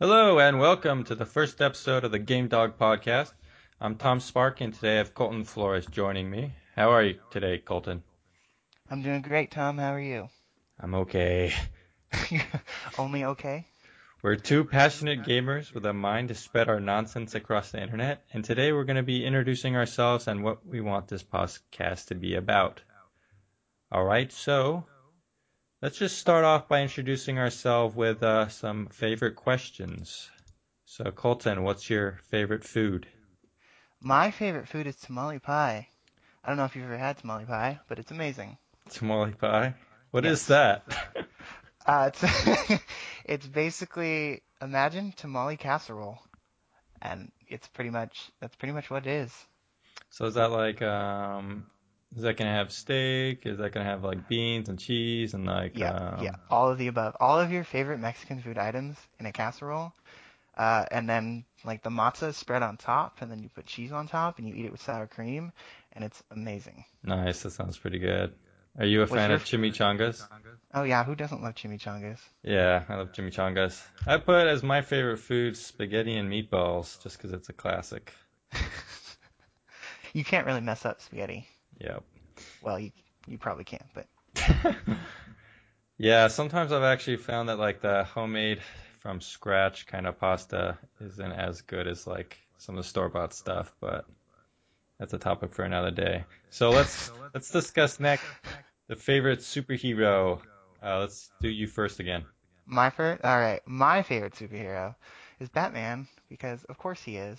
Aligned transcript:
Hello 0.00 0.38
and 0.38 0.58
welcome 0.58 1.04
to 1.04 1.14
the 1.14 1.26
first 1.26 1.60
episode 1.60 2.04
of 2.04 2.10
the 2.10 2.18
Game 2.18 2.48
Dog 2.48 2.78
Podcast. 2.78 3.34
I'm 3.78 3.96
Tom 3.96 4.18
Spark 4.18 4.62
and 4.62 4.72
today 4.72 4.94
I 4.94 4.96
have 4.96 5.12
Colton 5.12 5.44
Flores 5.44 5.84
joining 5.84 6.30
me. 6.30 6.54
How 6.74 6.92
are 6.92 7.02
you 7.02 7.18
today, 7.30 7.58
Colton? 7.58 8.02
I'm 8.90 9.02
doing 9.02 9.20
great, 9.20 9.50
Tom. 9.50 9.76
How 9.76 9.92
are 9.92 10.00
you? 10.00 10.30
I'm 10.78 10.94
okay. 10.94 11.52
Only 12.98 13.26
okay? 13.26 13.66
We're 14.22 14.36
two 14.36 14.64
passionate 14.64 15.22
gamers 15.24 15.74
with 15.74 15.84
a 15.84 15.92
mind 15.92 16.28
to 16.28 16.34
spread 16.34 16.70
our 16.70 16.80
nonsense 16.80 17.34
across 17.34 17.70
the 17.70 17.82
internet, 17.82 18.24
and 18.32 18.42
today 18.42 18.72
we're 18.72 18.84
going 18.84 18.96
to 18.96 19.02
be 19.02 19.26
introducing 19.26 19.76
ourselves 19.76 20.28
and 20.28 20.42
what 20.42 20.66
we 20.66 20.80
want 20.80 21.08
this 21.08 21.22
podcast 21.22 22.06
to 22.06 22.14
be 22.14 22.36
about. 22.36 22.80
Alright, 23.94 24.32
so 24.32 24.86
let's 25.82 25.98
just 25.98 26.18
start 26.18 26.44
off 26.44 26.68
by 26.68 26.82
introducing 26.82 27.38
ourselves 27.38 27.94
with 27.94 28.22
uh, 28.22 28.48
some 28.48 28.86
favorite 28.88 29.36
questions. 29.36 30.30
So, 30.86 31.10
Colton, 31.10 31.62
what's 31.62 31.88
your 31.90 32.18
favorite 32.30 32.64
food? 32.64 33.06
My 34.00 34.30
favorite 34.30 34.68
food 34.68 34.86
is 34.86 34.96
tamale 34.96 35.38
pie. 35.38 35.88
I 36.44 36.48
don't 36.48 36.56
know 36.56 36.64
if 36.64 36.76
you've 36.76 36.84
ever 36.84 36.98
had 36.98 37.18
tamale 37.18 37.46
pie, 37.46 37.80
but 37.88 37.98
it's 37.98 38.10
amazing. 38.10 38.58
Tamale 38.90 39.32
pie? 39.32 39.74
What 40.10 40.24
Yes. 40.24 40.38
is 40.38 40.46
that? 40.48 40.84
Uh, 41.86 42.10
it's 42.12 42.82
it's 43.24 43.46
basically 43.46 44.42
imagine 44.60 45.12
tamale 45.12 45.56
casserole, 45.56 46.18
and 47.02 47.30
it's 47.48 47.68
pretty 47.68 47.90
much 47.90 48.30
that's 48.40 48.56
pretty 48.56 48.72
much 48.72 48.90
what 48.90 49.06
it 49.06 49.10
is. 49.10 49.46
So 50.10 50.26
is 50.26 50.34
that 50.34 50.50
like 50.50 50.82
um 50.82 51.66
is 52.16 52.22
that 52.22 52.36
gonna 52.36 52.52
have 52.52 52.72
steak? 52.72 53.46
Is 53.46 53.58
that 53.58 53.72
gonna 53.72 53.86
have 53.86 54.04
like 54.04 54.26
beans 54.28 54.68
and 54.68 54.78
cheese 54.78 55.34
and 55.34 55.46
like 55.46 55.80
Yeah, 55.80 55.92
um 56.18 56.30
yeah, 56.30 56.30
all 56.48 56.68
of 56.70 56.78
the 56.78 56.86
above. 56.86 57.16
All 57.18 57.40
of 57.40 57.50
your 57.50 57.64
favorite 57.64 57.98
Mexican 57.98 58.40
food 58.40 58.56
items 58.58 58.96
in 59.18 59.26
a 59.26 59.32
casserole, 59.32 59.92
uh, 60.56 60.86
and 60.90 61.08
then 61.08 61.44
like 61.64 61.82
the 61.82 61.90
masa 61.90 62.34
spread 62.34 62.62
on 62.62 62.76
top, 62.76 63.22
and 63.22 63.30
then 63.30 63.42
you 63.42 63.48
put 63.50 63.66
cheese 63.66 63.92
on 63.92 64.08
top, 64.08 64.38
and 64.38 64.48
you 64.48 64.54
eat 64.54 64.66
it 64.66 64.72
with 64.72 64.82
sour 64.82 65.06
cream, 65.06 65.52
and 65.92 66.04
it's 66.04 66.22
amazing. 66.30 66.84
nice, 67.04 67.42
that 67.42 67.50
sounds 67.50 67.78
pretty 67.78 67.98
good. 67.98 68.32
Are 68.78 68.86
you 68.86 69.02
a 69.02 69.06
What's 69.08 69.12
fan 69.16 69.32
of 69.32 69.44
chimichangas? 69.44 70.26
Oh 70.74 70.82
yeah, 70.84 71.04
who 71.04 71.14
doesn't 71.14 71.42
love 71.42 71.54
chimichangas? 71.54 72.20
Yeah, 72.42 72.84
I 72.88 72.96
love 72.96 73.12
chimichangas. 73.12 73.82
I 74.06 74.18
put 74.18 74.46
as 74.46 74.62
my 74.62 74.82
favorite 74.82 75.18
food 75.18 75.56
spaghetti 75.56 76.16
and 76.16 76.30
meatballs 76.30 77.02
just 77.02 77.16
because 77.16 77.32
it's 77.32 77.48
a 77.48 77.52
classic. 77.54 78.12
You 80.12 80.22
can't 80.24 80.46
really 80.46 80.60
mess 80.60 80.84
up 80.86 81.00
spaghetti. 81.00 81.48
Yep. 81.80 82.02
Well, 82.62 82.78
you 82.78 82.90
you 83.26 83.38
probably 83.38 83.64
can't, 83.64 83.86
but 83.94 84.06
Yeah, 85.98 86.28
sometimes 86.28 86.72
I've 86.72 86.82
actually 86.82 87.18
found 87.18 87.50
that 87.50 87.58
like 87.58 87.82
the 87.82 88.04
homemade 88.04 88.62
from 89.00 89.20
scratch 89.20 89.86
kind 89.86 90.06
of 90.06 90.18
pasta 90.18 90.78
isn't 90.98 91.32
as 91.32 91.60
good 91.60 91.86
as 91.86 92.06
like 92.06 92.38
some 92.56 92.78
of 92.78 92.84
the 92.84 92.88
store-bought 92.88 93.34
stuff, 93.34 93.70
but 93.80 94.06
that's 94.98 95.12
a 95.12 95.18
topic 95.18 95.54
for 95.54 95.62
another 95.62 95.90
day. 95.90 96.24
So 96.48 96.70
let's 96.70 97.10
let's 97.34 97.50
discuss 97.50 98.00
next 98.00 98.24
the 98.88 98.96
favorite 98.96 99.40
superhero. 99.40 100.40
Uh, 100.82 101.00
let's 101.00 101.30
do 101.40 101.48
you 101.50 101.66
first 101.66 102.00
again. 102.00 102.24
my 102.66 102.88
first, 102.88 103.22
All 103.24 103.38
right, 103.38 103.60
my 103.66 104.02
favorite 104.02 104.34
superhero 104.34 104.94
is 105.38 105.50
Batman 105.50 106.08
because 106.30 106.64
of 106.64 106.78
course 106.78 107.02
he 107.02 107.16
is. 107.16 107.38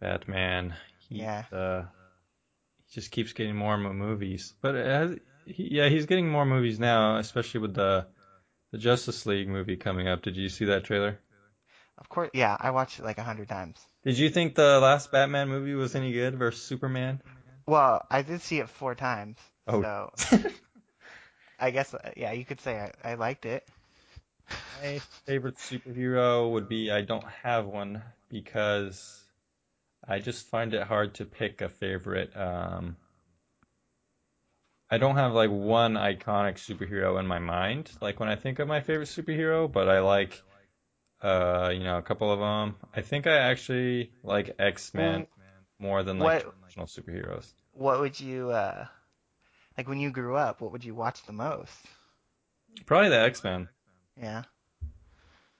Batman. 0.00 0.74
He, 1.08 1.20
Yeah. 1.20 1.44
Uh, 1.50 1.84
just 2.92 3.10
keeps 3.10 3.32
getting 3.32 3.56
more 3.56 3.74
and 3.74 3.82
more 3.82 3.94
movies, 3.94 4.54
but 4.60 4.74
has, 4.74 5.16
he, 5.44 5.68
yeah, 5.76 5.88
he's 5.88 6.06
getting 6.06 6.28
more 6.28 6.44
movies 6.46 6.78
now, 6.78 7.16
especially 7.18 7.60
with 7.60 7.74
the 7.74 8.06
the 8.70 8.78
Justice 8.78 9.24
League 9.26 9.48
movie 9.48 9.76
coming 9.76 10.08
up. 10.08 10.22
Did 10.22 10.36
you 10.36 10.48
see 10.48 10.66
that 10.66 10.84
trailer? 10.84 11.18
Of 11.96 12.08
course, 12.08 12.30
yeah, 12.34 12.56
I 12.58 12.70
watched 12.70 12.98
it 12.98 13.04
like 13.04 13.18
a 13.18 13.22
hundred 13.24 13.48
times. 13.48 13.78
Did 14.04 14.18
you 14.18 14.30
think 14.30 14.54
the 14.54 14.78
last 14.80 15.10
Batman 15.10 15.48
movie 15.48 15.74
was 15.74 15.94
any 15.94 16.12
good 16.12 16.36
versus 16.38 16.62
Superman? 16.62 17.20
Well, 17.66 18.04
I 18.10 18.22
did 18.22 18.40
see 18.42 18.58
it 18.60 18.68
four 18.68 18.94
times, 18.94 19.36
Oh. 19.66 19.82
so 19.82 20.12
I 21.58 21.70
guess 21.70 21.92
uh, 21.92 22.12
yeah, 22.16 22.32
you 22.32 22.44
could 22.44 22.60
say 22.60 22.90
I, 23.04 23.12
I 23.12 23.14
liked 23.14 23.44
it. 23.46 23.66
My 24.82 25.00
favorite 25.26 25.56
superhero 25.56 26.50
would 26.52 26.68
be 26.68 26.90
I 26.90 27.02
don't 27.02 27.24
have 27.42 27.66
one 27.66 28.02
because 28.30 29.20
I 30.08 30.18
just 30.20 30.46
find 30.48 30.72
it 30.74 30.82
hard 30.82 31.14
to 31.14 31.24
pick 31.24 31.60
a 31.60 31.68
favorite. 31.68 32.34
Um, 32.36 32.96
I 34.90 34.96
don't 34.98 35.16
have 35.16 35.32
like 35.32 35.50
one 35.50 35.94
iconic 35.94 36.54
superhero 36.56 37.20
in 37.20 37.26
my 37.26 37.38
mind, 37.38 37.90
like 38.00 38.18
when 38.20 38.28
I 38.30 38.36
think 38.36 38.58
of 38.58 38.66
my 38.68 38.80
favorite 38.80 39.08
superhero, 39.08 39.70
but 39.70 39.88
I 39.88 40.00
like, 40.00 40.40
uh, 41.20 41.70
you 41.74 41.84
know, 41.84 41.98
a 41.98 42.02
couple 42.02 42.32
of 42.32 42.38
them. 42.38 42.76
I 42.94 43.02
think 43.02 43.26
I 43.26 43.36
actually 43.36 44.12
like 44.22 44.54
X-Men 44.58 45.26
more 45.78 46.02
than 46.02 46.18
like 46.18 46.42
What- 46.44 46.54
traditional 46.70 46.86
superheroes. 46.86 47.52
What 47.72 48.00
would 48.00 48.18
you 48.18 48.50
uh 48.50 48.86
like 49.76 49.86
when 49.88 50.00
you 50.00 50.10
grew 50.10 50.36
up? 50.36 50.60
What 50.60 50.72
would 50.72 50.84
you 50.84 50.94
watch 50.94 51.22
the 51.26 51.32
most? 51.32 51.72
Probably 52.86 53.10
the 53.10 53.20
X-Men. 53.20 53.68
Yeah, 54.20 54.42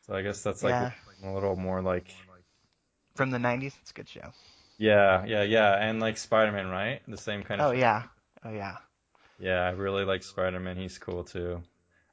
So 0.06 0.14
I 0.14 0.22
guess 0.22 0.42
that's 0.42 0.64
like 0.64 0.72
Yeah. 0.72 0.90
a 1.22 1.32
little 1.32 1.54
more 1.54 1.80
like 1.82 2.12
from 3.18 3.30
the 3.30 3.38
'90s. 3.38 3.74
It's 3.82 3.90
a 3.90 3.94
good 3.94 4.08
show. 4.08 4.32
Yeah, 4.78 5.24
yeah, 5.26 5.42
yeah, 5.42 5.74
and 5.74 6.00
like 6.00 6.16
Spider-Man, 6.18 6.68
right? 6.68 7.02
The 7.08 7.18
same 7.18 7.42
kind 7.42 7.60
of. 7.60 7.68
Oh 7.68 7.72
yeah, 7.72 8.04
oh 8.44 8.50
yeah. 8.50 8.76
Yeah, 9.40 9.60
I 9.60 9.70
really 9.70 10.04
like 10.04 10.22
Spider-Man. 10.22 10.76
He's 10.76 10.98
cool 10.98 11.24
too. 11.24 11.60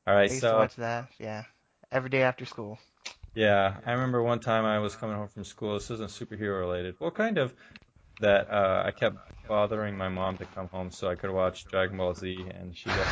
All 0.08 0.16
I 0.16 0.16
right, 0.16 0.32
used 0.34 0.42
to 0.50 0.52
so 0.52 0.58
watch 0.58 0.76
that. 0.78 1.08
Yeah, 1.20 1.44
every 1.92 2.10
day 2.10 2.24
after 2.24 2.46
school. 2.46 2.80
yeah, 3.36 3.76
I 3.86 3.92
remember 3.94 4.22
one 4.24 4.40
time 4.40 4.66
I 4.66 4.80
was 4.80 4.96
coming 4.96 5.16
home 5.16 5.28
from 5.28 5.44
school. 5.44 5.76
This 5.76 5.92
isn't 5.92 6.10
superhero 6.10 6.60
related. 6.60 6.96
Well, 7.00 7.12
kind 7.12 7.38
of. 7.38 7.54
That 8.22 8.50
uh, 8.50 8.84
I 8.86 8.92
kept 8.92 9.18
bothering 9.48 9.98
my 9.98 10.08
mom 10.08 10.38
to 10.38 10.46
come 10.46 10.70
home 10.70 10.92
so 10.92 11.10
I 11.10 11.16
could 11.16 11.32
watch 11.32 11.66
Dragon 11.66 11.98
Ball 11.98 12.14
Z, 12.14 12.46
and 12.58 12.76
she 12.78 12.86
just, 12.90 13.10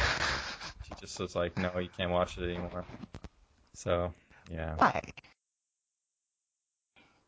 she 0.83 0.93
just 1.01 1.19
was 1.19 1.35
like, 1.35 1.57
"No, 1.57 1.77
you 1.79 1.89
can't 1.97 2.11
watch 2.11 2.37
it 2.37 2.43
anymore." 2.45 2.85
So 3.73 4.13
yeah. 4.51 4.75
Why? 4.77 5.01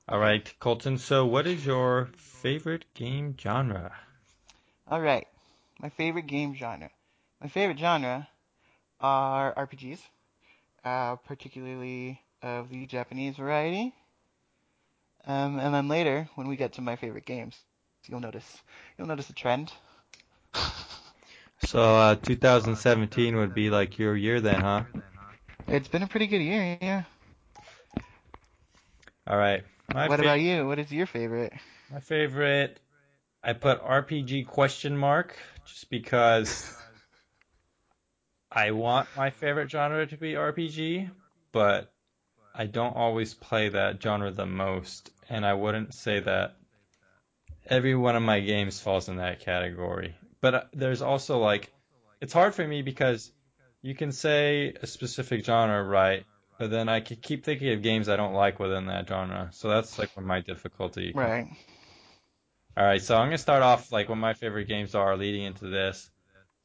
All 0.08 0.20
right, 0.20 0.54
Colton. 0.60 0.98
So 0.98 1.26
what 1.26 1.48
is 1.48 1.66
your 1.66 2.08
favorite 2.18 2.94
game 2.96 3.36
genre? 3.38 3.94
All 4.88 5.00
right. 5.02 5.28
My 5.80 5.90
favorite 5.90 6.28
game 6.28 6.54
genre. 6.56 6.90
My 7.42 7.48
favorite 7.48 7.78
genre 7.80 8.30
are 9.00 9.54
RPGs, 9.56 10.10
uh, 10.84 11.16
particularly 11.18 12.22
of 12.42 12.70
the 12.70 12.86
Japanese 12.88 13.38
variety. 13.38 13.94
Um, 15.26 15.60
and 15.60 15.74
then 15.74 15.88
later, 15.88 16.30
when 16.36 16.48
we 16.48 16.56
get 16.56 16.74
to 16.74 16.82
my 16.82 16.96
favorite 16.96 17.26
games, 17.26 17.66
you'll 18.08 18.20
notice 18.22 18.64
you'll 18.98 19.08
notice 19.08 19.30
a 19.30 19.34
trend. 19.34 19.72
So 21.60 21.80
uh, 21.96 22.16
2017 22.16 23.36
would 23.38 23.54
be 23.54 23.70
like 23.70 23.98
your 24.00 24.16
year 24.16 24.40
then, 24.42 24.62
huh? 24.62 24.84
It's 25.68 25.88
been 25.88 26.02
a 26.04 26.08
pretty 26.08 26.28
good 26.28 26.42
year, 26.42 26.78
yeah. 26.82 27.04
All 29.28 29.38
right. 29.38 29.64
My 29.94 30.08
what 30.08 30.20
about 30.20 30.40
you? 30.40 30.68
What 30.68 30.80
is 30.80 30.92
your 30.92 31.06
favorite? 31.06 31.54
My 31.92 32.00
favorite, 32.00 32.80
I 33.44 33.54
put 33.54 33.82
RPG 33.82 34.48
question 34.48 34.98
mark 34.98 35.38
just 35.66 35.90
because 35.90 36.76
I 38.52 38.72
want 38.72 39.10
my 39.16 39.30
favorite 39.30 39.70
genre 39.70 40.08
to 40.08 40.18
be 40.18 40.34
RPG, 40.34 41.10
but 41.52 41.92
I 42.54 42.66
don't 42.66 42.96
always 42.96 43.34
play 43.34 43.70
that 43.70 44.02
genre 44.02 44.32
the 44.32 44.46
most, 44.46 45.12
and 45.30 45.46
I 45.46 45.54
wouldn't 45.54 45.94
say 45.94 46.22
that 46.22 46.56
every 47.68 47.96
one 47.96 48.16
of 48.16 48.24
my 48.24 48.40
games 48.40 48.80
falls 48.80 49.10
in 49.10 49.18
that 49.18 49.42
category. 49.42 50.16
But 50.42 50.56
uh, 50.56 50.64
there's 50.74 51.02
also 51.02 51.40
like, 51.40 51.72
it's 52.22 52.34
hard 52.34 52.56
for 52.56 52.66
me 52.66 52.82
because 52.82 53.32
you 53.82 53.94
can 53.94 54.12
say 54.12 54.74
a 54.82 54.88
specific 54.88 55.46
genre, 55.46 55.84
right? 55.84 56.26
But 56.58 56.70
then 56.72 56.90
I 56.90 57.00
keep 57.02 57.44
thinking 57.46 57.70
of 57.74 57.82
games 57.82 58.10
I 58.10 58.16
don't 58.18 58.34
like 58.34 58.60
within 58.60 58.86
that 58.88 59.08
genre. 59.08 59.50
So 59.54 59.70
that's 59.70 59.98
like 60.00 60.16
my 60.18 60.42
difficulty 60.42 61.14
Right. 61.14 61.48
all 62.78 62.86
right, 62.86 63.02
so 63.02 63.18
I'm 63.18 63.28
gonna 63.28 63.38
start 63.38 63.64
off 63.64 63.92
like 63.92 64.10
what 64.10 64.18
my 64.18 64.34
favorite 64.34 64.66
games 64.68 64.96
are 64.96 65.16
leading 65.18 65.44
into 65.44 65.68
this. 65.68 66.10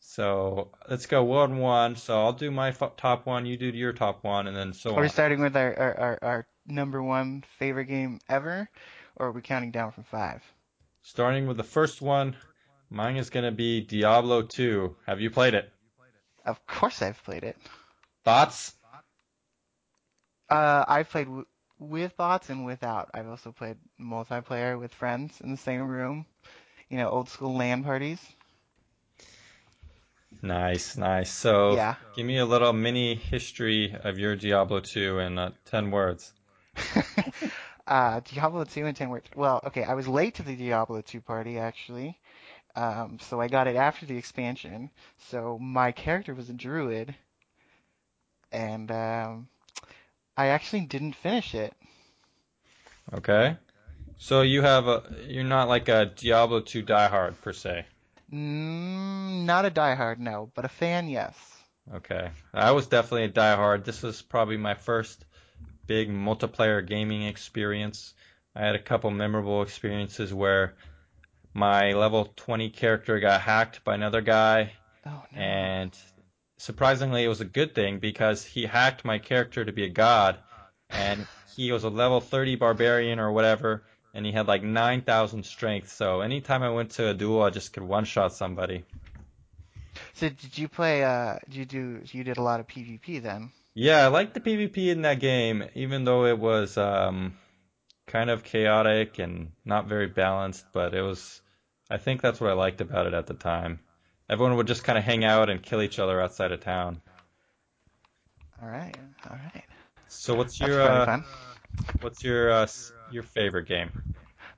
So 0.00 0.73
let's 0.88 1.06
go 1.06 1.23
one 1.25 1.59
one. 1.59 1.97
So 1.97 2.20
I'll 2.20 2.32
do 2.32 2.50
my 2.50 2.69
f- 2.69 2.97
top 2.97 3.26
one, 3.26 3.47
you 3.47 3.56
do 3.56 3.67
your 3.67 3.93
top 3.93 4.25
one, 4.25 4.47
and 4.47 4.56
then 4.56 4.73
so 4.73 4.97
Are 4.97 5.03
we 5.03 5.09
on. 5.09 5.09
starting 5.09 5.41
with 5.41 5.56
our, 5.56 5.76
our, 5.79 5.99
our, 6.00 6.19
our 6.23 6.47
number 6.67 7.03
one 7.03 7.43
favorite 7.59 7.87
game 7.87 8.20
ever, 8.29 8.69
or 9.17 9.29
are 9.29 9.32
we 9.32 9.41
counting 9.43 9.70
down 9.70 9.93
from 9.93 10.05
five? 10.05 10.43
Starting 11.03 11.47
with 11.47 11.56
the 11.56 11.62
first 11.64 12.00
one, 12.03 12.37
mine 12.91 13.17
is 13.17 13.31
gonna 13.31 13.53
be 13.53 13.81
Diablo 13.81 14.43
2. 14.43 14.97
Have 15.06 15.20
you 15.20 15.31
played 15.31 15.55
it? 15.55 15.73
Of 16.44 16.67
course, 16.67 17.03
I've 17.03 17.23
played 17.23 17.44
it. 17.44 17.56
Thoughts? 18.25 18.75
Uh, 20.50 20.85
I've 20.88 21.08
played 21.11 21.26
w- 21.26 21.47
with 21.79 22.17
bots 22.17 22.50
and 22.50 22.64
without. 22.67 23.11
I've 23.14 23.29
also 23.29 23.52
played 23.52 23.79
multiplayer 24.00 24.79
with 24.79 24.94
friends 24.94 25.41
in 25.41 25.50
the 25.50 25.56
same 25.56 25.82
room. 25.87 26.26
You 26.88 26.99
know, 26.99 27.08
old 27.11 27.29
school 27.29 27.56
LAN 27.56 27.85
parties. 27.85 28.20
Nice, 30.43 30.97
nice. 30.97 31.31
So, 31.31 31.76
Yeah. 31.76 31.97
give 32.14 32.26
me 32.26 32.38
a 32.38 32.47
little 32.47 32.73
mini 32.73 33.14
history 33.14 33.94
of 34.05 34.19
your 34.19 34.37
Diablo 34.37 34.81
2 34.81 35.19
in 35.20 35.38
uh, 35.38 35.52
10 35.67 35.91
words. 35.91 36.32
uh, 37.87 38.20
Diablo 38.20 38.64
2 38.64 38.87
in 38.87 38.94
10 38.94 39.11
words. 39.11 39.29
Well, 39.35 39.61
okay, 39.67 39.85
I 39.85 39.94
was 39.94 40.08
late 40.08 40.35
to 40.37 40.43
the 40.43 40.56
Diablo 40.56 41.00
2 41.02 41.20
party 41.20 41.58
actually. 41.58 42.19
Um, 42.76 43.19
so 43.20 43.41
I 43.41 43.49
got 43.49 43.67
it 43.69 43.76
after 43.76 44.06
the 44.06 44.17
expansion. 44.17 44.91
So 45.31 45.58
my 45.58 45.93
character 45.93 46.35
was 46.35 46.49
a 46.50 46.55
druid, 46.55 47.14
and 48.52 48.91
um, 48.91 49.49
I 50.40 50.46
actually 50.46 50.87
didn't 50.87 51.16
finish 51.16 51.54
it. 51.54 51.75
Okay? 53.12 53.58
So 54.16 54.40
you 54.40 54.62
have 54.62 54.88
a, 54.88 55.02
you're 55.26 55.44
not 55.44 55.69
like 55.69 55.90
a 55.90 56.06
Diablo 56.06 56.60
2 56.60 56.82
diehard 56.82 57.38
per 57.42 57.52
se. 57.52 57.84
Mm, 58.32 59.44
not 59.44 59.66
a 59.66 59.70
diehard, 59.70 60.16
no, 60.19 60.50
but 60.54 60.64
a 60.64 60.69
fan, 60.69 61.08
yes. 61.08 61.37
Okay. 61.94 62.31
I 62.54 62.70
was 62.70 62.87
definitely 62.87 63.25
a 63.25 63.28
diehard. 63.28 63.84
This 63.84 64.02
was 64.02 64.22
probably 64.22 64.56
my 64.56 64.72
first 64.72 65.26
big 65.87 66.08
multiplayer 66.08 66.87
gaming 66.87 67.25
experience. 67.25 68.14
I 68.56 68.64
had 68.64 68.75
a 68.75 68.82
couple 68.82 69.10
memorable 69.10 69.60
experiences 69.60 70.32
where 70.32 70.75
my 71.52 71.92
level 71.92 72.32
20 72.37 72.70
character 72.70 73.20
got 73.20 73.42
hacked 73.42 73.84
by 73.84 73.94
another 73.94 74.22
guy, 74.22 74.72
Oh 75.04 75.22
no. 75.32 75.38
and 75.38 75.94
surprisingly, 76.61 77.25
it 77.25 77.29
was 77.29 77.41
a 77.41 77.47
good 77.47 77.75
thing 77.75 77.99
because 77.99 78.45
he 78.45 78.67
hacked 78.67 79.05
my 79.05 79.19
character 79.19 79.65
to 79.65 79.73
be 79.73 79.85
a 79.85 79.89
god, 79.89 80.39
and 80.91 81.27
he 81.57 81.73
was 81.73 81.85
a 81.85 81.89
level 81.89 82.21
30 82.21 82.57
barbarian 82.57 83.19
or 83.19 83.33
whatever, 83.33 83.83
and 84.15 84.27
he 84.27 84.33
had 84.33 84.47
like 84.47 84.62
9,000 84.62 85.45
strength. 85.45 85.91
So 85.91 86.21
anytime 86.21 86.62
I 86.62 86.71
went 86.71 86.93
to 86.93 87.09
a 87.09 87.15
duel, 87.15 87.43
I 87.43 87.51
just 87.51 87.73
could 87.73 87.83
one 87.83 88.05
shot 88.05 88.35
somebody. 88.35 88.85
So 90.15 90.29
did 90.29 90.57
you 90.57 90.69
play? 90.69 91.03
Uh, 91.03 91.39
did 91.47 91.57
you 91.57 91.65
do? 91.65 92.01
You 92.12 92.25
did 92.25 92.37
a 92.37 92.43
lot 92.43 92.61
of 92.61 92.67
PvP 92.67 93.23
then? 93.23 93.51
Yeah, 93.75 94.05
I 94.05 94.09
liked 94.09 94.35
the 94.35 94.41
PvP 94.41 94.89
in 94.89 95.03
that 95.03 95.21
game, 95.21 95.65
even 95.75 96.05
though 96.05 96.27
it 96.27 96.39
was 96.39 96.77
um, 96.77 97.37
kind 98.07 98.29
of 98.29 98.45
chaotic 98.45 99.19
and 99.19 99.53
not 99.65 99.87
very 99.87 100.09
balanced, 100.09 100.67
but 100.73 100.95
it 100.95 101.03
was, 101.03 101.41
I 101.89 101.99
think 101.99 102.21
that's 102.21 102.41
what 102.41 102.51
I 102.51 102.55
liked 102.55 102.81
about 102.81 103.07
it 103.07 103.15
at 103.15 103.27
the 103.27 103.35
time. 103.35 103.81
Everyone 104.31 104.56
would 104.56 104.69
just 104.69 104.85
kind 104.85 104.99
of 104.99 105.05
hang 105.05 105.25
out 105.27 105.50
and 105.50 105.62
kill 105.62 105.82
each 105.82 105.99
other 106.00 106.23
outside 106.23 106.53
of 106.53 106.61
town. 106.62 107.03
All 108.62 108.69
right, 108.69 108.97
all 109.31 109.37
right. 109.37 109.65
So 110.09 110.35
what's 110.35 110.61
your 110.61 110.82
uh, 110.82 111.09
what's 112.00 112.25
your 112.25 112.50
uh, 112.53 112.67
your 113.09 113.23
favorite 113.23 113.67
game? 113.69 113.91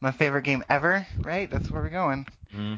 My 0.01 0.13
favorite 0.13 0.43
game 0.45 0.65
ever, 0.69 1.07
right? 1.23 1.51
That's 1.51 1.71
where 1.71 1.83
we're 1.83 1.91
going. 1.91 2.27
hmm 2.53 2.75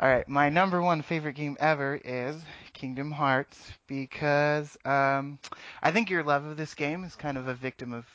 All 0.00 0.08
right, 0.08 0.28
my 0.28 0.48
number 0.50 0.80
one 0.82 1.02
favorite 1.02 1.34
game 1.34 1.56
ever 1.60 2.00
is 2.04 2.42
Kingdom 2.72 3.12
Hearts 3.12 3.72
because 3.86 4.76
um, 4.84 5.38
I 5.82 5.92
think 5.92 6.10
your 6.10 6.24
love 6.24 6.44
of 6.44 6.56
this 6.56 6.74
game 6.74 7.04
is 7.04 7.16
kind 7.16 7.38
of 7.38 7.48
a 7.48 7.54
victim 7.54 7.92
of 7.92 8.06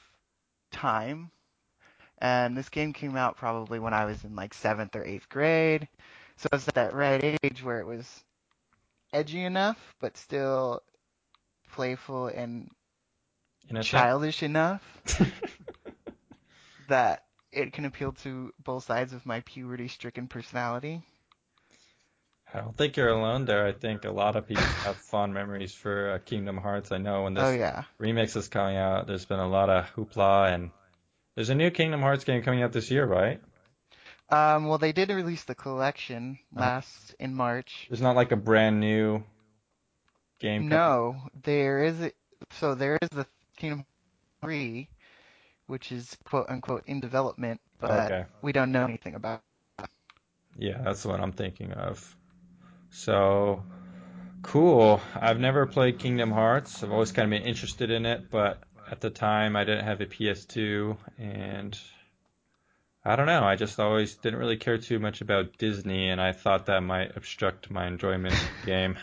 time. 0.72 1.32
And 2.20 2.58
this 2.58 2.70
game 2.70 2.94
came 2.94 3.16
out 3.18 3.38
probably 3.38 3.80
when 3.80 3.94
I 3.94 4.06
was 4.06 4.24
in 4.24 4.36
like 4.36 4.54
seventh 4.54 4.96
or 4.96 5.04
eighth 5.06 5.30
grade, 5.30 5.88
so 6.38 6.48
it's 6.54 6.66
that 6.66 6.94
right 6.94 7.38
age 7.44 7.64
where 7.64 7.80
it 7.80 7.86
was 7.88 8.24
edgy 9.14 9.44
enough, 9.44 9.96
but 10.00 10.18
still 10.18 10.82
playful 11.72 12.28
and 12.28 12.70
Innocent? 13.70 13.94
childish 13.98 14.44
enough 14.44 14.82
that 16.88 17.26
it 17.52 17.74
can 17.74 17.86
appeal 17.86 18.12
to 18.14 18.54
both 18.60 18.84
sides 18.84 19.14
of 19.14 19.26
my 19.26 19.42
puberty-stricken 19.42 20.28
personality. 20.28 21.02
I 22.54 22.60
don't 22.60 22.76
think 22.78 22.96
you're 22.98 23.10
alone 23.10 23.46
there. 23.46 23.66
I 23.68 23.72
think 23.74 24.06
a 24.06 24.12
lot 24.12 24.36
of 24.36 24.48
people 24.48 24.66
have 24.84 25.00
fond 25.02 25.34
memories 25.34 25.74
for 25.74 26.12
uh, 26.12 26.20
Kingdom 26.20 26.58
Hearts. 26.58 26.92
I 26.92 26.98
know 26.98 27.24
when 27.24 27.34
this 27.34 27.48
Oh 27.48 27.52
yeah. 27.52 27.84
remix 28.00 28.36
is 28.36 28.48
coming 28.48 28.78
out, 28.78 29.08
there's 29.08 29.26
been 29.26 29.40
a 29.40 29.48
lot 29.48 29.70
of 29.70 29.86
hoopla, 29.96 30.54
and 30.54 30.72
there's 31.36 31.50
a 31.50 31.56
new 31.56 31.72
Kingdom 31.72 32.02
Hearts 32.02 32.24
game 32.24 32.44
coming 32.44 32.64
out 32.64 32.72
this 32.74 32.92
year, 32.92 33.06
right? 33.06 33.42
Um, 34.30 34.68
well, 34.68 34.78
they 34.78 34.92
did 34.92 35.10
release 35.10 35.44
the 35.44 35.56
collection 35.56 36.40
Uh-huh. 36.58 36.72
last 36.76 37.16
in 37.20 37.34
March. 37.36 37.90
There's 37.90 38.02
not 38.02 38.16
like 38.16 38.32
a 38.32 38.36
brand 38.38 38.80
new 38.80 39.24
game. 40.40 40.68
No, 40.68 41.30
there 41.44 41.84
is 41.84 42.02
a, 42.02 42.12
so 42.52 42.76
there 42.76 42.98
is 43.02 43.10
the 43.10 43.26
Kingdom 43.58 43.80
Hearts 43.80 44.42
3, 44.42 44.90
which 45.68 45.92
is 45.92 46.18
quote 46.26 46.50
unquote 46.50 46.84
in 46.88 47.00
development, 47.00 47.62
but 47.80 48.14
Okay. 48.14 48.26
we 48.42 48.52
don't 48.52 48.72
know 48.72 48.84
anything 48.86 49.16
about. 49.16 49.42
Yeah, 50.58 50.82
that's 50.84 51.06
what 51.06 51.20
I'm 51.20 51.32
thinking 51.32 51.72
of. 51.74 52.16
So 52.92 53.64
cool. 54.44 55.02
I've 55.16 55.40
never 55.40 55.66
played 55.66 56.00
Kingdom 56.00 56.32
Hearts. 56.32 56.84
I've 56.84 56.92
always 56.92 57.12
kind 57.12 57.26
of 57.34 57.40
been 57.40 57.48
interested 57.48 57.92
in 57.92 58.06
it, 58.06 58.30
but 58.32 58.64
at 58.92 59.02
the 59.02 59.10
time 59.10 59.56
I 59.56 59.64
didn't 59.64 59.86
have 59.86 60.02
a 60.02 60.06
PS2 60.06 60.98
and 61.20 61.78
I 63.06 63.16
don't 63.16 63.28
know. 63.28 63.44
I 63.44 63.56
just 63.56 63.80
always 63.80 64.16
didn't 64.16 64.40
really 64.40 64.58
care 64.58 64.78
too 64.80 65.00
much 65.00 65.22
about 65.22 65.58
Disney 65.58 66.10
and 66.10 66.20
I 66.20 66.32
thought 66.32 66.66
that 66.66 66.82
might 66.82 67.16
obstruct 67.16 67.70
my 67.70 67.86
enjoyment 67.88 68.34
of 68.34 68.50
the 68.62 68.66
game. 68.66 68.98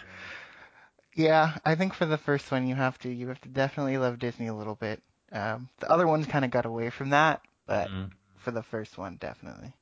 Yeah, 1.14 1.56
I 1.64 1.74
think 1.74 1.94
for 1.94 2.06
the 2.06 2.18
first 2.18 2.50
one 2.50 2.66
you 2.66 2.74
have 2.74 2.98
to 3.00 3.10
you 3.10 3.28
have 3.28 3.40
to 3.42 3.48
definitely 3.48 3.98
love 3.98 4.18
Disney 4.18 4.48
a 4.48 4.54
little 4.54 4.74
bit. 4.74 5.02
Um, 5.30 5.68
the 5.80 5.90
other 5.90 6.06
ones 6.06 6.26
kind 6.26 6.44
of 6.44 6.50
got 6.50 6.66
away 6.66 6.90
from 6.90 7.10
that, 7.10 7.42
but 7.66 7.88
Mm, 7.90 8.10
for 8.38 8.50
the 8.50 8.62
first 8.62 8.98
one 8.98 9.16
definitely. 9.16 9.72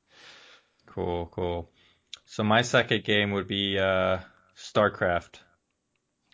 cool, 0.85 1.27
cool. 1.27 1.69
So 2.25 2.43
my 2.43 2.61
second 2.61 3.03
game 3.03 3.31
would 3.31 3.47
be 3.47 3.79
uh, 3.79 4.19
StarCraft. 4.57 5.39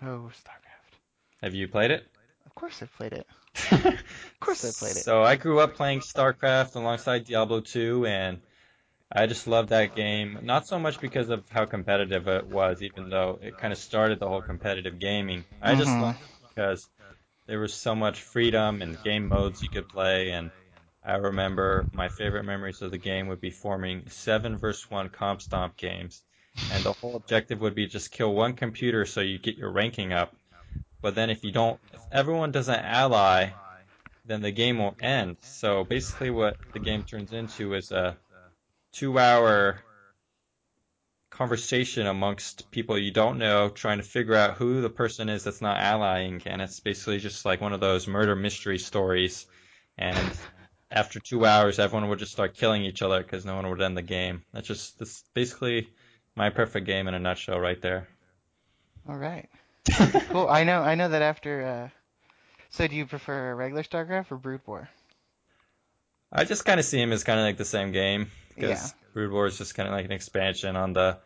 Oh, 0.01 0.29
StarCraft. 0.33 0.99
Have 1.41 1.53
you 1.53 1.67
played 1.67 1.91
it? 1.91 2.05
Of 2.45 2.53
course 2.55 2.81
I've 2.81 2.93
played 2.95 3.13
it. 3.13 3.27
Of 4.39 4.45
course 4.45 4.63
I 4.63 4.71
played 4.71 4.97
it. 4.97 5.03
So 5.03 5.23
I 5.23 5.35
grew 5.35 5.59
up 5.59 5.75
playing 5.75 6.01
StarCraft 6.01 6.75
alongside 6.75 7.25
Diablo 7.25 7.59
2, 7.59 8.05
and 8.05 8.39
I 9.11 9.25
just 9.25 9.47
loved 9.47 9.69
that 9.69 9.95
game. 9.95 10.39
Not 10.43 10.67
so 10.67 10.77
much 10.77 11.01
because 11.01 11.29
of 11.29 11.49
how 11.49 11.65
competitive 11.65 12.27
it 12.27 12.45
was, 12.45 12.83
even 12.83 13.09
though 13.09 13.39
it 13.41 13.57
kind 13.57 13.73
of 13.73 13.79
started 13.79 14.19
the 14.19 14.27
whole 14.27 14.41
competitive 14.41 14.99
gaming. 14.99 15.43
I 15.61 15.73
just 15.75 15.97
Mhm. 15.97 16.01
loved 16.01 16.21
it 16.21 16.29
because 16.49 16.89
there 17.47 17.59
was 17.59 17.73
so 17.73 17.95
much 17.95 18.21
freedom 18.21 18.81
and 18.83 19.01
game 19.01 19.27
modes 19.27 19.63
you 19.63 19.69
could 19.69 19.89
play, 19.89 20.31
and 20.31 20.51
I 21.03 21.15
remember 21.15 21.87
my 21.91 22.09
favorite 22.09 22.43
memories 22.43 22.81
of 22.81 22.91
the 22.91 22.97
game 22.99 23.27
would 23.29 23.41
be 23.41 23.49
forming 23.51 24.09
seven 24.09 24.57
versus 24.57 24.89
one 24.91 25.09
comp 25.09 25.41
stomp 25.41 25.77
games, 25.77 26.21
and 26.69 26.85
the 26.85 26.93
whole 26.93 27.15
objective 27.15 27.61
would 27.61 27.75
be 27.75 27.87
just 27.87 28.11
kill 28.11 28.33
one 28.35 28.53
computer 28.53 29.05
so 29.05 29.21
you 29.21 29.39
get 29.39 29.57
your 29.57 29.71
ranking 29.71 30.13
up. 30.13 30.35
But 31.01 31.15
then 31.15 31.29
if 31.29 31.43
you 31.43 31.51
don't, 31.51 31.79
if 31.93 32.01
everyone 32.11 32.51
doesn't 32.51 32.79
ally, 32.85 33.51
then 34.27 34.41
the 34.41 34.51
game 34.51 34.77
will 34.77 34.95
end. 35.01 35.37
So 35.41 35.83
basically, 35.83 36.29
what 36.29 36.57
the 36.73 36.79
game 36.79 37.03
turns 37.03 37.31
into 37.31 37.73
is 37.73 37.91
a 37.91 38.17
two-hour 38.93 39.81
conversation 41.29 42.07
amongst 42.07 42.69
people 42.71 42.97
you 42.97 43.11
don't 43.11 43.37
know, 43.37 43.69
trying 43.69 43.97
to 43.97 44.03
figure 44.03 44.35
out 44.35 44.55
who 44.57 44.81
the 44.81 44.89
person 44.89 45.29
is 45.29 45.43
that's 45.43 45.61
not 45.61 45.79
allying, 45.79 46.41
and 46.45 46.61
it's 46.61 46.79
basically 46.79 47.19
just 47.19 47.45
like 47.45 47.61
one 47.61 47.73
of 47.73 47.79
those 47.79 48.07
murder 48.07 48.35
mystery 48.35 48.79
stories. 48.79 49.45
And 49.97 50.31
after 50.91 51.19
two 51.19 51.45
hours, 51.45 51.79
everyone 51.79 52.09
would 52.09 52.19
just 52.19 52.31
start 52.31 52.55
killing 52.55 52.83
each 52.83 53.01
other 53.01 53.21
because 53.21 53.45
no 53.45 53.55
one 53.55 53.69
would 53.69 53.81
end 53.81 53.97
the 53.97 54.01
game. 54.01 54.43
That's 54.53 54.67
just 54.67 54.99
that's 54.99 55.23
basically 55.33 55.89
my 56.35 56.49
perfect 56.49 56.85
game 56.85 57.07
in 57.07 57.13
a 57.13 57.19
nutshell, 57.19 57.59
right 57.59 57.81
there. 57.81 58.07
All 59.07 59.17
right. 59.17 59.49
Cool. 60.29 60.47
I 60.49 60.65
know 60.65 60.81
I 60.81 60.95
know 60.95 61.07
that 61.09 61.21
after 61.21 61.65
uh 61.65 61.96
so 62.69 62.87
do 62.87 62.95
you 62.95 63.05
prefer 63.05 63.55
regular 63.55 63.83
StarCraft 63.83 64.31
or 64.31 64.37
Brood 64.37 64.61
War? 64.65 64.89
I 66.31 66.43
just 66.43 66.65
kind 66.65 66.79
of 66.79 66.85
see 66.85 66.99
him 67.01 67.11
as 67.11 67.23
kind 67.23 67.39
of 67.39 67.45
like 67.45 67.57
the 67.57 67.65
same 67.65 67.91
game 67.91 68.29
Yeah. 68.55 68.67
because 68.67 68.93
Brood 69.13 69.31
War 69.31 69.47
is 69.47 69.57
just 69.57 69.75
kind 69.75 69.87
of 69.87 69.93
like 69.93 70.05
an 70.05 70.11
expansion 70.11 70.75
on 70.75 70.93
the, 70.93 71.17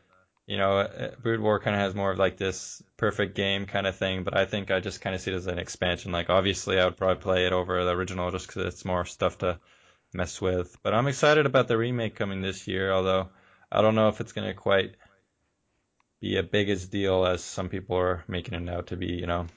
you 0.45 0.57
know, 0.57 0.77
uh, 0.79 1.11
Brood 1.21 1.39
War 1.39 1.59
kind 1.59 1.75
of 1.75 1.81
has 1.81 1.95
more 1.95 2.11
of 2.11 2.19
like 2.19 2.37
this 2.37 2.83
perfect 2.97 3.35
game 3.35 3.65
kind 3.65 3.87
of 3.87 3.95
thing, 3.95 4.23
but 4.23 4.37
I 4.37 4.45
think 4.45 4.69
I 4.69 4.79
just 4.79 5.01
kind 5.01 5.15
of 5.15 5.21
see 5.21 5.31
it 5.31 5.35
as 5.35 5.47
an 5.47 5.57
expansion. 5.59 6.11
Like 6.11 6.29
obviously 6.29 6.79
I 6.79 6.85
would 6.85 6.97
probably 6.97 7.21
play 7.21 7.45
it 7.47 7.53
over 7.53 7.83
the 7.83 7.91
original 7.91 8.29
just 8.31 8.47
because 8.47 8.65
it's 8.65 8.85
more 8.85 9.05
stuff 9.05 9.39
to 9.39 9.59
mess 10.13 10.39
with. 10.39 10.77
But 10.83 10.93
I'm 10.93 11.07
excited 11.07 11.45
about 11.45 11.67
the 11.67 11.77
remake 11.77 12.15
coming 12.15 12.41
this 12.41 12.67
year, 12.67 12.91
although 12.91 13.29
I 13.71 13.81
don't 13.81 13.95
know 13.95 14.09
if 14.09 14.21
it's 14.21 14.33
gonna 14.33 14.53
quite 14.53 14.95
be 16.19 16.37
a 16.37 16.43
big 16.43 16.69
as 16.69 16.87
deal 16.87 17.25
as 17.25 17.43
some 17.43 17.69
people 17.69 17.97
are 17.97 18.23
making 18.27 18.53
it 18.53 18.69
out 18.69 18.87
to 18.87 18.97
be. 18.97 19.07
You 19.07 19.25
know. 19.25 19.47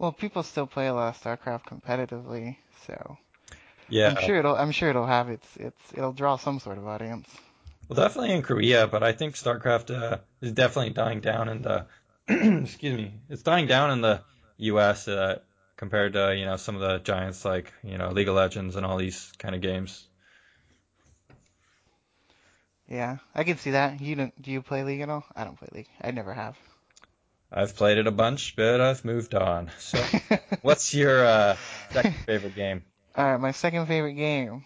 Well, 0.00 0.12
people 0.12 0.42
still 0.42 0.66
play 0.66 0.86
a 0.86 0.94
lot 0.94 1.14
of 1.14 1.22
StarCraft 1.22 1.66
competitively, 1.66 2.56
so 2.86 3.18
Yeah. 3.90 4.08
I'm 4.08 4.16
sure 4.16 4.38
it'll 4.38 4.56
I'm 4.56 4.72
sure 4.72 4.88
it'll 4.88 5.06
have 5.06 5.28
its 5.28 5.46
its 5.58 5.78
it'll 5.92 6.14
draw 6.14 6.38
some 6.38 6.58
sort 6.58 6.78
of 6.78 6.86
audience. 6.86 7.28
Well, 7.86 7.98
definitely 7.98 8.32
in 8.32 8.40
Korea, 8.40 8.86
but 8.86 9.02
I 9.02 9.12
think 9.12 9.34
StarCraft 9.34 9.94
uh, 9.94 10.18
is 10.40 10.52
definitely 10.52 10.94
dying 10.94 11.20
down 11.20 11.50
in 11.50 11.60
the 11.60 11.84
excuse 12.28 12.96
me, 12.96 13.20
it's 13.28 13.42
dying 13.42 13.66
down 13.66 13.90
in 13.90 14.00
the 14.00 14.22
U.S. 14.72 15.06
Uh, 15.06 15.40
compared 15.76 16.14
to 16.14 16.34
you 16.34 16.46
know 16.46 16.56
some 16.56 16.76
of 16.76 16.80
the 16.80 16.98
giants 17.00 17.44
like 17.44 17.70
you 17.84 17.98
know 17.98 18.08
League 18.08 18.28
of 18.28 18.34
Legends 18.34 18.76
and 18.76 18.86
all 18.86 18.96
these 18.96 19.30
kind 19.36 19.54
of 19.54 19.60
games. 19.60 20.08
Yeah, 22.88 23.18
I 23.34 23.44
can 23.44 23.58
see 23.58 23.72
that. 23.72 24.00
You 24.00 24.16
don't 24.16 24.40
do 24.40 24.50
you 24.50 24.62
play 24.62 24.82
League 24.82 25.02
at 25.02 25.10
all? 25.10 25.26
I 25.36 25.44
don't 25.44 25.58
play 25.58 25.68
League. 25.72 25.90
I 26.00 26.10
never 26.10 26.32
have. 26.32 26.56
I've 27.52 27.74
played 27.74 27.98
it 27.98 28.06
a 28.06 28.12
bunch, 28.12 28.54
but 28.54 28.80
I've 28.80 29.04
moved 29.04 29.34
on. 29.34 29.70
So, 29.78 30.02
what's 30.62 30.94
your 30.94 31.24
uh, 31.24 31.56
second 31.90 32.14
favorite 32.26 32.54
game? 32.54 32.84
All 33.16 33.24
right, 33.24 33.40
my 33.40 33.50
second 33.50 33.86
favorite 33.86 34.14
game. 34.14 34.64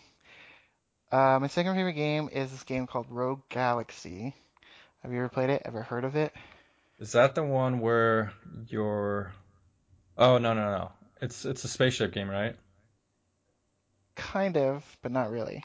Uh, 1.10 1.38
my 1.40 1.46
second 1.46 1.74
favorite 1.76 1.94
game 1.94 2.28
is 2.30 2.50
this 2.50 2.64
game 2.64 2.86
called 2.86 3.06
Rogue 3.08 3.40
Galaxy. 3.48 4.34
Have 5.02 5.12
you 5.12 5.18
ever 5.18 5.28
played 5.28 5.48
it? 5.48 5.62
Ever 5.64 5.82
heard 5.82 6.04
of 6.04 6.16
it? 6.16 6.32
Is 6.98 7.12
that 7.12 7.34
the 7.34 7.42
one 7.42 7.80
where 7.80 8.32
you're? 8.68 9.32
Oh 10.18 10.38
no 10.38 10.52
no 10.52 10.76
no! 10.76 10.92
It's 11.20 11.44
it's 11.44 11.64
a 11.64 11.68
spaceship 11.68 12.12
game, 12.12 12.28
right? 12.28 12.54
Kind 14.14 14.56
of, 14.56 14.84
but 15.02 15.10
not 15.10 15.30
really. 15.30 15.64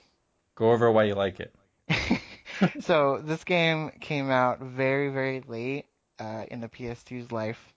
Go 0.56 0.72
over 0.72 0.92
why 0.92 1.04
you 1.04 1.16
like 1.16 1.40
it. 1.40 1.54
so 2.82 3.22
this 3.24 3.44
game 3.44 3.92
came 4.00 4.30
out 4.30 4.60
very 4.60 5.10
very 5.10 5.42
late 5.48 5.86
uh, 6.20 6.46
in 6.52 6.62
the 6.62 6.70
PS2's 6.70 7.32
life. 7.32 7.74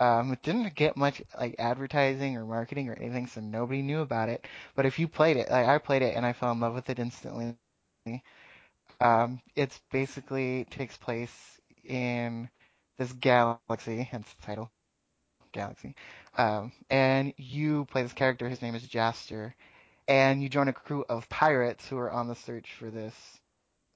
Um, 0.00 0.32
it 0.32 0.42
didn't 0.42 0.74
get 0.74 0.96
much 0.96 1.22
like 1.38 1.56
advertising 1.58 2.36
or 2.36 2.46
marketing 2.46 2.88
or 2.90 2.94
anything, 2.94 3.28
so 3.28 3.40
nobody 3.40 3.82
knew 3.82 4.00
about 4.00 4.28
it. 4.30 4.46
But 4.76 4.86
if 4.86 4.98
you 4.98 5.08
played 5.08 5.36
it, 5.38 5.50
like 5.50 5.66
I 5.68 5.78
played 5.78 6.02
it 6.02 6.16
and 6.16 6.26
I 6.26 6.32
fell 6.34 6.52
in 6.52 6.60
love 6.60 6.74
with 6.74 6.90
it 6.90 6.98
instantly. 7.00 7.56
Um, 9.00 9.40
it's 9.56 9.80
basically 9.92 10.66
takes 10.70 10.96
place 10.98 11.32
in 11.84 12.50
this 12.98 13.12
galaxy, 13.14 14.02
hence 14.04 14.28
the 14.40 14.46
title, 14.46 14.70
Galaxy. 15.52 15.94
Um, 16.38 16.72
and 16.90 17.34
you 17.38 17.86
play 17.86 18.02
this 18.02 18.14
character. 18.14 18.48
His 18.48 18.62
name 18.62 18.74
is 18.76 18.84
Jaster, 18.88 19.54
and 20.08 20.42
you 20.42 20.48
join 20.50 20.68
a 20.68 20.74
crew 20.74 21.04
of 21.08 21.28
pirates 21.30 21.88
who 21.88 21.98
are 21.98 22.10
on 22.12 22.28
the 22.28 22.36
search 22.36 22.72
for 22.78 22.90
this 22.90 23.14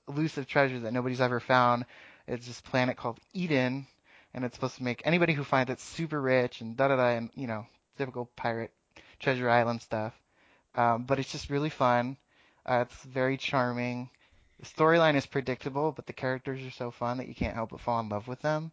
elusive 0.08 0.46
treasure 0.46 0.80
that 0.80 0.94
nobody's 0.94 1.20
ever 1.22 1.40
found. 1.40 1.86
It's 2.28 2.47
this 2.47 2.61
planet 2.61 2.97
called 2.99 3.18
Eden, 3.32 3.87
and 4.35 4.44
it's 4.44 4.54
supposed 4.54 4.76
to 4.76 4.82
make 4.82 5.00
anybody 5.04 5.32
who 5.32 5.44
finds 5.44 5.70
it 5.73 5.80
super 5.80 6.20
rich 6.20 6.61
and 6.61 6.76
da 6.76 6.88
da 6.88 6.97
da, 6.97 7.08
and 7.16 7.30
you 7.35 7.47
know, 7.47 7.66
typical 7.97 8.26
pirate 8.37 8.70
treasure 9.18 9.49
island 9.49 9.80
stuff. 9.80 10.12
Um, 10.75 11.04
but 11.04 11.18
it's 11.18 11.32
just 11.32 11.49
really 11.49 11.70
fun. 11.70 12.18
Uh, 12.66 12.85
it's 12.87 13.02
very 13.04 13.38
charming. 13.38 14.11
The 14.61 14.66
storyline 14.66 15.14
is 15.14 15.25
predictable, 15.25 15.92
but 15.92 16.06
the 16.06 16.12
characters 16.12 16.64
are 16.64 16.70
so 16.70 16.90
fun 16.90 17.16
that 17.16 17.28
you 17.28 17.35
can't 17.35 17.54
help 17.54 17.70
but 17.70 17.80
fall 17.80 18.00
in 18.00 18.11
love 18.11 18.28
with 18.28 18.42
them. 18.42 18.73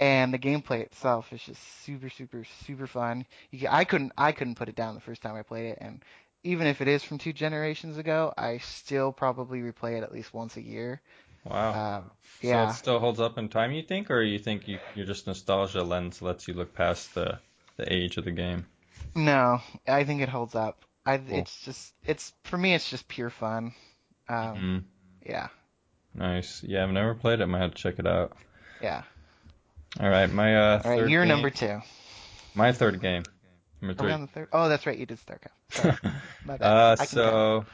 And 0.00 0.32
the 0.32 0.38
gameplay 0.38 0.80
itself 0.80 1.32
is 1.32 1.42
just 1.42 1.60
super, 1.84 2.08
super, 2.08 2.44
super 2.66 2.86
fun. 2.86 3.26
I 3.68 3.84
couldn't, 3.84 4.12
I 4.16 4.32
couldn't 4.32 4.54
put 4.54 4.68
it 4.68 4.76
down 4.76 4.94
the 4.94 5.00
first 5.00 5.22
time 5.22 5.34
I 5.34 5.42
played 5.42 5.66
it, 5.66 5.78
and 5.80 6.02
even 6.44 6.66
if 6.68 6.80
it 6.80 6.88
is 6.88 7.02
from 7.02 7.18
two 7.18 7.32
generations 7.32 7.98
ago, 7.98 8.32
I 8.38 8.58
still 8.58 9.12
probably 9.12 9.60
replay 9.60 9.98
it 9.98 10.04
at 10.04 10.12
least 10.12 10.32
once 10.32 10.56
a 10.56 10.62
year. 10.62 11.02
Wow. 11.44 11.98
Um, 11.98 12.10
So 12.40 12.46
yeah, 12.48 12.70
it 12.70 12.74
still 12.74 12.98
holds 13.00 13.20
up 13.20 13.38
in 13.38 13.48
time, 13.48 13.72
you 13.72 13.82
think, 13.82 14.10
or 14.10 14.22
you 14.22 14.38
think 14.38 14.68
you, 14.68 14.78
you're 14.94 15.06
just 15.06 15.26
nostalgia 15.26 15.82
lens 15.82 16.22
lets 16.22 16.46
you 16.48 16.54
look 16.54 16.74
past 16.74 17.14
the 17.14 17.38
the 17.76 17.92
age 17.92 18.16
of 18.16 18.24
the 18.24 18.30
game? 18.32 18.66
no, 19.14 19.60
I 19.86 20.04
think 20.04 20.20
it 20.22 20.28
holds 20.28 20.54
up. 20.54 20.84
I, 21.06 21.16
Cool. 21.18 21.38
it's 21.38 21.60
just, 21.64 21.94
it's 22.04 22.32
for 22.44 22.58
me, 22.58 22.74
it's 22.74 22.90
just 22.90 23.08
pure 23.08 23.30
fun. 23.30 23.72
Um, 24.28 24.84
Mhm. 25.24 25.28
yeah, 25.30 25.48
Nice. 26.14 26.62
Yeah, 26.64 26.82
I've 26.84 26.90
never 26.90 27.14
played 27.14 27.40
it. 27.40 27.44
I 27.44 27.46
might 27.46 27.60
have 27.60 27.74
to 27.74 27.82
check 27.82 27.98
it 27.98 28.06
out. 28.06 28.36
yeah. 28.82 29.02
All 30.00 30.08
right, 30.08 30.30
my 30.30 30.54
uh, 30.56 30.80
All 30.84 30.90
right, 30.90 30.98
third 31.00 31.10
you're 31.10 31.22
game. 31.22 31.28
number 31.28 31.50
two. 31.50 31.80
My 32.54 32.72
third 32.72 33.00
game. 33.00 33.22
Number 33.80 33.92
Are 33.92 33.96
three. 33.96 34.06
we 34.08 34.12
on 34.12 34.20
the 34.22 34.26
third? 34.26 34.48
Oh, 34.52 34.68
that's 34.68 34.86
right, 34.86 34.98
you 34.98 35.06
did 35.06 35.18
StarCraft. 35.24 35.48
Sorry. 35.70 35.96
Uh, 36.60 36.96
so 36.96 37.64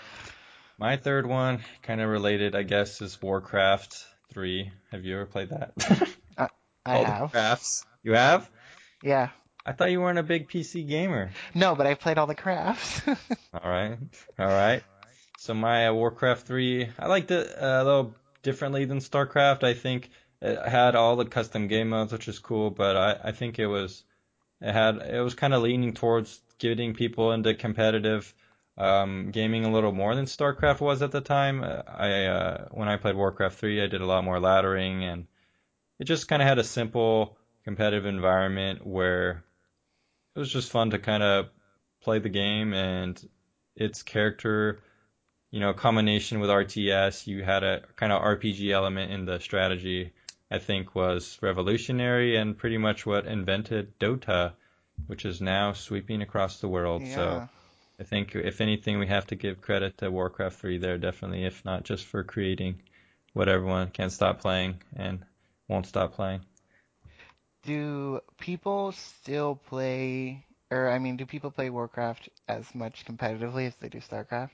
my 0.78 0.96
third 0.96 1.26
one, 1.26 1.62
kind 1.82 2.00
of 2.00 2.08
related, 2.08 2.54
I 2.54 2.62
guess, 2.62 3.00
is 3.00 3.20
Warcraft 3.20 4.04
3. 4.32 4.70
Have 4.90 5.04
you 5.04 5.14
ever 5.16 5.26
played 5.26 5.50
that? 5.50 5.72
I 6.86 6.96
All 6.96 7.04
the 7.04 7.10
have. 7.10 7.30
crafts. 7.32 7.86
You 8.02 8.12
have? 8.14 8.50
Yeah. 9.02 9.30
I 9.64 9.72
thought 9.72 9.90
you 9.90 10.00
weren't 10.00 10.18
a 10.18 10.22
big 10.22 10.48
PC 10.48 10.86
gamer. 10.86 11.30
No, 11.54 11.74
but 11.74 11.86
I've 11.86 12.00
played 12.00 12.18
all 12.18 12.26
the 12.26 12.34
crafts. 12.34 13.00
All 13.54 13.70
right, 13.70 13.96
all 14.38 14.46
right. 14.46 14.82
So 15.38 15.54
my 15.54 15.86
uh, 15.88 15.94
Warcraft 15.94 16.46
3, 16.46 16.90
I 16.98 17.06
liked 17.06 17.30
it 17.30 17.48
uh, 17.56 17.64
a 17.80 17.84
little 17.84 18.14
differently 18.42 18.84
than 18.84 18.98
StarCraft. 18.98 19.64
I 19.64 19.72
think 19.72 20.10
it 20.42 20.68
had 20.68 20.94
all 20.96 21.16
the 21.16 21.24
custom 21.24 21.68
game 21.68 21.88
modes, 21.88 22.12
which 22.12 22.28
is 22.28 22.38
cool, 22.38 22.68
but 22.70 22.96
I, 22.96 23.28
I 23.28 23.32
think 23.32 23.58
it 23.58 23.66
was 23.66 24.02
it 24.60 24.72
had 24.72 24.96
it 24.96 25.20
was 25.22 25.34
kind 25.34 25.54
of 25.54 25.62
leaning 25.62 25.94
towards 25.94 26.40
getting 26.58 26.92
people 26.92 27.32
into 27.32 27.54
competitive 27.54 28.34
um, 28.76 29.30
gaming 29.30 29.64
a 29.64 29.72
little 29.72 29.92
more 29.92 30.14
than 30.14 30.24
StarCraft 30.24 30.80
was 30.80 31.02
at 31.02 31.12
the 31.12 31.20
time. 31.20 31.62
Uh, 31.62 31.82
I 31.86 32.24
uh, 32.24 32.68
when 32.70 32.88
I 32.88 32.96
played 32.96 33.16
Warcraft 33.16 33.58
3, 33.58 33.82
I 33.82 33.86
did 33.86 34.00
a 34.00 34.06
lot 34.06 34.24
more 34.24 34.38
laddering, 34.38 35.02
and 35.02 35.26
it 35.98 36.04
just 36.04 36.28
kind 36.28 36.42
of 36.42 36.48
had 36.48 36.58
a 36.58 36.64
simple 36.64 37.36
competitive 37.64 38.06
environment 38.06 38.86
where 38.86 39.44
it 40.34 40.38
was 40.38 40.52
just 40.52 40.70
fun 40.70 40.90
to 40.90 40.98
kind 40.98 41.22
of 41.22 41.48
play 42.02 42.18
the 42.18 42.28
game 42.28 42.74
and 42.74 43.28
its 43.76 44.02
character, 44.02 44.80
you 45.50 45.60
know, 45.60 45.72
combination 45.72 46.40
with 46.40 46.50
RTS, 46.50 47.26
you 47.26 47.42
had 47.42 47.62
a 47.62 47.82
kind 47.96 48.12
of 48.12 48.22
RPG 48.22 48.70
element 48.70 49.12
in 49.12 49.24
the 49.24 49.38
strategy, 49.38 50.12
I 50.50 50.58
think 50.58 50.94
was 50.94 51.38
revolutionary 51.40 52.36
and 52.36 52.58
pretty 52.58 52.78
much 52.78 53.06
what 53.06 53.26
invented 53.26 53.98
Dota, 53.98 54.52
which 55.06 55.24
is 55.24 55.40
now 55.40 55.72
sweeping 55.72 56.22
across 56.22 56.60
the 56.60 56.68
world. 56.68 57.02
So 57.06 57.22
yeah. 57.22 57.46
I 57.98 58.02
think 58.02 58.34
if 58.34 58.60
anything, 58.60 58.98
we 58.98 59.06
have 59.06 59.26
to 59.28 59.36
give 59.36 59.60
credit 59.60 59.98
to 59.98 60.10
Warcraft 60.10 60.58
3 60.58 60.78
there, 60.78 60.98
definitely, 60.98 61.44
if 61.44 61.64
not 61.64 61.84
just 61.84 62.04
for 62.04 62.24
creating 62.24 62.82
what 63.32 63.48
everyone 63.48 63.90
can't 63.90 64.12
stop 64.12 64.40
playing 64.40 64.82
and 64.96 65.24
won't 65.68 65.86
stop 65.86 66.14
playing. 66.14 66.40
Do 67.62 68.20
people 68.38 68.92
still 68.92 69.56
play, 69.56 70.44
or 70.70 70.90
I 70.90 70.98
mean, 70.98 71.16
do 71.16 71.26
people 71.26 71.50
play 71.50 71.70
Warcraft 71.70 72.28
as 72.48 72.74
much 72.74 73.04
competitively 73.06 73.66
as 73.66 73.74
they 73.76 73.88
do 73.88 73.98
StarCraft? 73.98 74.50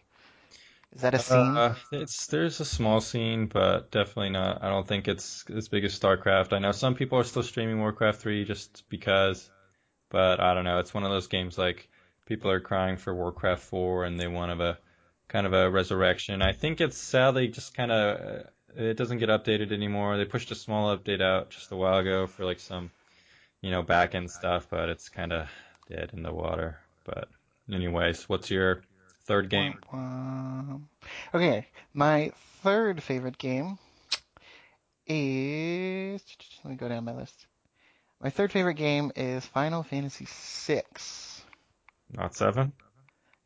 Is 0.94 1.02
that 1.02 1.14
a 1.14 1.18
scene? 1.18 1.56
Uh, 1.56 1.74
it's 1.92 2.26
there's 2.26 2.60
a 2.60 2.64
small 2.64 3.00
scene, 3.00 3.46
but 3.46 3.90
definitely 3.90 4.30
not. 4.30 4.62
I 4.62 4.68
don't 4.68 4.86
think 4.86 5.08
it's 5.08 5.44
as 5.50 5.68
big 5.68 5.84
as 5.84 5.98
StarCraft. 5.98 6.52
I 6.52 6.58
know 6.58 6.72
some 6.72 6.94
people 6.94 7.18
are 7.18 7.24
still 7.24 7.42
streaming 7.42 7.78
Warcraft 7.80 8.20
3 8.20 8.44
just 8.44 8.88
because, 8.88 9.48
but 10.10 10.40
I 10.40 10.54
don't 10.54 10.64
know. 10.64 10.78
It's 10.78 10.94
one 10.94 11.04
of 11.04 11.10
those 11.10 11.28
games 11.28 11.56
like 11.58 11.88
people 12.30 12.52
are 12.52 12.60
crying 12.60 12.96
for 12.96 13.12
Warcraft 13.12 13.60
4 13.64 14.04
and 14.04 14.18
they 14.18 14.28
want 14.28 14.52
of 14.52 14.60
a 14.60 14.78
kind 15.26 15.48
of 15.48 15.52
a 15.52 15.68
resurrection. 15.68 16.42
I 16.42 16.52
think 16.52 16.80
it's 16.80 16.96
sadly 16.96 17.48
just 17.48 17.74
kind 17.74 17.90
of 17.90 18.20
uh, 18.20 18.42
it 18.76 18.96
doesn't 18.96 19.18
get 19.18 19.30
updated 19.30 19.72
anymore. 19.72 20.16
They 20.16 20.24
pushed 20.24 20.52
a 20.52 20.54
small 20.54 20.96
update 20.96 21.20
out 21.20 21.50
just 21.50 21.72
a 21.72 21.76
while 21.76 21.98
ago 21.98 22.28
for 22.28 22.44
like 22.44 22.60
some, 22.60 22.92
you 23.60 23.72
know, 23.72 23.82
back 23.82 24.14
end 24.14 24.30
stuff, 24.30 24.68
but 24.70 24.88
it's 24.88 25.08
kind 25.08 25.32
of 25.32 25.48
dead 25.88 26.10
in 26.12 26.22
the 26.22 26.32
water. 26.32 26.78
But 27.04 27.28
anyways, 27.70 28.28
what's 28.28 28.48
your 28.48 28.82
third 29.24 29.50
game? 29.50 29.80
Okay, 31.34 31.66
my 31.92 32.30
third 32.62 33.02
favorite 33.02 33.38
game 33.38 33.76
is. 35.04 36.22
Let 36.62 36.70
me 36.70 36.76
go 36.76 36.88
down 36.88 37.04
my 37.04 37.14
list. 37.14 37.46
My 38.20 38.30
third 38.30 38.52
favorite 38.52 38.74
game 38.74 39.10
is 39.16 39.44
Final 39.46 39.82
Fantasy 39.82 40.28
VI. 40.28 40.82
Not 42.12 42.34
seven? 42.34 42.72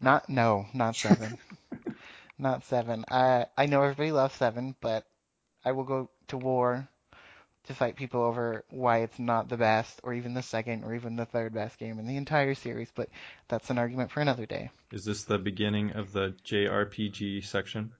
Not 0.00 0.28
no, 0.28 0.66
not 0.74 0.96
seven. 0.96 1.38
not 2.38 2.64
seven. 2.64 3.04
I 3.10 3.46
I 3.56 3.66
know 3.66 3.82
everybody 3.82 4.12
loves 4.12 4.34
seven, 4.34 4.74
but 4.80 5.06
I 5.64 5.72
will 5.72 5.84
go 5.84 6.10
to 6.28 6.36
war 6.36 6.88
to 7.64 7.74
fight 7.74 7.96
people 7.96 8.22
over 8.22 8.64
why 8.68 8.98
it's 8.98 9.18
not 9.18 9.48
the 9.48 9.56
best, 9.56 10.00
or 10.02 10.12
even 10.12 10.34
the 10.34 10.42
second, 10.42 10.84
or 10.84 10.94
even 10.94 11.16
the 11.16 11.24
third 11.24 11.54
best 11.54 11.78
game 11.78 11.98
in 11.98 12.06
the 12.06 12.16
entire 12.16 12.54
series. 12.54 12.90
But 12.94 13.08
that's 13.48 13.70
an 13.70 13.78
argument 13.78 14.10
for 14.10 14.20
another 14.20 14.46
day. 14.46 14.70
Is 14.92 15.04
this 15.04 15.24
the 15.24 15.38
beginning 15.38 15.92
of 15.92 16.12
the 16.12 16.34
JRPG 16.44 17.44
section? 17.44 17.92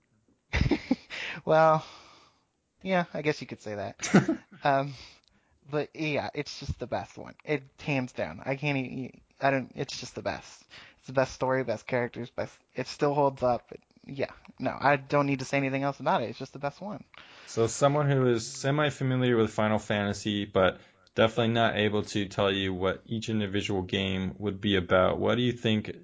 well, 1.44 1.84
yeah, 2.82 3.04
I 3.14 3.22
guess 3.22 3.40
you 3.40 3.46
could 3.46 3.62
say 3.62 3.74
that. 3.74 4.38
Um, 4.66 4.94
but 5.70 5.90
yeah, 5.94 6.30
it's 6.32 6.58
just 6.58 6.78
the 6.78 6.86
best 6.86 7.18
one. 7.18 7.34
It 7.44 7.64
hands 7.82 8.12
down. 8.12 8.40
I 8.46 8.56
can't. 8.56 8.78
Even, 8.78 9.20
I 9.44 9.50
don't. 9.50 9.70
It's 9.74 10.00
just 10.00 10.14
the 10.14 10.22
best. 10.22 10.64
It's 10.98 11.06
the 11.06 11.12
best 11.12 11.34
story, 11.34 11.62
best 11.64 11.86
characters, 11.86 12.30
best. 12.30 12.56
It 12.74 12.86
still 12.88 13.12
holds 13.12 13.42
up. 13.42 13.70
It, 13.70 13.80
yeah. 14.06 14.30
No, 14.58 14.74
I 14.80 14.96
don't 14.96 15.26
need 15.26 15.40
to 15.40 15.44
say 15.44 15.58
anything 15.58 15.82
else 15.82 16.00
about 16.00 16.22
it. 16.22 16.30
It's 16.30 16.38
just 16.38 16.54
the 16.54 16.58
best 16.58 16.80
one. 16.80 17.04
So 17.46 17.66
someone 17.66 18.10
who 18.10 18.26
is 18.28 18.46
semi-familiar 18.46 19.36
with 19.36 19.50
Final 19.50 19.78
Fantasy, 19.78 20.46
but 20.46 20.80
definitely 21.14 21.52
not 21.52 21.76
able 21.76 22.04
to 22.04 22.24
tell 22.26 22.50
you 22.50 22.72
what 22.72 23.02
each 23.04 23.28
individual 23.28 23.82
game 23.82 24.34
would 24.38 24.62
be 24.62 24.76
about, 24.76 25.18
what 25.18 25.34
do 25.34 25.42
you 25.42 25.52
think 25.52 25.94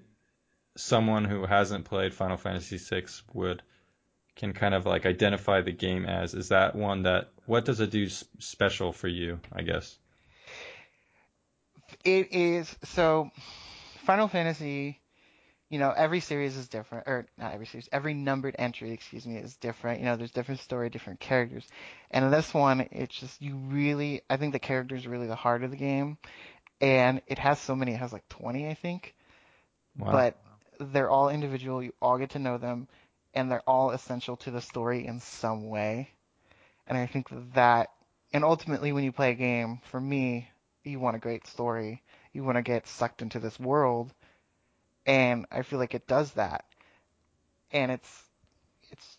someone 0.76 1.25
who 1.25 1.47
hasn't 1.47 1.87
played 1.87 2.12
Final 2.12 2.37
Fantasy 2.37 2.76
VI 2.76 3.06
would 3.32 3.62
can 4.37 4.52
kind 4.52 4.75
of 4.75 4.85
like 4.85 5.06
identify 5.06 5.62
the 5.62 5.73
game 5.73 6.04
as? 6.04 6.35
Is 6.35 6.50
that 6.50 6.76
one 6.76 7.04
that 7.04 7.30
what 7.47 7.64
does 7.64 7.80
it 7.80 7.90
do 7.90 8.06
special 8.38 8.92
for 8.92 9.09
you? 9.09 9.40
I 9.50 9.62
guess. 9.62 9.97
It 12.04 12.33
is 12.33 12.75
so. 12.85 13.30
Final 14.04 14.28
Fantasy 14.28 15.00
you 15.71 15.78
know, 15.78 15.92
every 15.97 16.19
series 16.19 16.57
is 16.57 16.66
different, 16.66 17.07
or 17.07 17.26
not 17.38 17.54
every 17.54 17.64
series, 17.64 17.88
every 17.92 18.12
numbered 18.12 18.57
entry, 18.59 18.90
excuse 18.90 19.25
me, 19.25 19.37
is 19.37 19.54
different. 19.57 20.00
You 20.00 20.07
know, 20.07 20.16
there's 20.16 20.33
different 20.33 20.61
story, 20.61 20.90
different 20.90 21.21
characters. 21.21 21.66
And 22.11 22.25
in 22.25 22.33
this 22.33 22.52
one, 22.52 22.88
it's 22.90 23.14
just, 23.14 23.40
you 23.40 23.54
really, 23.54 24.23
I 24.28 24.37
think 24.37 24.52
the 24.52 24.59
characters 24.59 25.07
are 25.07 25.11
really 25.11 25.28
the 25.28 25.37
heart 25.37 25.62
of 25.62 25.71
the 25.71 25.76
game. 25.76 26.19
And 26.80 27.23
it 27.28 27.38
has 27.38 27.61
so 27.61 27.76
many, 27.76 27.92
it 27.92 27.99
has 27.99 28.12
like 28.12 28.28
20, 28.28 28.69
I 28.69 28.75
think. 28.75 29.14
Wow. 29.97 30.11
But 30.11 30.37
they're 30.92 31.11
all 31.11 31.28
individual, 31.28 31.85
you 31.85 31.95
all 32.02 32.19
get 32.19 32.30
to 32.30 32.40
know 32.40 32.59
them, 32.59 32.88
and 33.33 33.49
they're 33.49 33.62
all 33.64 33.92
essential 33.92 34.37
to 34.38 34.50
the 34.50 34.61
story 34.61 35.07
in 35.07 35.21
some 35.21 35.69
way. 35.69 36.11
And 36.88 36.99
I 36.99 37.07
think 37.07 37.28
that, 37.54 37.90
and 38.33 38.42
ultimately 38.42 38.92
when 38.92 39.04
you 39.04 39.12
play 39.12 39.30
a 39.30 39.35
game, 39.35 39.80
for 39.92 40.00
me, 40.00 40.50
you 40.85 40.99
want 40.99 41.17
a 41.17 41.21
great 41.21 41.47
story. 41.47 42.03
You 42.33 42.45
want 42.45 42.57
to 42.57 42.63
get 42.63 42.87
sucked 42.87 43.23
into 43.23 43.39
this 43.39 43.59
world 43.59 44.13
and 45.07 45.47
I 45.51 45.63
feel 45.63 45.79
like 45.79 45.95
it 45.95 46.07
does 46.07 46.33
that. 46.33 46.65
And 47.73 47.91
it's 47.93 48.23
it's 48.91 49.19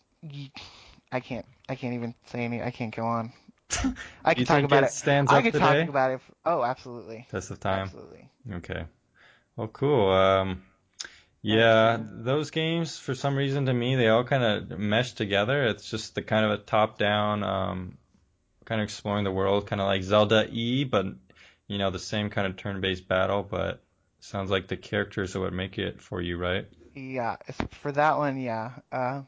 I 1.10 1.20
can't 1.20 1.46
I 1.68 1.74
can't 1.74 1.94
even 1.94 2.14
say 2.26 2.44
any 2.44 2.62
I 2.62 2.70
can't 2.70 2.94
go 2.94 3.04
on. 3.06 3.32
I 4.24 4.34
can 4.34 4.44
talk 4.44 4.64
about 4.64 4.84
it. 4.84 4.90
Stands 4.90 5.32
I 5.32 5.38
up 5.38 5.42
can 5.44 5.52
today? 5.52 5.80
talk 5.80 5.88
about 5.88 6.10
it. 6.12 6.20
Oh, 6.44 6.62
absolutely. 6.62 7.26
Test 7.30 7.50
of 7.50 7.60
time. 7.60 7.84
Absolutely. 7.84 8.28
Okay. 8.52 8.84
Well, 9.56 9.68
cool. 9.68 10.10
Um, 10.10 10.62
yeah, 11.42 11.98
those 12.00 12.50
games 12.50 12.98
for 12.98 13.14
some 13.14 13.34
reason 13.36 13.66
to 13.66 13.74
me 13.74 13.96
they 13.96 14.08
all 14.08 14.24
kind 14.24 14.42
of 14.44 14.78
mesh 14.78 15.12
together. 15.12 15.66
It's 15.66 15.90
just 15.90 16.14
the 16.14 16.22
kind 16.22 16.44
of 16.44 16.52
a 16.52 16.58
top-down, 16.58 17.42
um, 17.42 17.98
kind 18.64 18.80
of 18.80 18.84
exploring 18.84 19.24
the 19.24 19.32
world, 19.32 19.66
kind 19.66 19.80
of 19.80 19.88
like 19.88 20.02
Zelda 20.02 20.46
E, 20.50 20.84
but 20.84 21.06
you 21.68 21.78
know 21.78 21.90
the 21.90 21.98
same 21.98 22.30
kind 22.30 22.46
of 22.46 22.56
turn-based 22.56 23.08
battle, 23.08 23.42
but 23.42 23.82
sounds 24.20 24.50
like 24.50 24.68
the 24.68 24.76
characters 24.76 25.34
are 25.36 25.40
what 25.40 25.52
make 25.52 25.78
it 25.78 26.00
for 26.02 26.20
you, 26.20 26.36
right? 26.36 26.66
Yeah, 26.94 27.36
for 27.70 27.92
that 27.92 28.18
one, 28.18 28.40
yeah. 28.40 28.72
Uh, 28.90 29.22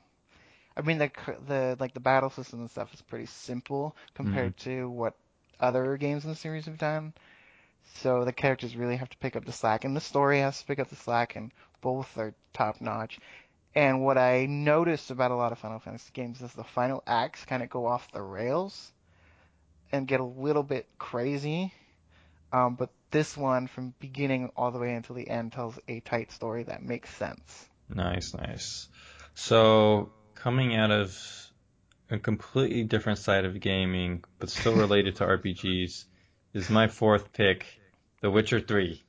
I 0.76 0.80
mean 0.82 0.98
the 0.98 1.10
the 1.46 1.76
like 1.80 1.94
the 1.94 2.00
battle 2.00 2.30
system 2.30 2.60
and 2.60 2.70
stuff 2.70 2.92
is 2.94 3.02
pretty 3.02 3.26
simple 3.26 3.96
compared 4.14 4.56
to 4.58 4.88
what 4.90 5.14
other 5.60 5.96
games 5.96 6.24
in 6.24 6.30
the 6.30 6.36
series 6.36 6.66
have 6.66 6.78
done. 6.78 7.12
So 7.94 8.24
the 8.24 8.32
characters 8.32 8.76
really 8.76 8.96
have 8.96 9.10
to 9.10 9.18
pick 9.18 9.36
up 9.36 9.44
the 9.44 9.52
slack, 9.52 9.84
and 9.84 9.96
the 9.96 10.00
story 10.00 10.40
has 10.40 10.60
to 10.60 10.66
pick 10.66 10.78
up 10.78 10.88
the 10.90 10.96
slack, 10.96 11.36
and 11.36 11.52
both 11.80 12.18
are 12.18 12.34
top 12.52 12.80
notch. 12.80 13.18
And 13.74 14.04
what 14.04 14.18
I 14.18 14.46
noticed 14.46 15.10
about 15.10 15.30
a 15.30 15.36
lot 15.36 15.52
of 15.52 15.58
Final 15.58 15.78
Fantasy 15.80 16.10
games 16.12 16.42
is 16.42 16.52
the 16.52 16.64
final 16.64 17.02
acts 17.06 17.44
kind 17.44 17.62
of 17.62 17.70
go 17.70 17.86
off 17.86 18.12
the 18.12 18.22
rails 18.22 18.92
and 19.92 20.08
get 20.08 20.20
a 20.20 20.24
little 20.24 20.62
bit 20.62 20.86
crazy. 20.98 21.72
Um, 22.54 22.76
but 22.76 22.90
this 23.10 23.36
one, 23.36 23.66
from 23.66 23.94
beginning 23.98 24.50
all 24.56 24.70
the 24.70 24.78
way 24.78 24.94
until 24.94 25.16
the 25.16 25.28
end, 25.28 25.52
tells 25.52 25.76
a 25.88 25.98
tight 26.00 26.30
story 26.30 26.62
that 26.62 26.84
makes 26.84 27.10
sense. 27.16 27.68
Nice, 27.88 28.32
nice. 28.32 28.88
So, 29.34 30.12
coming 30.36 30.76
out 30.76 30.92
of 30.92 31.18
a 32.10 32.18
completely 32.18 32.84
different 32.84 33.18
side 33.18 33.44
of 33.44 33.58
gaming, 33.58 34.22
but 34.38 34.50
still 34.50 34.74
related 34.76 35.16
to 35.16 35.24
RPGs, 35.36 36.04
is 36.52 36.70
my 36.70 36.86
fourth 36.86 37.32
pick, 37.32 37.66
The 38.20 38.30
Witcher 38.30 38.60
3. 38.60 39.02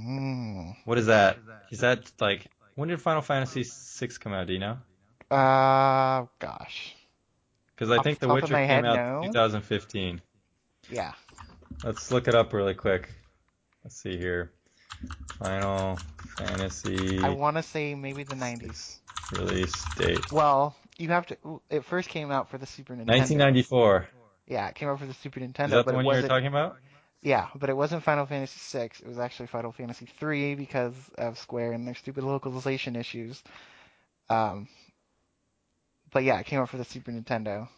Mm. 0.00 0.76
What 0.86 0.98
is 0.98 1.06
that? 1.06 1.38
Is 1.70 1.80
that 1.80 2.10
like 2.20 2.48
when 2.74 2.88
did 2.88 3.00
Final 3.00 3.22
Fantasy 3.22 3.62
VI 3.62 4.12
come 4.18 4.32
out? 4.32 4.48
Do 4.48 4.52
you 4.52 4.58
know? 4.58 4.78
Uh, 5.30 6.26
gosh. 6.40 6.96
Because 7.74 7.92
I 7.92 7.98
Off 7.98 8.04
think 8.04 8.18
the 8.18 8.26
The 8.26 8.34
top 8.34 8.42
of 8.42 8.42
Witcher 8.42 8.54
came 8.66 8.84
head, 8.84 8.84
out 8.84 8.96
no. 8.96 9.26
2015. 9.26 10.20
Yeah. 10.90 11.12
Let's 11.82 12.10
look 12.10 12.28
it 12.28 12.34
up 12.34 12.52
really 12.52 12.74
quick. 12.74 13.10
Let's 13.82 13.96
see 13.96 14.16
here. 14.16 14.52
Final 15.38 15.98
Fantasy 16.38 17.22
I 17.22 17.30
want 17.30 17.56
to 17.56 17.62
say 17.62 17.94
maybe 17.94 18.22
the 18.24 18.34
90s. 18.34 18.98
release 19.32 19.72
date. 19.96 20.32
Well, 20.32 20.74
you 20.96 21.08
have 21.08 21.26
to. 21.26 21.60
It 21.68 21.84
first 21.84 22.08
came 22.08 22.30
out 22.30 22.50
for 22.50 22.58
the 22.58 22.66
Super 22.66 22.94
Nintendo. 22.94 23.18
1994. 23.18 24.08
Yeah, 24.46 24.68
it 24.68 24.74
came 24.74 24.88
out 24.88 24.98
for 24.98 25.06
the 25.06 25.14
Super 25.14 25.40
Nintendo, 25.40 25.64
Is 25.66 25.70
that 25.72 25.84
but 25.86 25.92
the 25.92 25.94
one 25.96 26.04
you 26.04 26.22
were 26.22 26.28
talking 26.28 26.46
about? 26.46 26.76
Yeah, 27.22 27.48
but 27.54 27.70
it 27.70 27.76
wasn't 27.76 28.02
Final 28.02 28.26
Fantasy 28.26 28.60
VI. 28.78 28.90
It 29.00 29.06
was 29.06 29.18
actually 29.18 29.46
Final 29.46 29.72
Fantasy 29.72 30.06
III 30.22 30.56
because 30.56 30.94
of 31.16 31.38
Square 31.38 31.72
and 31.72 31.86
their 31.86 31.94
stupid 31.94 32.22
localization 32.22 32.96
issues. 32.96 33.42
Um, 34.28 34.68
but 36.12 36.22
yeah, 36.24 36.38
it 36.38 36.46
came 36.46 36.60
out 36.60 36.68
for 36.68 36.76
the 36.76 36.84
Super 36.84 37.12
Nintendo. 37.12 37.68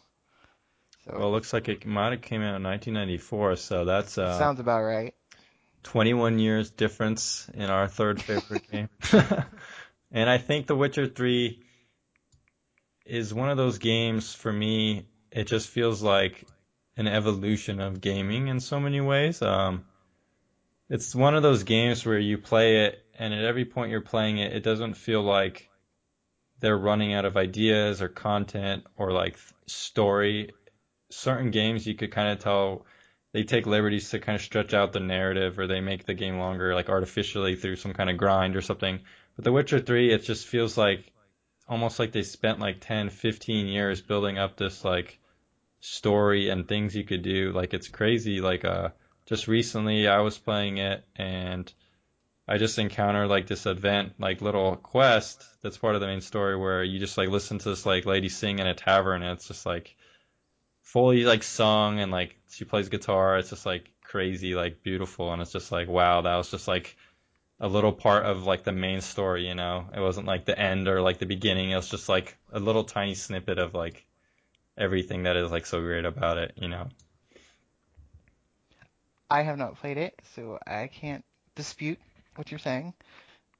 So 1.07 1.17
Well, 1.17 1.29
it 1.29 1.31
looks 1.31 1.53
like 1.53 1.69
it 1.69 1.85
might 1.85 2.11
have 2.11 2.21
came 2.21 2.41
out 2.41 2.55
in 2.55 2.63
1994, 2.63 3.55
so 3.55 3.85
that's 3.85 4.17
uh, 4.17 4.37
sounds 4.37 4.59
about 4.59 4.83
right. 4.83 5.13
21 5.83 6.39
years 6.39 6.69
difference 6.69 7.49
in 7.53 7.69
our 7.69 7.87
third 7.87 8.21
favorite 8.21 8.69
game. 8.71 8.89
and 10.11 10.29
I 10.29 10.37
think 10.37 10.67
The 10.67 10.75
Witcher 10.75 11.07
3 11.07 11.61
is 13.05 13.33
one 13.33 13.49
of 13.49 13.57
those 13.57 13.77
games 13.77 14.33
for 14.33 14.51
me. 14.51 15.07
It 15.31 15.45
just 15.45 15.69
feels 15.69 16.01
like 16.01 16.43
an 16.97 17.07
evolution 17.07 17.79
of 17.79 18.01
gaming 18.01 18.47
in 18.47 18.59
so 18.59 18.79
many 18.79 18.99
ways. 18.99 19.41
Um, 19.41 19.85
it's 20.89 21.15
one 21.15 21.35
of 21.35 21.43
those 21.43 21.63
games 21.63 22.05
where 22.05 22.17
you 22.17 22.37
play 22.37 22.85
it, 22.85 22.99
and 23.17 23.33
at 23.33 23.45
every 23.45 23.65
point 23.65 23.91
you're 23.91 24.01
playing 24.01 24.39
it, 24.39 24.53
it 24.53 24.63
doesn't 24.63 24.95
feel 24.95 25.21
like 25.21 25.69
they're 26.59 26.77
running 26.77 27.13
out 27.13 27.25
of 27.25 27.37
ideas 27.37 28.01
or 28.01 28.09
content 28.09 28.83
or 28.97 29.11
like 29.11 29.37
story. 29.67 30.51
Certain 31.09 31.51
games 31.51 31.87
you 31.87 31.95
could 31.95 32.11
kind 32.11 32.29
of 32.31 32.39
tell 32.39 32.85
they 33.33 33.43
take 33.43 33.65
liberties 33.67 34.09
to 34.09 34.19
kind 34.19 34.35
of 34.35 34.41
stretch 34.41 34.73
out 34.73 34.93
the 34.93 34.99
narrative 34.99 35.59
or 35.59 35.67
they 35.67 35.81
make 35.81 36.05
the 36.05 36.13
game 36.13 36.39
longer 36.39 36.73
like 36.73 36.89
artificially 36.89 37.55
through 37.55 37.75
some 37.75 37.93
kind 37.93 38.09
of 38.09 38.17
grind 38.17 38.55
or 38.55 38.61
something. 38.61 38.99
But 39.35 39.45
The 39.45 39.51
Witcher 39.51 39.79
3 39.79 40.11
it 40.11 40.23
just 40.23 40.47
feels 40.47 40.77
like 40.77 41.11
almost 41.67 41.99
like 41.99 42.11
they 42.11 42.23
spent 42.23 42.59
like 42.59 42.77
10, 42.79 43.09
15 43.09 43.67
years 43.67 44.01
building 44.01 44.37
up 44.37 44.57
this 44.57 44.83
like 44.83 45.19
story 45.81 46.49
and 46.49 46.67
things 46.67 46.95
you 46.95 47.03
could 47.03 47.21
do. 47.21 47.51
Like 47.51 47.73
it's 47.73 47.89
crazy 47.89 48.41
like 48.41 48.65
uh 48.65 48.89
just 49.25 49.47
recently 49.47 50.07
I 50.07 50.19
was 50.21 50.37
playing 50.37 50.77
it 50.77 51.03
and 51.15 51.71
I 52.47 52.57
just 52.57 52.79
encountered 52.79 53.27
like 53.27 53.47
this 53.47 53.65
event, 53.65 54.13
like 54.19 54.41
little 54.41 54.77
quest 54.77 55.43
that's 55.61 55.77
part 55.77 55.95
of 55.95 56.01
the 56.01 56.07
main 56.07 56.21
story 56.21 56.55
where 56.55 56.81
you 56.81 56.97
just 56.97 57.17
like 57.17 57.27
listen 57.27 57.59
to 57.59 57.69
this 57.69 57.85
like 57.85 58.05
lady 58.05 58.29
sing 58.29 58.59
in 58.59 58.67
a 58.67 58.73
tavern 58.73 59.21
and 59.21 59.33
it's 59.33 59.49
just 59.49 59.65
like 59.65 59.96
fully 60.87 61.25
like 61.25 61.43
sung 61.43 61.99
and 61.99 62.11
like 62.11 62.35
she 62.49 62.63
plays 62.63 62.89
guitar. 62.89 63.37
It's 63.37 63.49
just 63.49 63.65
like 63.65 63.91
crazy, 64.03 64.55
like 64.55 64.83
beautiful, 64.83 65.33
and 65.33 65.41
it's 65.41 65.51
just 65.51 65.71
like 65.71 65.87
wow, 65.89 66.21
that 66.21 66.35
was 66.35 66.49
just 66.49 66.67
like 66.67 66.95
a 67.59 67.67
little 67.67 67.91
part 67.91 68.25
of 68.25 68.43
like 68.43 68.63
the 68.63 68.71
main 68.71 69.01
story, 69.01 69.47
you 69.47 69.55
know. 69.55 69.85
It 69.93 69.99
wasn't 69.99 70.27
like 70.27 70.45
the 70.45 70.57
end 70.57 70.87
or 70.87 71.01
like 71.01 71.19
the 71.19 71.25
beginning. 71.25 71.71
It 71.71 71.75
was 71.75 71.89
just 71.89 72.07
like 72.07 72.37
a 72.53 72.59
little 72.59 72.85
tiny 72.85 73.15
snippet 73.15 73.59
of 73.59 73.73
like 73.73 74.05
everything 74.77 75.23
that 75.23 75.35
is 75.35 75.51
like 75.51 75.65
so 75.65 75.81
great 75.81 76.05
about 76.05 76.37
it, 76.37 76.53
you 76.55 76.69
know. 76.69 76.87
I 79.29 79.41
have 79.41 79.57
not 79.57 79.75
played 79.75 79.97
it, 79.97 80.17
so 80.35 80.57
I 80.65 80.87
can't 80.87 81.25
dispute 81.55 81.99
what 82.35 82.49
you're 82.49 82.59
saying. 82.59 82.93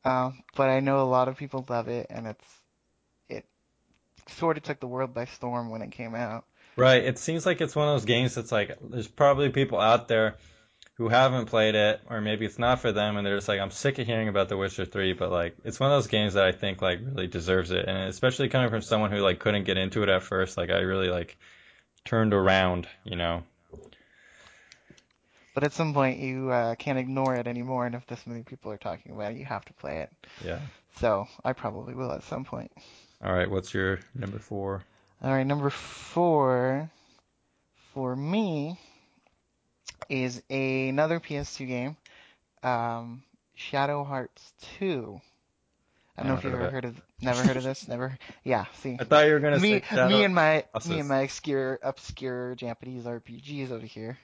Um, 0.05 0.43
but 0.55 0.69
I 0.69 0.79
know 0.79 1.01
a 1.01 1.11
lot 1.11 1.27
of 1.27 1.35
people 1.35 1.65
love 1.67 1.89
it, 1.89 2.07
and 2.09 2.25
it's 2.27 2.61
it 3.27 3.45
sort 4.29 4.55
of 4.55 4.63
took 4.63 4.79
the 4.79 4.87
world 4.87 5.13
by 5.13 5.25
storm 5.25 5.69
when 5.69 5.81
it 5.81 5.91
came 5.91 6.15
out. 6.15 6.45
Right. 6.77 7.03
It 7.03 7.17
seems 7.17 7.45
like 7.45 7.59
it's 7.59 7.75
one 7.75 7.87
of 7.87 7.95
those 7.95 8.05
games 8.05 8.35
that's 8.35 8.51
like 8.51 8.77
there's 8.81 9.07
probably 9.07 9.49
people 9.49 9.79
out 9.79 10.07
there 10.07 10.37
who 10.97 11.09
haven't 11.09 11.45
played 11.45 11.75
it, 11.75 12.01
or 12.09 12.21
maybe 12.21 12.45
it's 12.45 12.57
not 12.57 12.79
for 12.79 12.91
them, 12.91 13.17
and 13.17 13.25
they're 13.25 13.37
just 13.37 13.47
like, 13.47 13.59
I'm 13.59 13.69
sick 13.69 13.99
of 13.99 14.07
hearing 14.07 14.29
about 14.29 14.49
The 14.49 14.57
Witcher 14.57 14.85
3, 14.85 15.13
but 15.13 15.31
like 15.31 15.55
it's 15.63 15.79
one 15.79 15.91
of 15.91 15.95
those 15.95 16.07
games 16.07 16.33
that 16.33 16.43
I 16.43 16.51
think 16.51 16.81
like 16.81 16.99
really 17.03 17.27
deserves 17.27 17.71
it, 17.71 17.85
and 17.87 18.09
especially 18.09 18.49
coming 18.49 18.69
from 18.69 18.81
someone 18.81 19.11
who 19.11 19.19
like 19.19 19.39
couldn't 19.39 19.65
get 19.65 19.77
into 19.77 20.03
it 20.03 20.09
at 20.09 20.23
first, 20.23 20.57
like 20.57 20.69
I 20.69 20.79
really 20.79 21.09
like 21.09 21.37
turned 22.05 22.33
around, 22.33 22.87
you 23.03 23.15
know. 23.15 23.43
But 25.53 25.63
at 25.63 25.73
some 25.73 25.93
point, 25.95 26.19
you 26.19 26.51
uh, 26.51 26.75
can't 26.75 26.99
ignore 26.99 27.35
it 27.35 27.47
anymore, 27.47 27.87
and 27.87 27.95
if 27.95 28.05
this 28.05 28.25
many 28.27 28.43
people 28.43 28.71
are 28.71 28.77
talking 28.77 29.11
about 29.13 29.31
it, 29.31 29.37
you 29.37 29.45
have 29.45 29.65
to 29.65 29.73
play 29.73 30.01
it. 30.01 30.11
Yeah. 30.45 30.59
So 30.99 31.27
I 31.43 31.53
probably 31.53 31.95
will 31.95 32.11
at 32.11 32.23
some 32.23 32.45
point. 32.45 32.71
All 33.23 33.33
right. 33.33 33.49
What's 33.49 33.73
your 33.73 33.99
number 34.13 34.37
four? 34.37 34.83
All 35.21 35.31
right, 35.31 35.45
number 35.45 35.69
four 35.69 36.91
for 37.93 38.15
me 38.15 38.79
is 40.09 40.43
another 40.49 41.19
PS2 41.19 41.67
game, 41.67 41.97
um, 42.61 43.23
Shadow 43.55 44.03
Hearts 44.03 44.53
2. 44.77 45.19
I 46.17 46.21
don't 46.21 46.31
know 46.31 46.37
if 46.37 46.43
you've 46.43 46.53
ever 46.53 46.69
heard 46.69 46.85
of 46.85 47.01
never 47.21 47.43
heard 47.43 47.57
of 47.57 47.63
this. 47.63 47.87
Never. 47.87 48.17
Yeah. 48.43 48.65
See, 48.79 48.97
I 48.99 49.03
thought 49.03 49.25
you 49.27 49.33
were 49.33 49.39
gonna 49.39 49.59
me, 49.59 49.83
say 49.89 50.07
me 50.07 50.23
and 50.23 50.33
my 50.33 50.65
me 50.87 50.99
and 50.99 51.09
my 51.09 51.21
obscure 51.21 51.79
obscure 51.83 52.55
Japanese 52.55 53.03
RPGs 53.03 53.71
over 53.71 53.85
here. 53.85 54.17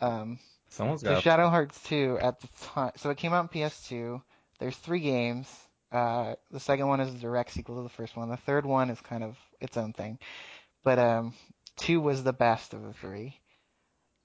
Um, 0.00 0.38
Someone's 0.68 1.02
so 1.02 1.14
got. 1.14 1.22
Shadow 1.22 1.48
Hearts 1.48 1.80
2 1.84 2.18
at 2.20 2.40
the 2.40 2.48
time, 2.62 2.92
so 2.96 3.10
it 3.10 3.18
came 3.18 3.32
out 3.32 3.40
on 3.40 3.48
PS2. 3.48 4.22
There's 4.58 4.76
three 4.76 5.00
games. 5.00 5.48
Uh, 5.92 6.34
the 6.50 6.60
second 6.60 6.88
one 6.88 7.00
is 7.00 7.14
a 7.14 7.18
direct 7.18 7.50
sequel 7.52 7.76
to 7.76 7.82
the 7.82 7.88
first 7.88 8.16
one. 8.16 8.30
The 8.30 8.36
third 8.36 8.64
one 8.64 8.88
is 8.90 9.00
kind 9.00 9.22
of 9.22 9.36
its 9.60 9.76
own 9.76 9.92
thing, 9.92 10.18
but 10.84 10.98
um, 10.98 11.34
two 11.76 12.00
was 12.00 12.22
the 12.22 12.32
best 12.32 12.72
of 12.72 12.82
the 12.82 12.94
three. 12.94 13.38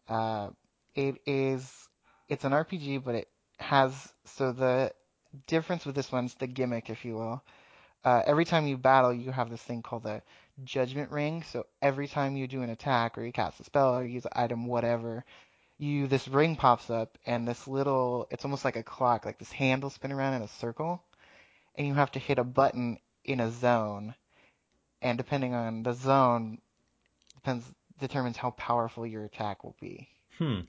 Uh, 0.07 0.49
it 0.95 1.17
is 1.25 1.69
it's 2.29 2.45
an 2.45 2.53
RPG, 2.53 3.03
but 3.03 3.15
it 3.15 3.27
has 3.59 3.93
so 4.25 4.51
the 4.51 4.91
difference 5.45 5.85
with 5.85 5.95
this 5.95 6.11
one's 6.11 6.33
the 6.35 6.47
gimmick, 6.47 6.89
if 6.89 7.05
you 7.05 7.15
will. 7.15 7.43
Uh, 8.03 8.21
every 8.25 8.45
time 8.45 8.67
you 8.67 8.77
battle, 8.77 9.13
you 9.13 9.31
have 9.31 9.49
this 9.49 9.61
thing 9.61 9.81
called 9.81 10.03
the 10.03 10.21
Judgment 10.63 11.11
Ring. 11.11 11.43
So 11.43 11.65
every 11.81 12.07
time 12.07 12.37
you 12.37 12.47
do 12.47 12.61
an 12.61 12.69
attack 12.69 13.17
or 13.17 13.25
you 13.25 13.31
cast 13.31 13.59
a 13.59 13.63
spell 13.63 13.95
or 13.95 14.05
use 14.05 14.25
an 14.25 14.31
item, 14.35 14.65
whatever, 14.67 15.25
you 15.77 16.07
this 16.07 16.27
ring 16.27 16.55
pops 16.55 16.89
up 16.89 17.17
and 17.25 17.47
this 17.47 17.67
little 17.67 18.27
it's 18.31 18.45
almost 18.45 18.65
like 18.65 18.75
a 18.75 18.83
clock, 18.83 19.25
like 19.25 19.37
this 19.37 19.51
handle 19.51 19.89
spin 19.89 20.11
around 20.11 20.35
in 20.35 20.41
a 20.41 20.47
circle, 20.47 21.03
and 21.77 21.87
you 21.87 21.93
have 21.93 22.11
to 22.11 22.19
hit 22.19 22.39
a 22.39 22.43
button 22.43 22.97
in 23.23 23.39
a 23.39 23.51
zone. 23.51 24.15
And 25.01 25.17
depending 25.17 25.53
on 25.53 25.83
the 25.83 25.93
zone, 25.93 26.59
depends 27.35 27.65
determines 27.99 28.37
how 28.37 28.51
powerful 28.51 29.05
your 29.05 29.25
attack 29.25 29.63
will 29.63 29.75
be. 29.79 30.07
Hmm. 30.37 30.61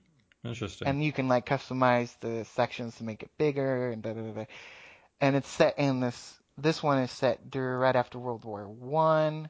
Interesting. 0.44 0.86
And 0.86 1.02
you 1.02 1.12
can 1.12 1.28
like 1.28 1.46
customize 1.46 2.14
the 2.20 2.44
sections 2.54 2.96
to 2.96 3.04
make 3.04 3.22
it 3.22 3.30
bigger 3.38 3.90
and 3.90 4.02
da 4.02 4.12
da 4.12 4.20
da. 4.20 4.32
da. 4.32 4.44
And 5.20 5.36
it's 5.36 5.48
set 5.48 5.78
in 5.78 6.00
this. 6.00 6.34
This 6.56 6.82
one 6.82 6.98
is 6.98 7.10
set 7.10 7.50
dur- 7.50 7.78
right 7.78 7.94
after 7.94 8.18
World 8.18 8.44
War 8.44 8.68
One, 8.68 9.48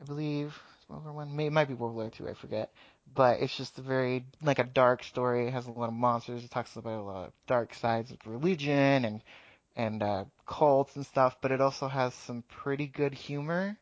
I, 0.00 0.04
believe. 0.04 0.58
World 0.88 1.04
War 1.04 1.12
One, 1.12 1.36
May 1.36 1.46
it 1.46 1.52
might 1.52 1.68
be 1.68 1.74
World 1.74 1.94
War 1.94 2.10
Two, 2.10 2.28
I 2.28 2.34
forget. 2.34 2.72
But 3.14 3.40
it's 3.40 3.56
just 3.56 3.78
a 3.78 3.82
very 3.82 4.24
like 4.42 4.58
a 4.58 4.64
dark 4.64 5.02
story. 5.02 5.48
It 5.48 5.52
has 5.52 5.66
a 5.66 5.70
lot 5.70 5.88
of 5.88 5.94
monsters. 5.94 6.44
It 6.44 6.50
talks 6.50 6.76
about 6.76 7.00
a 7.00 7.02
lot 7.02 7.26
of 7.26 7.32
dark 7.46 7.74
sides 7.74 8.10
of 8.10 8.18
religion 8.26 9.04
and 9.04 9.22
and 9.76 10.02
uh, 10.02 10.24
cults 10.52 10.96
and 10.96 11.06
stuff. 11.06 11.36
But 11.40 11.50
it 11.52 11.60
also 11.60 11.88
has 11.88 12.14
some 12.14 12.42
pretty 12.48 12.86
good 12.86 13.14
humor. 13.14 13.76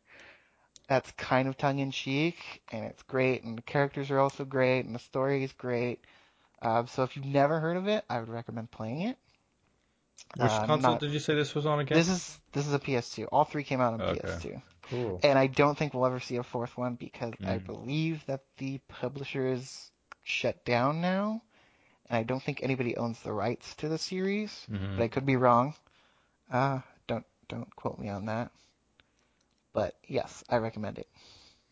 That's 0.88 1.10
kind 1.12 1.46
of 1.48 1.56
tongue 1.56 1.78
in 1.78 1.90
cheek, 1.92 2.62
and 2.72 2.84
it's 2.84 3.02
great. 3.04 3.44
And 3.44 3.58
the 3.58 3.62
characters 3.62 4.10
are 4.10 4.18
also 4.18 4.44
great, 4.44 4.84
and 4.86 4.94
the 4.94 4.98
story 4.98 5.44
is 5.44 5.52
great. 5.52 6.00
Uh, 6.62 6.84
so 6.86 7.02
if 7.04 7.16
you've 7.16 7.24
never 7.26 7.60
heard 7.60 7.76
of 7.76 7.86
it, 7.88 8.04
I 8.10 8.18
would 8.20 8.28
recommend 8.28 8.70
playing 8.70 9.02
it. 9.02 9.16
Which 10.36 10.50
Uh, 10.50 10.66
console 10.66 10.92
not- 10.92 11.00
did 11.00 11.12
you 11.12 11.18
say 11.18 11.34
this 11.34 11.54
was 11.54 11.66
on 11.66 11.80
again? 11.80 11.96
This 11.98 12.08
is 12.08 12.40
this 12.52 12.66
is 12.66 12.74
a 12.74 12.78
PS2. 12.78 13.26
All 13.32 13.44
three 13.44 13.64
came 13.64 13.80
out 13.80 13.94
on 13.94 14.00
Okay. 14.02 14.20
PS2, 14.20 14.62
cool. 14.82 15.20
and 15.22 15.38
I 15.38 15.46
don't 15.46 15.76
think 15.78 15.94
we'll 15.94 16.06
ever 16.06 16.20
see 16.20 16.36
a 16.36 16.42
fourth 16.42 16.76
one 16.76 16.94
because 16.96 17.32
I 17.44 17.58
Mm. 17.58 17.66
believe 17.66 18.26
that 18.26 18.42
the 18.58 18.78
publisher 18.88 19.46
is 19.46 19.90
shut 20.22 20.64
down 20.64 21.00
now, 21.00 21.42
and 22.08 22.16
I 22.18 22.22
don't 22.24 22.42
think 22.42 22.62
anybody 22.62 22.96
owns 22.96 23.20
the 23.22 23.32
rights 23.32 23.74
to 23.76 23.88
the 23.88 23.98
series. 23.98 24.66
Mhm. 24.70 24.96
But 24.96 25.04
I 25.04 25.08
could 25.08 25.26
be 25.26 25.36
wrong. 25.36 25.74
Uh, 26.50 26.80
don't 27.06 27.24
don't 27.48 27.74
quote 27.76 27.98
me 27.98 28.08
on 28.08 28.26
that. 28.26 28.50
But 29.72 29.94
yes, 30.06 30.44
I 30.48 30.56
recommend 30.56 30.98
it. 30.98 31.08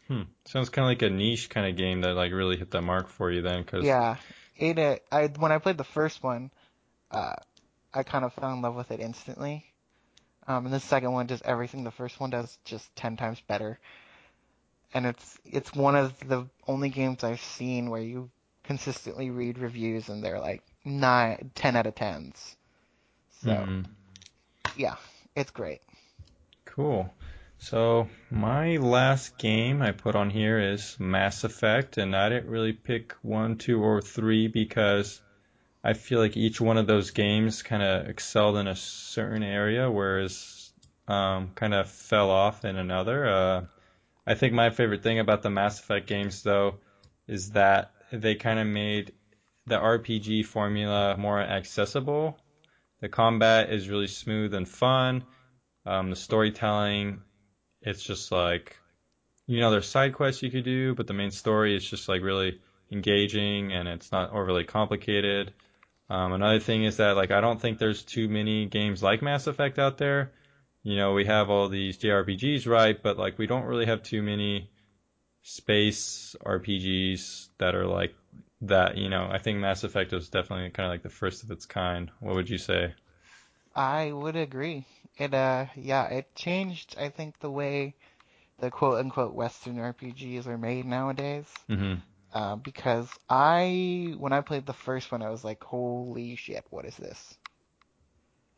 Hmm. 0.09 0.23
Sounds 0.47 0.71
kind 0.71 0.85
of 0.85 0.91
like 0.91 1.03
a 1.03 1.11
niche 1.15 1.51
kind 1.51 1.67
of 1.69 1.77
game 1.77 2.01
that 2.03 2.15
like 2.15 2.33
really 2.33 2.57
hit 2.57 2.71
that 2.71 2.83
mark 2.83 3.09
for 3.09 3.31
you 3.31 3.43
then, 3.43 3.63
because 3.63 3.85
Yeah, 3.85 4.17
it. 4.57 4.79
Uh, 4.79 4.97
I 5.13 5.27
when 5.29 5.53
I 5.53 5.59
played 5.59 5.79
the 5.79 5.85
first 5.85 6.23
one, 6.23 6.51
uh, 7.11 7.35
I 7.93 8.03
kind 8.03 8.25
of 8.25 8.33
fell 8.35 8.53
in 8.53 8.63
love 8.63 8.75
with 8.77 8.91
it 8.91 9.01
instantly. 9.01 9.65
Um, 10.47 10.65
and 10.67 10.75
the 10.75 10.81
second 10.81 11.13
one 11.13 11.27
does 11.27 11.43
everything 11.43 11.85
the 11.85 11.91
first 11.91 12.21
one 12.21 12.31
does, 12.31 12.59
just 12.65 12.95
ten 12.97 13.17
times 13.17 13.41
better. 13.41 13.79
And 14.95 15.07
it's 15.07 15.39
it's 15.45 15.73
one 15.75 15.97
of 15.97 16.19
the 16.27 16.47
only 16.67 16.89
games 16.89 17.23
I've 17.25 17.41
seen 17.41 17.91
where 17.91 18.01
you 18.01 18.31
consistently 18.65 19.31
read 19.31 19.59
reviews 19.59 20.09
and 20.09 20.23
they're 20.23 20.41
like 20.41 20.63
nine, 20.85 21.51
ten 21.55 21.77
out 21.77 21.87
of 21.87 21.95
tens. 21.95 22.57
So 23.43 23.51
Mhm. 23.51 23.85
Yeah, 24.79 24.95
it's 25.35 25.51
great. 25.51 25.81
Cool. 26.65 27.13
So 27.59 28.09
my 28.31 28.77
last 28.77 29.37
game 29.37 29.83
I 29.83 29.91
put 29.91 30.15
on 30.15 30.31
here 30.31 30.61
is 30.61 30.97
Mass 31.01 31.43
Effect, 31.43 31.99
and 31.99 32.15
I 32.15 32.29
didn't 32.29 32.49
really 32.49 32.73
pick 32.73 33.15
one, 33.23 33.57
two, 33.57 33.83
or 33.83 34.01
three 34.01 34.47
because 34.47 35.21
I 35.83 35.95
feel 35.95 36.21
like 36.21 36.37
each 36.37 36.61
one 36.61 36.79
of 36.79 36.87
those 36.87 37.11
games 37.11 37.63
kind 37.63 37.83
of 37.83 38.09
excelled 38.09 38.57
in 38.57 38.69
a 38.69 38.77
certain 38.77 39.43
area, 39.43 39.91
whereas 39.91 40.73
um, 41.09 41.51
kind 41.57 41.75
of 41.75 41.91
fell 41.91 42.31
off 42.31 42.65
in 42.65 42.77
another. 42.77 43.27
Uh, 43.27 43.65
I 44.25 44.35
think 44.35 44.53
my 44.55 44.71
favorite 44.71 45.03
thing 45.03 45.19
about 45.19 45.43
the 45.43 45.51
Mass 45.51 45.81
Effect 45.81 46.07
games, 46.07 46.45
though, 46.45 46.77
is 47.27 47.51
that 47.51 47.91
they 48.13 48.37
kind 48.37 48.61
of 48.61 48.69
made 48.69 49.13
the 49.67 49.77
RPG 49.77 50.47
formula 50.47 51.17
more 51.17 51.41
accessible. 51.41 52.39
The 53.01 53.09
combat 53.09 53.71
is 53.71 53.89
really 53.89 54.09
smooth 54.09 54.55
and 54.55 54.69
fun. 54.69 55.25
Um, 55.87 56.11
the 56.11 56.17
storytelling, 56.17 57.23
it's 57.81 58.03
just 58.03 58.33
like, 58.33 58.77
you 59.47 59.61
know, 59.61 59.71
there's 59.71 59.89
side 59.89 60.15
quests 60.15 60.43
you 60.43 60.51
could 60.51 60.65
do, 60.65 60.95
but 60.95 61.07
the 61.07 61.15
main 61.15 61.31
story 61.31 61.77
is 61.77 61.89
just 61.89 62.09
like 62.09 62.23
really 62.23 62.61
engaging 62.91 63.73
and 63.73 63.89
it's 63.89 64.11
not 64.11 64.33
overly 64.33 64.65
complicated. 64.65 65.53
Um, 66.11 66.33
another 66.33 66.59
thing 66.59 66.85
is 66.85 66.97
that 66.97 67.17
like 67.17 67.31
I 67.31 67.41
don't 67.41 67.61
think 67.61 67.79
there's 67.79 68.03
too 68.03 68.29
many 68.29 68.67
games 68.67 69.03
like 69.03 69.23
Mass 69.23 69.47
Effect 69.47 69.79
out 69.79 69.99
there. 69.99 70.33
You 70.83 70.97
know, 70.97 71.13
we 71.13 71.27
have 71.27 71.51
all 71.51 71.69
these 71.69 71.99
JRPGs, 71.99 72.67
right? 72.67 73.01
But 73.01 73.19
like 73.19 73.39
we 73.39 73.47
don't 73.47 73.65
really 73.65 73.87
have 73.87 74.03
too 74.03 74.23
many 74.23 74.71
space 75.43 76.35
RPGs 76.45 77.49
that 77.59 77.75
are 77.75 77.87
like 77.87 78.15
that. 78.63 78.97
You 78.97 79.09
know, 79.09 79.29
I 79.31 79.39
think 79.39 79.59
Mass 79.59 79.85
Effect 79.85 80.13
was 80.13 80.29
definitely 80.29 80.71
kind 80.71 80.87
of 80.87 80.93
like 80.93 81.03
the 81.03 81.11
first 81.11 81.43
of 81.43 81.51
its 81.51 81.67
kind. 81.67 82.11
What 82.21 82.35
would 82.35 82.51
you 82.51 82.59
say? 82.59 82.95
I 83.75 84.13
would 84.13 84.37
agree. 84.37 84.87
It 85.17 85.35
uh 85.35 85.67
yeah, 85.77 86.07
it 86.09 86.35
changed 86.35 86.97
I 86.99 87.09
think 87.11 87.39
the 87.39 87.51
way 87.51 87.95
the 88.59 88.71
quote 88.71 88.99
unquote 88.99 89.35
Western 89.35 89.77
RPGs 89.77 90.47
are 90.47 90.59
made 90.59 90.85
nowadays. 90.85 91.47
mm-hmm. 91.69 91.95
Uh, 92.33 92.57
because 92.57 93.09
I 93.29 94.15
when 94.19 94.33
I 94.33 94.43
played 94.43 94.67
the 94.67 94.73
first 94.73 95.11
one 95.11 95.23
I 95.23 95.31
was 95.31 95.45
like, 95.45 95.63
holy 95.65 96.37
shit, 96.37 96.65
what 96.71 96.85
is 96.85 96.97
this? 96.97 97.39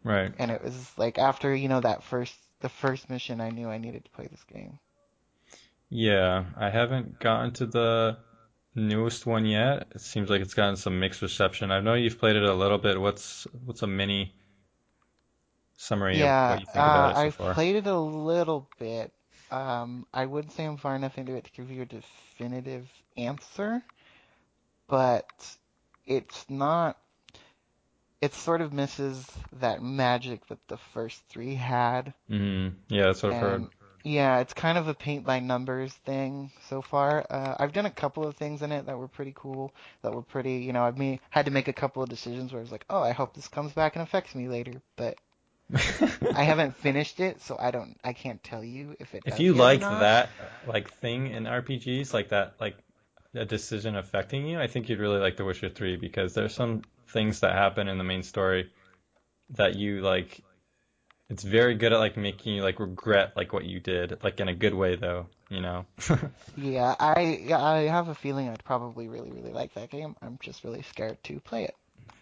Right. 0.02 0.32
And 0.38 0.50
it 0.50 0.62
was 0.62 0.92
like 0.96 1.18
after, 1.18 1.54
you 1.54 1.68
know, 1.68 1.80
that 1.80 2.02
first 2.02 2.34
the 2.60 2.68
first 2.68 3.10
mission 3.10 3.40
I 3.40 3.50
knew 3.50 3.68
I 3.68 3.78
needed 3.78 4.04
to 4.04 4.10
play 4.10 4.26
this 4.26 4.44
game. 4.44 4.78
Yeah, 5.90 6.44
I 6.56 6.70
haven't 6.70 7.18
gotten 7.18 7.52
to 7.54 7.66
the 7.66 8.18
newest 8.74 9.26
one 9.26 9.46
yet. 9.46 9.88
It 9.94 10.00
seems 10.00 10.30
like 10.30 10.40
it's 10.40 10.54
gotten 10.54 10.76
some 10.76 10.98
mixed 11.00 11.22
reception. 11.22 11.70
I 11.70 11.80
know 11.80 11.94
you've 11.94 12.18
played 12.18 12.36
it 12.36 12.42
a 12.42 12.54
little 12.54 12.78
bit. 12.78 13.00
What's 13.00 13.44
what's 13.64 13.82
a 13.82 13.86
mini 13.86 14.34
summary 15.76 16.20
of 16.20 16.32
what 16.46 16.60
you 16.60 16.66
think 16.66 16.86
uh, 16.86 16.86
about 16.86 17.10
it 17.10 17.16
so 17.16 17.28
I've 17.28 17.38
far? 17.38 17.54
played 17.54 17.76
it 17.76 17.86
a 17.86 17.98
little 17.98 18.68
bit. 18.78 19.12
Um, 19.50 20.06
I 20.12 20.26
wouldn't 20.26 20.52
say 20.52 20.64
I'm 20.64 20.76
far 20.76 20.94
enough 20.96 21.18
into 21.18 21.34
it 21.34 21.44
to 21.44 21.50
give 21.52 21.70
you 21.70 21.82
a 21.82 21.86
definitive 21.86 22.88
answer, 23.16 23.82
but 24.88 25.56
it's 26.06 26.48
not. 26.50 26.98
It 28.22 28.32
sort 28.32 28.62
of 28.62 28.72
misses 28.72 29.30
that 29.52 29.82
magic 29.82 30.46
that 30.46 30.66
the 30.68 30.78
first 30.78 31.22
three 31.28 31.54
had. 31.56 32.14
hmm 32.28 32.68
Yeah, 32.88 33.04
that's 33.06 33.22
what 33.22 33.30
I've 33.30 33.38
heard. 33.38 33.66
Yeah, 34.02 34.40
it's 34.40 34.54
kind 34.54 34.78
of 34.78 34.88
a 34.88 34.94
paint 34.94 35.24
by 35.24 35.40
numbers 35.40 35.92
thing 35.92 36.50
so 36.68 36.80
far. 36.80 37.26
Uh, 37.28 37.56
I've 37.58 37.72
done 37.72 37.86
a 37.86 37.90
couple 37.90 38.26
of 38.26 38.36
things 38.36 38.62
in 38.62 38.72
it 38.72 38.86
that 38.86 38.98
were 38.98 39.08
pretty 39.08 39.32
cool, 39.34 39.74
that 40.02 40.12
were 40.12 40.22
pretty, 40.22 40.54
you 40.56 40.72
know, 40.72 40.84
I've 40.84 40.98
made, 40.98 41.20
had 41.28 41.46
to 41.46 41.50
make 41.50 41.68
a 41.68 41.72
couple 41.72 42.02
of 42.02 42.08
decisions 42.08 42.52
where 42.52 42.60
I 42.60 42.62
was 42.62 42.72
like, 42.72 42.84
oh, 42.88 43.02
I 43.02 43.12
hope 43.12 43.34
this 43.34 43.48
comes 43.48 43.72
back 43.72 43.96
and 43.96 44.02
affects 44.02 44.34
me 44.34 44.48
later. 44.48 44.80
But 44.96 45.18
I 46.34 46.42
haven't 46.42 46.76
finished 46.76 47.20
it, 47.20 47.42
so 47.42 47.56
I 47.58 47.70
don't, 47.70 47.96
I 48.02 48.12
can't 48.12 48.42
tell 48.42 48.64
you 48.64 48.96
if 48.98 49.14
it 49.14 49.22
If 49.26 49.38
you 49.38 49.52
like 49.52 49.80
that 49.80 50.30
like 50.66 50.92
thing 50.94 51.28
in 51.28 51.44
RPGs, 51.44 52.14
like 52.14 52.30
that 52.30 52.54
like 52.60 52.76
a 53.34 53.44
decision 53.44 53.96
affecting 53.96 54.46
you, 54.46 54.58
I 54.60 54.66
think 54.66 54.88
you'd 54.88 54.98
really 54.98 55.18
like 55.18 55.36
The 55.36 55.44
Witcher 55.44 55.68
3 55.68 55.96
because 55.96 56.34
there's 56.34 56.54
some 56.54 56.82
things 57.08 57.40
that 57.40 57.52
happen 57.52 57.88
in 57.88 57.98
the 57.98 58.04
main 58.04 58.22
story 58.22 58.70
that 59.50 59.76
you 59.76 60.00
like 60.00 60.42
it's 61.30 61.42
very 61.42 61.74
good 61.76 61.92
at 61.94 61.98
like 61.98 62.16
making 62.18 62.54
you 62.54 62.62
like 62.62 62.78
regret 62.80 63.32
like 63.36 63.52
what 63.54 63.64
you 63.64 63.80
did, 63.80 64.18
like 64.22 64.38
in 64.40 64.48
a 64.48 64.54
good 64.54 64.74
way 64.74 64.96
though, 64.96 65.26
you 65.48 65.60
know. 65.60 65.86
Yeah, 66.56 66.94
I, 67.00 67.40
yeah, 67.46 67.62
I 67.62 67.82
have 67.82 68.08
a 68.08 68.14
feeling 68.14 68.48
I'd 68.50 68.62
probably 68.64 69.08
really, 69.08 69.30
really 69.30 69.52
like 69.52 69.72
that 69.74 69.88
game. 69.90 70.16
I'm 70.20 70.38
just 70.42 70.64
really 70.64 70.82
scared 70.82 71.22
to 71.24 71.40
play 71.40 71.64
it. 71.64 71.74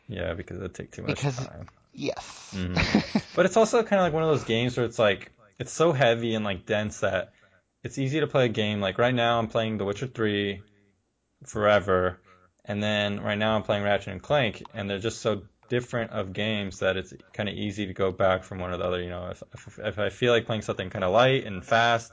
Yeah, 0.07 0.35
because 0.35 0.59
it'd 0.59 0.75
take 0.75 0.93
too 0.93 1.03
much 1.03 1.17
Because- 1.17 1.45
time. 1.47 1.67
Yes. 1.93 2.55
Mhm. 2.55 3.25
But 3.35 3.47
it's 3.47 3.57
also 3.57 3.83
kind 3.83 3.99
of 4.01 4.05
like 4.07 4.13
one 4.13 4.23
of 4.23 4.29
those 4.29 4.45
games 4.45 4.77
where 4.77 4.87
it's 4.87 4.99
like 4.99 5.33
it's 5.59 5.73
so 5.73 5.93
heavy 5.93 6.35
and 6.35 6.45
like 6.45 6.67
dense 6.67 7.01
that 7.01 7.33
it's 7.83 7.99
easy 7.99 8.21
to 8.21 8.27
play 8.29 8.45
a 8.45 8.49
game. 8.49 8.81
Like 8.81 8.99
right 8.99 9.15
now, 9.15 9.39
I'm 9.39 9.49
playing 9.49 9.79
The 9.79 9.85
Witcher 9.85 10.07
3 10.07 10.61
forever, 11.47 12.19
and 12.65 12.83
then 12.83 13.21
right 13.21 13.39
now 13.39 13.55
I'm 13.57 13.63
playing 13.63 13.85
Ratchet 13.85 14.09
and 14.13 14.23
Clank, 14.23 14.63
and 14.75 14.89
they're 14.89 14.99
just 14.99 15.21
so 15.21 15.43
different 15.69 16.13
of 16.13 16.33
games 16.33 16.81
that 16.81 16.97
it's 16.97 17.13
kind 17.33 17.49
of 17.49 17.55
easy 17.55 17.87
to 17.87 17.95
go 17.95 18.13
back 18.13 18.45
from 18.45 18.59
one 18.59 18.73
or 18.73 18.77
the 18.79 18.85
other. 18.85 19.03
You 19.03 19.11
know, 19.11 19.29
if 19.29 19.43
if, 19.55 19.79
if 19.79 19.99
I 19.99 20.11
feel 20.11 20.33
like 20.33 20.47
playing 20.47 20.63
something 20.63 20.91
kind 20.91 21.05
of 21.05 21.13
light 21.13 21.47
and 21.47 21.65
fast, 21.65 22.13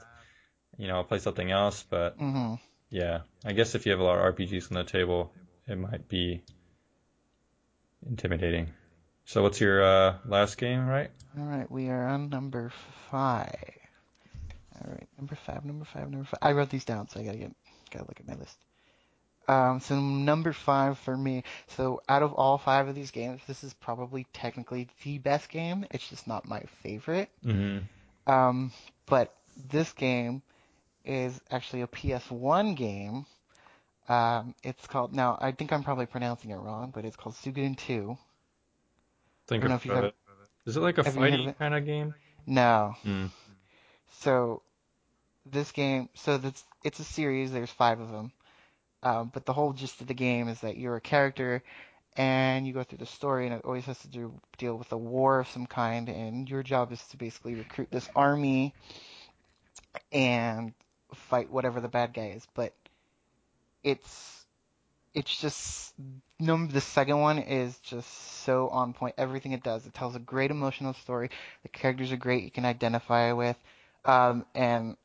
you 0.78 0.88
know, 0.88 0.96
I'll 0.96 1.04
play 1.04 1.18
something 1.18 1.50
else. 1.50 1.84
But 1.88 2.16
hmm 2.18 2.54
yeah, 2.90 3.20
I 3.44 3.52
guess 3.52 3.74
if 3.74 3.86
you 3.86 3.92
have 3.92 4.00
a 4.00 4.04
lot 4.04 4.18
of 4.18 4.34
RPGs 4.36 4.70
on 4.70 4.76
the 4.76 4.84
table, 4.84 5.32
it 5.66 5.76
might 5.78 6.08
be 6.08 6.42
intimidating. 8.06 8.68
So 9.24 9.42
what's 9.42 9.60
your 9.60 9.82
uh, 9.82 10.18
last 10.26 10.56
game, 10.58 10.86
right? 10.86 11.10
All 11.38 11.44
right, 11.44 11.70
we 11.70 11.88
are 11.90 12.08
on 12.08 12.30
number 12.30 12.70
five. 13.10 13.78
All 14.74 14.90
right, 14.92 15.08
number 15.18 15.34
five, 15.36 15.64
number 15.64 15.84
five, 15.84 16.10
number 16.10 16.24
five. 16.26 16.38
I 16.42 16.52
wrote 16.52 16.70
these 16.70 16.84
down, 16.84 17.08
so 17.08 17.20
I 17.20 17.24
gotta 17.24 17.38
get, 17.38 17.56
gotta 17.90 18.06
look 18.06 18.20
at 18.20 18.26
my 18.28 18.34
list. 18.34 18.58
Um, 19.48 19.80
so 19.80 19.98
number 20.00 20.52
five 20.52 20.98
for 20.98 21.16
me. 21.16 21.44
So 21.68 22.02
out 22.08 22.22
of 22.22 22.32
all 22.34 22.58
five 22.58 22.88
of 22.88 22.94
these 22.94 23.10
games, 23.10 23.40
this 23.46 23.62
is 23.64 23.74
probably 23.74 24.26
technically 24.32 24.88
the 25.04 25.18
best 25.18 25.48
game. 25.48 25.86
It's 25.90 26.08
just 26.08 26.26
not 26.26 26.48
my 26.48 26.62
favorite. 26.82 27.30
hmm 27.42 27.78
Um, 28.26 28.72
but 29.06 29.34
this 29.70 29.92
game 29.92 30.42
is 31.04 31.40
actually 31.50 31.82
a 31.82 31.86
PS1 31.86 32.74
game. 32.74 33.26
Um, 34.08 34.54
it's 34.62 34.86
called, 34.86 35.14
now 35.14 35.38
I 35.40 35.52
think 35.52 35.72
I'm 35.72 35.82
probably 35.84 36.06
pronouncing 36.06 36.50
it 36.50 36.56
wrong, 36.56 36.90
but 36.94 37.04
it's 37.04 37.16
called 37.16 37.34
Suikoden 37.36 37.76
2. 37.76 38.16
I 39.54 39.58
Think 39.58 39.62
don't 39.62 39.64
I've 39.64 39.70
know 39.70 39.76
if 39.76 39.86
you've 39.86 39.94
of 39.94 39.98
ever, 39.98 40.06
it. 40.06 40.14
Is 40.66 40.76
it 40.76 40.80
like 40.80 40.98
a 40.98 41.04
have 41.04 41.14
you 41.16 41.20
heard 41.20 41.40
of 41.40 41.46
fighting 41.46 41.54
kind 41.54 41.74
of 41.74 41.84
game? 41.86 42.14
No. 42.46 42.96
Mm. 43.04 43.30
So 44.20 44.62
this 45.46 45.72
game, 45.72 46.08
so 46.14 46.38
that's, 46.38 46.64
it's 46.84 47.00
a 47.00 47.04
series, 47.04 47.52
there's 47.52 47.70
five 47.70 48.00
of 48.00 48.10
them. 48.10 48.32
Um, 49.06 49.30
but 49.32 49.46
the 49.46 49.52
whole 49.52 49.72
gist 49.72 50.00
of 50.00 50.08
the 50.08 50.14
game 50.14 50.48
is 50.48 50.60
that 50.62 50.76
you're 50.76 50.96
a 50.96 51.00
character 51.00 51.62
and 52.16 52.66
you 52.66 52.72
go 52.72 52.82
through 52.82 52.98
the 52.98 53.06
story, 53.06 53.46
and 53.46 53.54
it 53.54 53.62
always 53.64 53.84
has 53.84 53.98
to 54.00 54.08
do 54.08 54.32
deal 54.58 54.74
with 54.74 54.90
a 54.90 54.96
war 54.96 55.38
of 55.38 55.48
some 55.48 55.66
kind, 55.66 56.08
and 56.08 56.50
your 56.50 56.64
job 56.64 56.90
is 56.90 57.00
to 57.08 57.16
basically 57.16 57.54
recruit 57.54 57.88
this 57.92 58.08
army 58.16 58.74
and 60.10 60.72
fight 61.14 61.52
whatever 61.52 61.80
the 61.80 61.88
bad 61.88 62.14
guy 62.14 62.32
is. 62.34 62.48
But 62.54 62.72
it's 63.84 64.44
it's 65.14 65.40
just 65.40 65.94
no 66.40 66.66
the 66.66 66.80
second 66.80 67.20
one 67.20 67.38
is 67.38 67.78
just 67.78 68.42
so 68.44 68.68
on 68.70 68.92
point. 68.92 69.14
Everything 69.18 69.52
it 69.52 69.62
does, 69.62 69.86
it 69.86 69.94
tells 69.94 70.16
a 70.16 70.20
great 70.20 70.50
emotional 70.50 70.94
story. 70.94 71.30
The 71.62 71.68
characters 71.68 72.10
are 72.10 72.16
great, 72.16 72.42
you 72.42 72.50
can 72.50 72.64
identify 72.64 73.30
with, 73.32 73.56
um, 74.04 74.46
and 74.52 74.96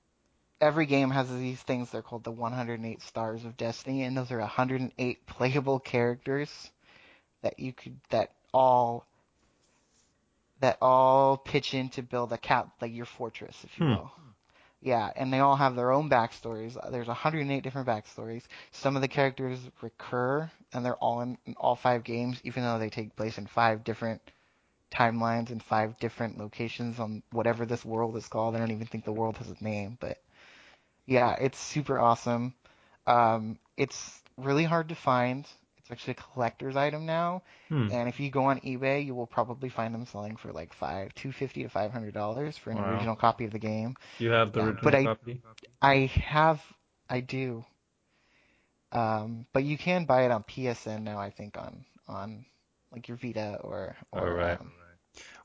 every 0.61 0.85
game 0.85 1.11
has 1.11 1.29
these 1.29 1.61
things. 1.61 1.91
They're 1.91 2.01
called 2.03 2.23
the 2.23 2.31
108 2.31 3.01
Stars 3.01 3.45
of 3.45 3.57
Destiny, 3.57 4.03
and 4.03 4.15
those 4.17 4.31
are 4.31 4.39
108 4.39 5.25
playable 5.27 5.79
characters 5.79 6.71
that 7.41 7.59
you 7.59 7.73
could 7.73 7.99
that 8.11 8.31
all 8.53 9.05
that 10.61 10.77
all 10.81 11.37
pitch 11.37 11.73
in 11.73 11.89
to 11.89 12.03
build 12.03 12.31
a 12.31 12.37
cap 12.37 12.69
like 12.81 12.93
your 12.93 13.05
fortress, 13.05 13.63
if 13.63 13.77
you 13.77 13.85
Hmm. 13.85 13.95
will. 13.95 14.11
Yeah, 14.81 15.11
and 15.15 15.33
they 15.33 15.39
all 15.39 15.55
have 15.55 15.75
their 15.75 15.91
own 15.91 16.09
backstories. 16.09 16.77
There's 16.91 17.07
108 17.07 17.63
different 17.63 17.87
backstories. 17.87 18.43
Some 18.71 18.95
of 18.95 19.01
the 19.01 19.07
characters 19.07 19.59
recur, 19.81 20.49
and 20.73 20.85
they're 20.85 20.95
all 20.97 21.21
in, 21.21 21.37
in 21.45 21.55
all 21.55 21.75
five 21.75 22.03
games, 22.03 22.39
even 22.43 22.63
though 22.63 22.79
they 22.79 22.89
take 22.89 23.15
place 23.15 23.37
in 23.37 23.47
five 23.47 23.83
different 23.83 24.21
timelines 24.91 25.49
and 25.51 25.61
five 25.63 25.97
different 25.99 26.37
locations 26.37 26.99
on 26.99 27.23
whatever 27.31 27.65
this 27.65 27.85
world 27.85 28.15
is 28.17 28.27
called. 28.27 28.55
I 28.55 28.59
don't 28.59 28.71
even 28.71 28.87
think 28.87 29.05
the 29.05 29.11
world 29.13 29.37
has 29.37 29.49
a 29.49 29.63
name, 29.63 29.97
but 29.99 30.17
yeah, 31.05 31.35
it's 31.39 31.59
super 31.59 31.99
awesome. 31.99 32.53
Um, 33.07 33.57
it's 33.77 34.21
really 34.37 34.63
hard 34.63 34.89
to 34.89 34.95
find. 34.95 35.45
It's 35.77 35.91
actually 35.91 36.13
a 36.13 36.23
collector's 36.33 36.75
item 36.75 37.05
now, 37.05 37.43
Hmm. 37.69 37.89
and 37.89 38.07
if 38.09 38.19
you 38.19 38.29
go 38.29 38.45
on 38.45 38.59
eBay, 38.61 39.05
you 39.05 39.15
will 39.15 39.27
probably 39.27 39.69
find 39.69 39.93
them 39.93 40.05
selling 40.05 40.35
for 40.37 40.51
like 40.51 40.73
five, 40.73 41.13
two 41.15 41.31
fifty 41.31 41.63
to 41.63 41.69
five 41.69 41.91
hundred 41.91 42.13
dollars 42.13 42.57
for 42.57 42.71
an 42.71 42.79
Wow. 42.79 42.79
original 42.79 43.15
copy 43.15 43.45
of 43.45 43.51
the 43.51 43.59
game. 43.59 43.95
You 44.17 44.29
have 44.31 44.53
the 44.53 44.61
Yeah, 44.61 44.71
but 44.81 44.93
original 44.93 44.95
I 44.95 45.09
copy? 45.09 45.41
I 45.81 46.05
have 46.05 46.61
I 47.09 47.21
do, 47.21 47.65
um, 48.91 49.45
but 49.53 49.63
you 49.63 49.77
can 49.77 50.05
buy 50.05 50.23
it 50.25 50.31
on 50.31 50.43
PSN 50.43 51.03
now. 51.03 51.19
I 51.19 51.29
think 51.29 51.57
on 51.57 51.85
on 52.07 52.45
like 52.91 53.07
your 53.07 53.17
Vita 53.17 53.59
or 53.63 53.95
or 54.11 54.33
right. 54.33 54.59
um 54.59 54.71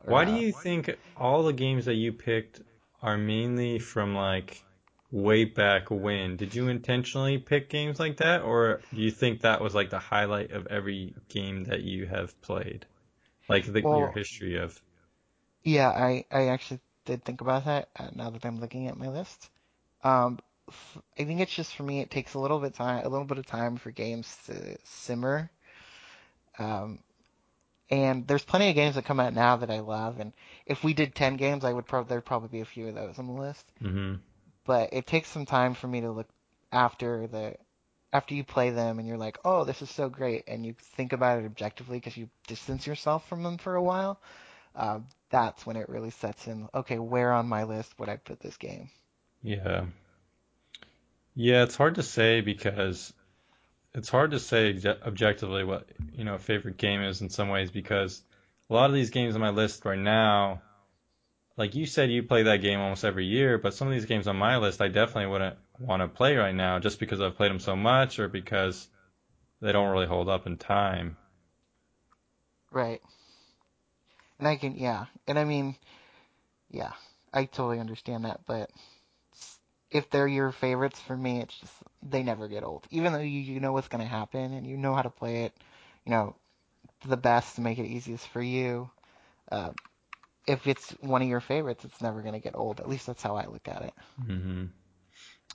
or 0.04 0.14
Why 0.14 0.24
do 0.24 0.32
uh, 0.32 0.40
you 0.40 0.52
think 0.52 0.90
all 1.16 1.42
the 1.42 1.52
games 1.52 1.84
that 1.86 1.94
you 1.94 2.12
picked 2.12 2.62
are 3.02 3.16
mainly 3.18 3.78
from 3.78 4.14
like 4.14 4.64
way 5.10 5.44
back 5.44 5.90
when? 5.90 6.36
Did 6.36 6.54
you 6.54 6.68
intentionally 6.68 7.38
pick 7.38 7.68
games 7.70 7.98
like 8.00 8.18
that, 8.18 8.42
or 8.42 8.82
do 8.92 9.00
you 9.00 9.10
think 9.10 9.40
that 9.42 9.60
was 9.60 9.74
like 9.74 9.90
the 9.90 9.98
highlight 9.98 10.52
of 10.52 10.66
every 10.68 11.14
game 11.28 11.64
that 11.64 11.82
you 11.82 12.06
have 12.06 12.40
played? 12.42 12.86
Like 13.48 13.66
the, 13.66 13.86
your 13.90 14.08
history 14.08 14.56
of. 14.56 14.80
yeah 15.64 15.88
I 15.90 16.24
I 16.30 16.48
actually 16.48 16.80
did 17.04 17.24
think 17.24 17.40
about 17.40 17.64
that 17.66 17.88
uh, 17.96 18.08
now 18.14 18.30
that 18.30 18.44
I'm 18.44 18.58
looking 18.60 18.88
at 18.88 18.96
my 18.96 19.08
list. 19.08 19.50
Um, 20.04 20.40
I 21.18 21.24
think 21.24 21.40
it's 21.40 21.54
just 21.54 21.74
for 21.74 21.82
me, 21.84 22.00
it 22.00 22.10
takes 22.10 22.34
a 22.34 22.38
little 22.40 22.58
bit 22.60 22.74
time, 22.74 23.04
a 23.04 23.08
little 23.08 23.26
bit 23.26 23.38
of 23.38 23.46
time 23.46 23.76
for 23.76 23.90
games 23.90 24.36
to 24.46 24.78
simmer. 24.84 25.50
Um, 26.58 26.98
and 27.90 28.26
there's 28.26 28.44
plenty 28.44 28.68
of 28.70 28.74
games 28.76 28.94
that 28.96 29.04
come 29.04 29.20
out 29.20 29.34
now 29.34 29.56
that 29.56 29.70
I 29.70 29.80
love, 29.80 30.20
and 30.20 30.32
if 30.66 30.84
we 30.84 30.94
did 30.94 31.14
10 31.14 31.36
games, 31.36 31.64
I 31.64 31.72
would 31.72 31.86
probably 31.86 32.08
there'd 32.10 32.24
probably 32.24 32.48
be 32.48 32.60
a 32.60 32.64
few 32.64 32.88
of 32.88 32.94
those 32.94 33.18
on 33.18 33.26
the 33.26 33.32
list. 33.32 33.72
hmm 33.80 34.16
But 34.66 34.90
it 34.92 35.06
takes 35.06 35.28
some 35.28 35.46
time 35.46 35.74
for 35.74 35.86
me 35.86 36.00
to 36.02 36.10
look 36.10 36.28
after 36.72 37.26
the 37.26 37.56
after 38.12 38.34
you 38.34 38.44
play 38.44 38.70
them 38.70 38.98
and 38.98 39.06
you're 39.06 39.18
like, 39.18 39.38
"Oh, 39.44 39.64
this 39.64 39.82
is 39.82 39.90
so 39.90 40.08
great," 40.08 40.44
and 40.48 40.64
you 40.64 40.74
think 40.96 41.12
about 41.12 41.38
it 41.38 41.46
objectively 41.46 41.98
because 41.98 42.16
you 42.16 42.28
distance 42.46 42.86
yourself 42.86 43.28
from 43.28 43.42
them 43.42 43.58
for 43.58 43.74
a 43.74 43.82
while. 43.82 44.20
Uh, 44.74 45.00
that's 45.30 45.66
when 45.66 45.76
it 45.76 45.88
really 45.88 46.10
sets 46.10 46.46
in. 46.46 46.68
Okay, 46.74 46.98
where 46.98 47.32
on 47.32 47.46
my 47.48 47.64
list 47.64 47.98
would 47.98 48.08
I 48.08 48.16
put 48.16 48.40
this 48.40 48.56
game? 48.56 48.90
Yeah. 49.42 49.86
Yeah, 51.34 51.62
it's 51.62 51.76
hard 51.76 51.96
to 51.96 52.02
say 52.02 52.40
because 52.40 53.12
it's 53.94 54.08
hard 54.08 54.32
to 54.32 54.38
say 54.38 54.74
obje- 54.74 55.02
objectively 55.02 55.64
what, 55.64 55.88
you 56.12 56.24
know, 56.24 56.34
a 56.34 56.38
favorite 56.38 56.76
game 56.76 57.02
is 57.02 57.20
in 57.20 57.30
some 57.30 57.48
ways 57.48 57.70
because 57.70 58.22
a 58.70 58.74
lot 58.74 58.90
of 58.90 58.94
these 58.94 59.10
games 59.10 59.34
on 59.34 59.40
my 59.40 59.50
list 59.50 59.84
right 59.84 59.98
now, 59.98 60.62
like 61.56 61.74
you 61.74 61.86
said, 61.86 62.10
you 62.10 62.22
play 62.22 62.44
that 62.44 62.62
game 62.62 62.80
almost 62.80 63.04
every 63.04 63.26
year, 63.26 63.58
but 63.58 63.74
some 63.74 63.88
of 63.88 63.94
these 63.94 64.06
games 64.06 64.26
on 64.28 64.36
my 64.36 64.56
list 64.58 64.80
I 64.80 64.88
definitely 64.88 65.26
wouldn't 65.32 65.56
want 65.78 66.02
to 66.02 66.08
play 66.08 66.36
right 66.36 66.54
now 66.54 66.78
just 66.78 66.98
because 67.00 67.20
I've 67.20 67.36
played 67.36 67.50
them 67.50 67.60
so 67.60 67.76
much 67.76 68.18
or 68.18 68.28
because 68.28 68.88
they 69.60 69.72
don't 69.72 69.90
really 69.90 70.06
hold 70.06 70.28
up 70.28 70.46
in 70.46 70.56
time. 70.58 71.16
Right. 72.70 73.02
And 74.38 74.48
I 74.48 74.56
can, 74.56 74.76
yeah. 74.76 75.06
And 75.26 75.38
I 75.38 75.44
mean, 75.44 75.76
Yeah, 76.70 76.92
I 77.32 77.44
totally 77.46 77.80
understand 77.80 78.24
that, 78.24 78.40
but 78.46 78.70
if 79.90 80.10
they're 80.10 80.26
your 80.28 80.52
favorites, 80.52 81.00
for 81.00 81.16
me, 81.16 81.40
it's 81.40 81.58
just 81.58 81.72
they 82.02 82.22
never 82.22 82.48
get 82.48 82.64
old. 82.64 82.86
Even 82.90 83.12
though 83.12 83.20
you, 83.20 83.40
you 83.40 83.60
know 83.60 83.72
what's 83.72 83.88
going 83.88 84.02
to 84.02 84.08
happen 84.08 84.52
and 84.52 84.66
you 84.66 84.76
know 84.76 84.94
how 84.94 85.02
to 85.02 85.10
play 85.10 85.44
it, 85.44 85.54
you 86.04 86.10
know, 86.10 86.34
the 87.06 87.16
best 87.16 87.56
to 87.56 87.60
make 87.60 87.78
it 87.78 87.86
easiest 87.86 88.26
for 88.28 88.42
you. 88.42 88.90
Uh, 89.50 89.70
if 90.46 90.66
it's 90.66 90.90
one 91.00 91.22
of 91.22 91.28
your 91.28 91.40
favorites, 91.40 91.84
it's 91.84 92.00
never 92.00 92.22
going 92.22 92.34
to 92.34 92.40
get 92.40 92.56
old. 92.56 92.80
At 92.80 92.88
least 92.88 93.06
that's 93.06 93.22
how 93.22 93.36
I 93.36 93.46
look 93.46 93.68
at 93.68 93.82
it. 93.82 93.94
Mm-hmm. 94.26 94.64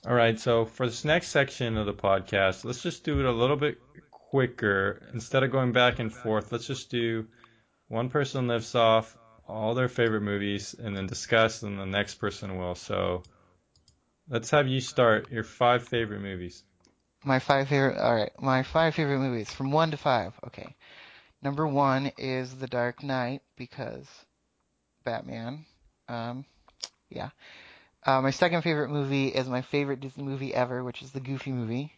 All 0.08 0.16
right, 0.16 0.40
so 0.40 0.66
for 0.66 0.88
this 0.88 1.06
next 1.06 1.28
section 1.28 1.78
of 1.78 1.86
the 1.86 1.94
podcast, 1.94 2.66
let's 2.66 2.82
just 2.82 3.04
do 3.04 3.20
it 3.20 3.26
a 3.26 3.32
little 3.32 3.56
bit 3.56 3.78
quicker. 4.10 5.02
Instead 5.14 5.44
of 5.44 5.52
going 5.52 5.74
back 5.74 6.00
and 6.00 6.12
forth, 6.12 6.52
let's 6.52 6.66
just 6.66 6.90
do 6.90 7.28
one 7.88 8.10
person 8.10 8.48
lifts 8.48 8.74
off 8.74 9.16
all 9.48 9.76
their 9.76 9.90
favorite 9.90 10.22
movies 10.22 10.74
and 10.74 10.96
then 10.96 11.06
discuss, 11.06 11.62
and 11.62 11.78
the 11.78 11.86
next 11.86 12.16
person 12.16 12.58
will. 12.58 12.76
So 12.76 13.24
let's 14.28 14.50
have 14.52 14.68
you 14.68 14.82
start 14.82 15.32
your 15.32 15.44
five 15.44 15.88
favorite 15.88 16.22
movies. 16.22 16.64
My 17.24 17.38
five 17.38 17.68
favorite, 17.68 18.00
all 18.00 18.16
right, 18.16 18.32
my 18.40 18.64
five 18.64 18.96
favorite 18.96 19.20
movies 19.20 19.52
from 19.52 19.72
one 19.72 19.92
to 19.92 19.98
five. 19.98 20.34
Okay. 20.48 20.76
Number 21.44 21.68
one 21.68 22.12
is 22.18 22.56
The 22.56 22.68
Dark 22.68 23.04
Knight 23.04 23.42
because 23.56 24.08
Batman. 25.04 25.66
Um, 26.08 26.46
yeah. 27.10 27.30
Uh, 28.06 28.22
my 28.22 28.32
second 28.32 28.64
favorite 28.64 28.90
movie 28.90 29.28
is 29.28 29.48
my 29.48 29.62
favorite 29.62 30.02
Disney 30.02 30.24
movie 30.24 30.54
ever, 30.54 30.84
which 30.84 31.02
is 31.02 31.12
the 31.12 31.20
Goofy 31.20 31.52
movie. 31.52 31.94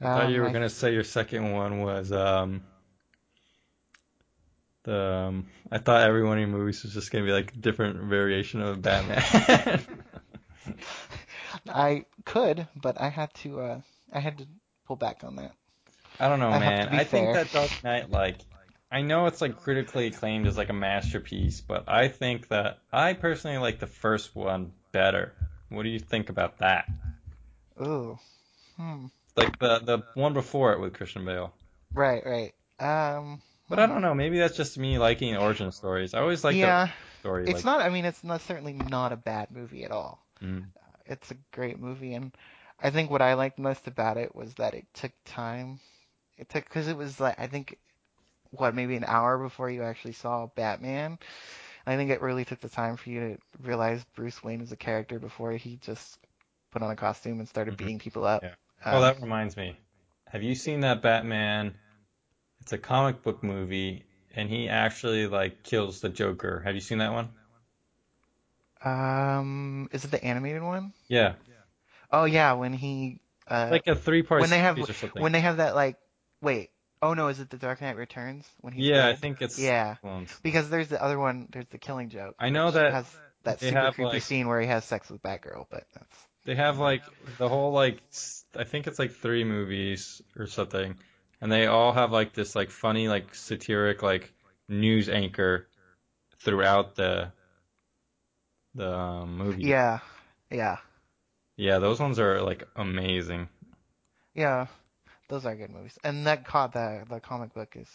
I 0.00 0.06
thought 0.06 0.26
Um, 0.26 0.28
you 0.28 0.42
were 0.42 0.46
my 0.46 0.50
gonna 0.50 0.70
say 0.70 0.92
your 0.92 1.04
second 1.04 1.52
one 1.52 1.80
was 1.80 2.12
um 2.12 2.62
the 4.84 5.00
um, 5.00 5.46
I 5.70 5.78
thought 5.78 6.06
every 6.06 6.24
one 6.24 6.38
of 6.38 6.40
your 6.40 6.48
movies 6.48 6.82
was 6.82 6.94
just 6.94 7.10
gonna 7.10 7.24
be 7.24 7.32
like 7.32 7.52
a 7.52 7.56
different 7.56 8.04
variation 8.04 8.62
of 8.62 8.80
Batman. 8.82 9.22
I 11.68 12.04
could, 12.24 12.66
but 12.76 13.00
I 13.00 13.08
had 13.08 13.32
to 13.34 13.60
uh 13.60 13.80
I 14.12 14.20
had 14.20 14.38
to 14.38 14.46
pull 14.86 14.96
back 14.96 15.24
on 15.24 15.36
that. 15.36 15.52
I 16.20 16.28
don't 16.28 16.40
know, 16.40 16.50
I 16.50 16.58
man. 16.58 16.88
I 16.88 17.04
think 17.04 17.32
that 17.32 17.52
Dark 17.52 17.70
Knight, 17.84 18.10
like, 18.10 18.38
I 18.90 19.00
know 19.00 19.26
it's 19.26 19.40
like 19.40 19.56
critically 19.62 20.06
acclaimed 20.08 20.46
as 20.46 20.56
like 20.58 20.68
a 20.68 20.74
masterpiece, 20.74 21.60
but 21.62 21.88
I 21.88 22.08
think 22.08 22.48
that 22.48 22.78
I 22.92 23.14
personally 23.14 23.58
like 23.58 23.78
the 23.78 23.86
first 23.86 24.34
one 24.36 24.72
better. 24.92 25.32
What 25.70 25.84
do 25.84 25.88
you 25.88 25.98
think 25.98 26.28
about 26.28 26.58
that? 26.58 26.86
Ooh. 27.80 28.18
Hmm. 28.76 29.06
Like 29.36 29.58
the 29.58 29.78
the 29.78 29.98
one 30.14 30.34
before 30.34 30.72
it 30.74 30.80
with 30.80 30.92
Christian 30.92 31.24
Bale. 31.24 31.54
Right, 31.94 32.24
right. 32.24 32.54
Um 32.78 33.42
But 33.68 33.78
I 33.78 33.86
don't 33.86 34.02
know. 34.02 34.14
Maybe 34.14 34.38
that's 34.38 34.56
just 34.56 34.76
me 34.78 34.98
liking 34.98 35.36
origin 35.36 35.72
stories. 35.72 36.12
I 36.14 36.20
always 36.20 36.44
like 36.44 36.60
the 36.60 36.76
Yeah, 36.76 36.90
story. 37.20 37.46
it's 37.46 37.64
Like, 37.64 37.64
not 37.64 37.80
I 37.80 37.88
mean 37.90 38.04
it's 38.04 38.24
not 38.24 38.40
certainly 38.42 38.72
not 38.72 39.12
a 39.12 39.16
bad 39.16 39.50
movie 39.50 39.84
at 39.84 39.90
all. 39.92 40.24
mm, 40.42 40.64
It's 41.06 41.30
a 41.30 41.36
great 41.52 41.78
movie 41.78 42.14
and 42.14 42.36
I 42.80 42.90
think 42.90 43.10
what 43.10 43.22
I 43.22 43.34
liked 43.34 43.58
most 43.58 43.86
about 43.88 44.16
it 44.18 44.34
was 44.34 44.54
that 44.56 44.74
it 44.74 44.86
took 44.94 45.12
time. 45.24 45.80
It 46.38 46.48
took 46.48 46.64
because 46.64 46.88
it 46.88 46.96
was 46.96 47.20
like 47.20 47.38
I 47.38 47.46
think 47.48 47.78
what 48.50 48.74
maybe 48.74 48.96
an 48.96 49.04
hour 49.04 49.38
before 49.38 49.70
you 49.70 49.82
actually 49.82 50.12
saw 50.12 50.46
Batman. 50.56 51.18
I 51.86 51.96
think 51.96 52.10
it 52.10 52.22
really 52.22 52.44
took 52.44 52.60
the 52.60 52.68
time 52.68 52.96
for 52.96 53.10
you 53.10 53.20
to 53.20 53.38
realize 53.62 54.04
Bruce 54.16 54.42
Wayne 54.44 54.60
was 54.60 54.72
a 54.72 54.76
character 54.76 55.18
before 55.18 55.52
he 55.52 55.76
just 55.78 56.18
put 56.72 56.82
on 56.82 56.90
a 56.90 56.96
costume 56.96 57.40
and 57.40 57.48
started 57.48 57.76
mhm, 57.76 57.76
beating 57.76 57.98
people 57.98 58.24
up. 58.24 58.44
yeah. 58.44 58.54
Oh, 58.90 59.00
Um, 59.00 59.02
that 59.02 59.20
reminds 59.20 59.56
me. 59.56 59.78
have 60.26 60.42
you 60.42 60.54
seen 60.54 60.80
that 60.80 61.02
Batman? 61.02 61.74
It's 62.60 62.72
a 62.72 62.78
comic 62.78 63.22
book 63.22 63.42
movie, 63.44 64.04
and 64.34 64.48
he 64.50 64.68
actually 64.68 65.26
like 65.28 65.62
kills 65.64 66.00
the 66.00 66.08
Joker. 66.10 66.60
Have 66.64 66.74
you 66.74 66.80
seen 66.82 66.98
that 66.98 67.12
one? 67.12 67.30
Um, 68.84 69.88
is 69.92 70.04
it 70.04 70.10
the 70.10 70.22
animated 70.24 70.62
one? 70.62 70.92
Yeah, 71.08 71.34
Oh 72.10 72.24
yeah, 72.24 72.52
when 72.52 72.72
he 72.72 73.20
uh 73.48 73.78
like 73.78 73.86
a 73.86 73.94
three-part 73.94 74.46
when 74.46 74.50
they 74.50 74.58
have 74.60 74.78
when 75.16 75.32
they 75.32 75.40
have 75.40 75.58
that 75.58 75.74
like 75.74 75.96
wait 76.40 76.70
oh 77.02 77.14
no 77.14 77.28
is 77.28 77.40
it 77.40 77.50
the 77.50 77.56
Dark 77.56 77.80
Knight 77.80 77.96
Returns 77.96 78.46
when 78.60 78.72
he? 78.72 78.82
Yeah, 78.90 79.06
I 79.06 79.14
think 79.14 79.40
it's 79.42 79.58
yeah 79.58 79.96
clones. 79.96 80.34
because 80.42 80.68
there's 80.70 80.88
the 80.88 81.02
other 81.02 81.18
one 81.18 81.48
there's 81.50 81.68
the 81.70 81.78
Killing 81.78 82.08
Joke 82.10 82.34
I 82.38 82.50
know 82.50 82.70
that 82.70 82.92
has 82.92 83.16
that 83.44 83.60
super 83.60 83.92
creepy 83.92 84.08
like- 84.10 84.22
scene 84.22 84.48
where 84.48 84.60
he 84.60 84.66
has 84.66 84.84
sex 84.84 85.08
with 85.10 85.22
Batgirl 85.22 85.66
but 85.70 85.84
that's 85.94 86.26
They 86.44 86.54
have 86.54 86.78
like 86.78 87.02
the 87.38 87.48
whole 87.48 87.72
like 87.72 88.00
I 88.56 88.64
think 88.64 88.86
it's 88.86 88.98
like 88.98 89.12
three 89.12 89.44
movies 89.44 90.22
or 90.36 90.46
something, 90.46 90.96
and 91.40 91.52
they 91.52 91.66
all 91.66 91.92
have 91.92 92.10
like 92.12 92.32
this 92.34 92.56
like 92.56 92.70
funny 92.70 93.08
like 93.08 93.34
satiric 93.34 94.02
like 94.02 94.32
news 94.68 95.08
anchor 95.08 95.66
throughout 96.40 96.94
the 96.96 97.32
the 98.74 98.92
um, 98.96 99.36
movie. 99.38 99.62
yeah 99.64 99.98
yeah 100.50 100.78
Yeah, 101.56 101.78
those 101.78 101.98
ones 102.00 102.18
are 102.18 102.40
like 102.42 102.64
amazing. 102.76 103.48
yeah 104.34 104.66
those 105.28 105.46
are 105.46 105.54
good 105.56 105.70
movies. 105.70 105.98
And 106.04 106.26
that 106.26 106.44
caught 106.46 106.72
the 106.72 107.04
the 107.08 107.20
comic 107.20 107.52
book 107.54 107.76
is 107.76 107.88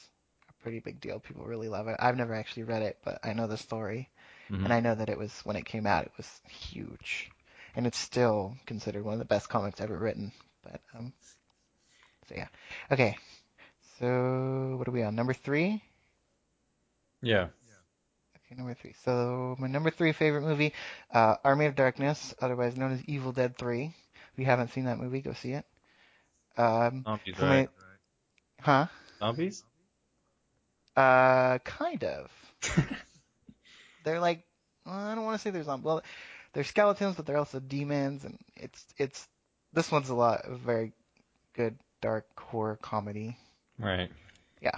a 0.49 0.53
pretty 0.63 0.79
big 0.79 0.99
deal. 1.01 1.19
People 1.19 1.45
really 1.45 1.69
love 1.69 1.87
it. 1.87 1.97
I've 1.99 2.17
never 2.17 2.33
actually 2.33 2.63
read 2.63 2.83
it 2.83 2.99
but 3.03 3.19
I 3.23 3.33
know 3.33 3.47
the 3.47 3.57
story. 3.57 4.09
Mhm. 4.49 4.65
and 4.65 4.73
I 4.73 4.79
know 4.81 4.95
that 4.95 5.09
it 5.09 5.17
was 5.17 5.39
when 5.45 5.55
it 5.57 5.65
came 5.65 5.85
out 5.87 6.05
it 6.05 6.11
was 6.17 6.41
huge. 6.49 7.31
And 7.75 7.87
it's 7.87 7.97
still 7.97 8.57
considered 8.65 9.03
one 9.03 9.13
of 9.13 9.19
the 9.19 9.25
best 9.25 9.49
comics 9.49 9.81
ever 9.81 9.97
written. 9.97 10.31
But 10.63 10.81
um 10.95 11.13
so 12.27 12.35
yeah. 12.35 12.47
Okay. 12.91 13.17
So 13.99 14.75
what 14.77 14.87
are 14.87 14.91
we 14.91 15.03
on? 15.03 15.15
Number 15.15 15.33
three? 15.33 15.81
Yeah. 17.67 17.75
okay 18.37 18.55
number 18.55 18.73
three. 18.73 18.93
So 19.03 19.55
my 19.59 19.67
number 19.67 19.89
three 19.91 20.11
favorite 20.13 20.41
movie 20.43 20.73
uh 21.11 21.35
Army 21.43 21.65
of 21.65 21.75
Darkness 21.75 22.33
otherwise 22.41 22.77
known 22.77 22.91
as 22.93 23.03
Evil 23.05 23.31
Dead 23.31 23.57
3 23.57 23.85
if 24.33 24.39
you 24.39 24.45
haven't 24.45 24.69
seen 24.71 24.85
that 24.85 24.99
movie 24.99 25.21
go 25.21 25.33
see 25.33 25.51
it 25.53 25.65
um 26.57 27.05
Zombies, 27.05 27.35
for 27.35 27.45
right? 27.45 27.69
huh 28.61 28.87
Zombies? 29.19 29.63
uh 30.95 31.57
kind 31.59 32.03
of 32.03 32.31
they're 34.03 34.19
like 34.19 34.43
well, 34.85 34.95
I 34.95 35.15
don't 35.15 35.23
want 35.23 35.35
to 35.37 35.41
say 35.41 35.49
they're 35.49 35.63
zombies. 35.63 35.85
Well, 35.85 36.03
they're 36.53 36.63
skeletons, 36.63 37.15
but 37.15 37.25
they're 37.25 37.37
also 37.37 37.59
demons, 37.59 38.25
and 38.25 38.37
it's 38.55 38.85
it's 38.97 39.27
this 39.73 39.91
one's 39.91 40.09
a 40.09 40.15
lot 40.15 40.41
of 40.45 40.59
very 40.59 40.91
good 41.53 41.77
dark 42.01 42.25
horror 42.39 42.77
comedy. 42.81 43.37
Right. 43.79 44.11
Yeah. 44.61 44.77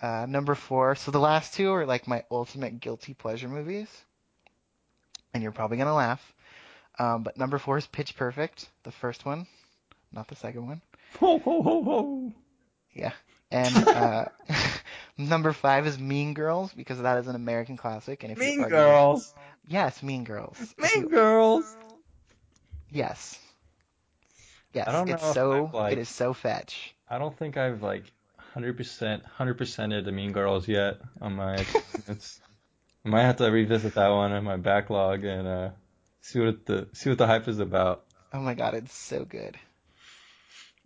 Uh, 0.00 0.26
number 0.28 0.54
four. 0.54 0.94
So 0.96 1.10
the 1.10 1.20
last 1.20 1.54
two 1.54 1.70
are 1.72 1.86
like 1.86 2.06
my 2.08 2.24
ultimate 2.30 2.80
guilty 2.80 3.14
pleasure 3.14 3.48
movies, 3.48 3.88
and 5.32 5.42
you're 5.42 5.52
probably 5.52 5.76
gonna 5.76 5.94
laugh. 5.94 6.34
Um, 6.98 7.22
but 7.22 7.36
number 7.36 7.58
four 7.58 7.78
is 7.78 7.86
Pitch 7.86 8.16
Perfect, 8.16 8.68
the 8.84 8.90
first 8.92 9.24
one, 9.24 9.46
not 10.12 10.28
the 10.28 10.36
second 10.36 10.66
one. 10.66 10.80
Ho 11.20 11.38
ho 11.38 11.62
ho 11.62 11.82
ho. 11.84 12.32
Yeah. 12.94 13.12
And 13.50 13.88
uh, 13.88 14.24
number 15.18 15.52
five 15.52 15.86
is 15.86 15.98
Mean 15.98 16.34
Girls 16.34 16.72
because 16.72 17.00
that 17.00 17.18
is 17.18 17.26
an 17.28 17.34
American 17.36 17.76
classic. 17.76 18.22
And 18.22 18.32
if 18.32 18.38
you 18.38 18.44
Mean 18.44 18.60
argue- 18.62 18.76
Girls. 18.76 19.34
yes, 19.66 20.02
Mean 20.02 20.24
Girls. 20.24 20.74
Mean 20.78 21.02
you- 21.02 21.08
Girls. 21.08 21.76
Yes. 22.90 23.38
Yes, 24.72 24.88
I 24.88 24.92
don't 24.92 25.08
it's 25.08 25.22
know 25.22 25.28
if 25.28 25.34
so 25.34 25.66
I've, 25.66 25.74
like- 25.74 25.92
it 25.92 25.98
is 25.98 26.08
so 26.08 26.32
fetch. 26.32 26.94
I 27.10 27.18
don't 27.18 27.36
think 27.36 27.56
I've 27.58 27.82
like 27.82 28.04
100% 28.56 29.22
100%ed 29.38 30.04
the 30.04 30.12
Mean 30.12 30.32
Girls 30.32 30.66
yet 30.66 30.98
on 31.20 31.34
my 31.36 31.56
it's 32.08 32.40
I 33.04 33.08
might 33.08 33.22
have 33.22 33.36
to 33.36 33.50
revisit 33.50 33.94
that 33.96 34.08
one 34.08 34.32
in 34.32 34.44
my 34.44 34.56
backlog 34.56 35.24
and 35.24 35.46
uh 35.48 35.70
see 36.20 36.40
what 36.40 36.64
the 36.66 36.88
see 36.92 37.08
what 37.10 37.18
the 37.18 37.26
hype 37.26 37.48
is 37.48 37.58
about. 37.58 38.04
Oh 38.32 38.38
my 38.40 38.54
god, 38.54 38.74
it's 38.74 38.94
so 38.94 39.24
good. 39.26 39.58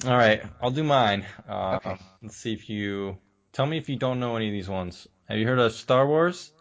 All 0.04 0.16
right, 0.16 0.42
I'll 0.60 0.70
do 0.70 0.84
mine. 0.84 1.24
Uh, 1.48 1.76
Okay. 1.76 1.96
Let's 2.22 2.36
see 2.36 2.52
if 2.52 2.68
you 2.68 3.18
tell 3.52 3.66
me 3.66 3.78
if 3.78 3.88
you 3.88 3.96
don't 3.96 4.20
know 4.20 4.36
any 4.36 4.48
of 4.48 4.52
these 4.52 4.68
ones. 4.68 5.06
Have 5.28 5.38
you 5.38 5.46
heard 5.46 5.58
of 5.58 5.72
Star 5.72 6.06
Wars? 6.06 6.52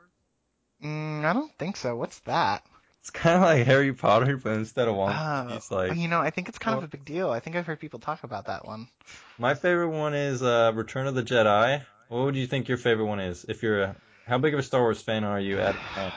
Mm, 0.83 1.25
I 1.25 1.33
don't 1.33 1.51
think 1.57 1.75
so. 1.77 1.95
What's 1.95 2.19
that? 2.21 2.63
It's 3.01 3.09
kind 3.11 3.35
of 3.35 3.41
like 3.43 3.65
Harry 3.67 3.93
Potter, 3.93 4.37
but 4.37 4.53
instead 4.53 4.87
of 4.87 4.95
one, 4.95 5.13
Oh, 5.15 5.53
he's 5.53 5.69
like 5.69 5.95
you 5.97 6.07
know, 6.07 6.21
I 6.21 6.31
think 6.31 6.49
it's 6.49 6.57
kind 6.57 6.77
of 6.77 6.83
a 6.83 6.87
big 6.87 7.05
deal. 7.05 7.29
I 7.29 7.39
think 7.39 7.55
I've 7.55 7.65
heard 7.67 7.79
people 7.79 7.99
talk 7.99 8.23
about 8.23 8.45
that 8.47 8.65
one. 8.65 8.87
my 9.37 9.53
favorite 9.53 9.89
one 9.89 10.13
is 10.15 10.41
uh, 10.41 10.71
Return 10.73 11.05
of 11.05 11.13
the 11.13 11.21
Jedi. 11.23 11.83
What 12.07 12.25
would 12.25 12.35
you 12.35 12.47
think 12.47 12.67
your 12.67 12.77
favorite 12.77 13.05
one 13.05 13.19
is? 13.19 13.45
If 13.47 13.61
you're 13.61 13.81
a, 13.83 13.95
how 14.25 14.37
big 14.37 14.53
of 14.53 14.59
a 14.59 14.63
Star 14.63 14.81
Wars 14.81 15.01
fan 15.01 15.23
are 15.23 15.39
you 15.39 15.57
10? 15.57 15.75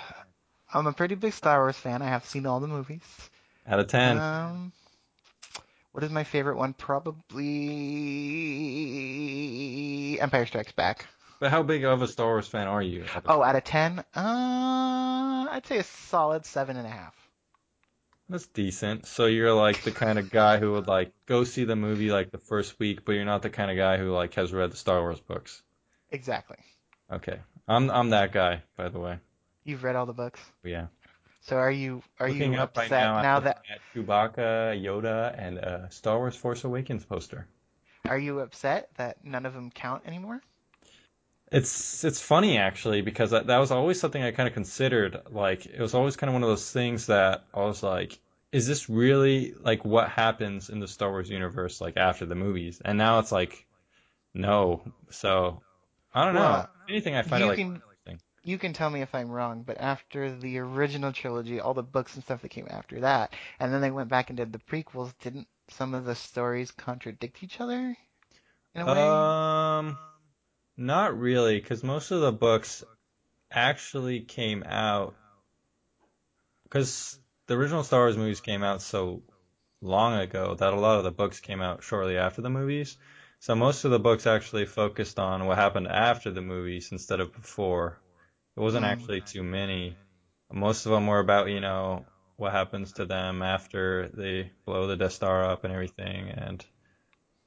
I'm 0.73 0.87
a 0.87 0.93
pretty 0.93 1.15
big 1.15 1.33
Star 1.33 1.59
Wars 1.61 1.77
fan. 1.77 2.01
I 2.03 2.07
have 2.09 2.25
seen 2.27 2.47
all 2.47 2.61
the 2.61 2.69
movies. 2.69 3.03
Out 3.67 3.81
of 3.81 3.89
10. 3.89 4.19
Um, 4.19 4.73
what 5.99 6.05
is 6.05 6.13
my 6.13 6.23
favorite 6.23 6.57
one? 6.57 6.75
Probably 6.75 7.41
Empire 10.21 10.47
Strikes 10.47 10.71
Back. 10.71 11.07
But 11.41 11.51
how 11.51 11.65
big 11.65 11.83
of 11.83 12.03
a 12.03 12.07
Star 12.07 12.29
Wars 12.29 12.47
fan 12.47 12.69
are 12.69 12.81
you? 12.81 13.05
Oh, 13.27 13.43
out 13.43 13.57
of 13.57 13.65
ten, 13.65 13.99
uh, 13.99 14.05
I'd 14.15 15.67
say 15.67 15.79
a 15.79 15.83
solid 15.83 16.47
seven 16.47 16.77
and 16.77 16.87
a 16.87 16.91
half. 16.91 17.17
That's 18.29 18.47
decent. 18.47 19.09
So 19.09 19.27
you're 19.27 19.53
like 19.53 19.83
the 19.83 19.91
kind 19.91 20.21
of 20.21 20.31
guy 20.31 20.59
who 20.59 20.71
would 20.75 20.87
like 20.87 21.11
go 21.27 21.43
see 21.43 21.65
the 21.65 21.75
movie 21.75 22.13
like 22.13 22.31
the 22.31 22.39
first 22.39 22.79
week, 22.79 23.05
but 23.05 23.17
you're 23.17 23.25
not 23.25 23.43
the 23.43 23.51
kind 23.51 23.69
of 23.69 23.77
guy 23.77 23.97
who 23.97 24.13
like 24.13 24.35
has 24.35 24.53
read 24.53 24.71
the 24.71 24.77
Star 24.77 25.01
Wars 25.01 25.19
books. 25.19 25.61
Exactly. 26.13 26.59
Okay. 27.11 27.41
I'm 27.67 27.91
I'm 27.91 28.11
that 28.11 28.31
guy, 28.31 28.63
by 28.77 28.89
the 28.89 29.01
way. 29.01 29.19
You've 29.65 29.83
read 29.83 29.97
all 29.97 30.07
the 30.07 30.13
books. 30.13 30.39
Yeah. 30.63 30.87
So 31.41 31.57
are 31.57 31.71
you 31.71 32.03
are 32.19 32.29
Looking 32.29 32.55
you 32.55 32.59
up 32.59 32.77
right 32.77 32.85
upset 32.85 33.05
now, 33.05 33.23
now 33.23 33.41
that 33.41 33.63
at 33.71 33.81
Chewbacca, 33.95 34.83
Yoda, 34.83 35.35
and 35.39 35.59
a 35.59 35.89
Star 35.91 36.19
Wars 36.19 36.37
Force 36.37 36.65
Awakens 36.65 37.05
poster. 37.05 37.47
are 38.07 38.19
you 38.19 38.41
upset 38.41 38.91
that 38.97 39.25
none 39.25 39.47
of 39.47 39.55
them 39.55 39.71
count 39.71 40.03
anymore? 40.07 40.41
It's 41.51 42.05
it's 42.05 42.21
funny 42.21 42.59
actually 42.59 43.01
because 43.01 43.31
that, 43.31 43.47
that 43.47 43.59
was 43.59 43.71
always 43.71 43.99
something 43.99 44.23
I 44.23 44.33
kind 44.33 44.49
of 44.49 44.55
considered. 44.55 45.17
Like 45.31 45.65
it 45.67 45.81
was 45.81 45.95
always 45.95 46.17
kind 46.17 46.29
of 46.29 46.35
one 46.35 46.43
of 46.43 46.49
those 46.51 46.71
things 46.71 47.07
that 47.07 47.45
I 47.55 47.61
was 47.61 47.83
like, 47.83 48.19
is 48.53 48.67
this 48.67 48.91
really 48.91 49.55
like 49.59 49.85
what 49.85 50.11
happens 50.11 50.69
in 50.69 50.81
the 50.81 50.89
Star 50.89 51.11
Wars 51.11 51.31
universe 51.31 51.81
like 51.81 51.97
after 51.97 52.27
the 52.27 52.35
movies? 52.35 52.83
And 52.85 52.99
now 52.99 53.21
it's 53.21 53.33
like, 53.33 53.67
no. 54.35 54.83
So 55.11 55.63
I 56.13 56.25
don't 56.25 56.35
know. 56.35 56.41
Well, 56.41 56.71
If 56.85 56.91
anything, 56.91 57.15
I 57.15 57.23
find 57.23 57.45
it 57.45 57.47
like 57.47 57.59
can-. 57.59 57.83
You 58.45 58.59
can 58.59 58.73
tell 58.73 58.91
me 58.91 59.03
if 59.03 59.15
I'm 59.15 59.31
wrong, 59.31 59.63
but 59.63 59.79
after 59.79 60.35
the 60.35 60.59
original 60.59 61.13
trilogy, 61.13 61.61
all 61.61 61.75
the 61.75 61.83
books 61.83 62.15
and 62.15 62.25
stuff 62.25 62.43
that 62.43 62.51
came 62.51 62.69
after 62.71 63.01
that, 63.01 63.35
and 63.61 63.73
then 63.73 63.81
they 63.81 63.91
went 63.91 64.09
back 64.09 64.31
and 64.31 64.37
did 64.37 64.53
the 64.53 64.59
prequels, 64.59 65.13
didn't 65.21 65.49
some 65.71 65.95
of 65.95 66.05
the 66.05 66.15
stories 66.15 66.71
contradict 66.71 67.43
each 67.43 67.61
other 67.61 67.97
in 68.75 68.81
a 68.81 68.87
way? 68.87 69.09
Um, 69.09 69.99
not 70.77 71.19
really, 71.19 71.61
because 71.61 71.83
most 71.83 72.11
of 72.11 72.21
the 72.21 72.33
books 72.33 72.85
actually 73.51 74.21
came 74.21 74.63
out 74.65 75.15
because 76.65 77.19
the 77.47 77.55
original 77.55 77.83
Star 77.83 78.01
Wars 78.01 78.17
movies 78.17 78.41
came 78.41 78.63
out 78.63 78.83
so 78.83 79.23
long 79.81 80.19
ago 80.19 80.55
that 80.55 80.75
a 80.75 80.79
lot 80.79 80.99
of 80.99 81.05
the 81.05 81.11
books 81.11 81.41
came 81.41 81.63
out 81.63 81.83
shortly 81.83 82.19
after 82.19 82.43
the 82.43 82.51
movies. 82.51 82.97
So 83.41 83.55
most 83.55 83.85
of 83.85 83.91
the 83.91 83.99
books 83.99 84.27
actually 84.27 84.67
focused 84.67 85.19
on 85.19 85.47
what 85.47 85.57
happened 85.57 85.89
after 85.89 86.31
the 86.31 86.43
movies 86.43 86.91
instead 86.93 87.21
of 87.21 87.33
before. 87.33 88.01
It 88.59 88.63
wasn't 88.63 88.85
Hmm. 88.85 88.93
actually 88.93 89.23
too 89.23 89.45
many. 89.45 89.99
Most 90.53 90.85
of 90.87 90.93
them 90.93 91.07
were 91.07 91.21
about, 91.21 91.49
you 91.49 91.61
know, 91.61 92.07
what 92.37 92.53
happens 92.53 92.93
to 92.95 93.07
them 93.07 93.43
after 93.43 94.11
they 94.13 94.53
blow 94.67 94.89
the 94.89 94.97
Death 94.97 95.13
Star 95.13 95.45
up 95.45 95.65
and 95.65 95.73
everything. 95.73 96.31
And 96.31 96.67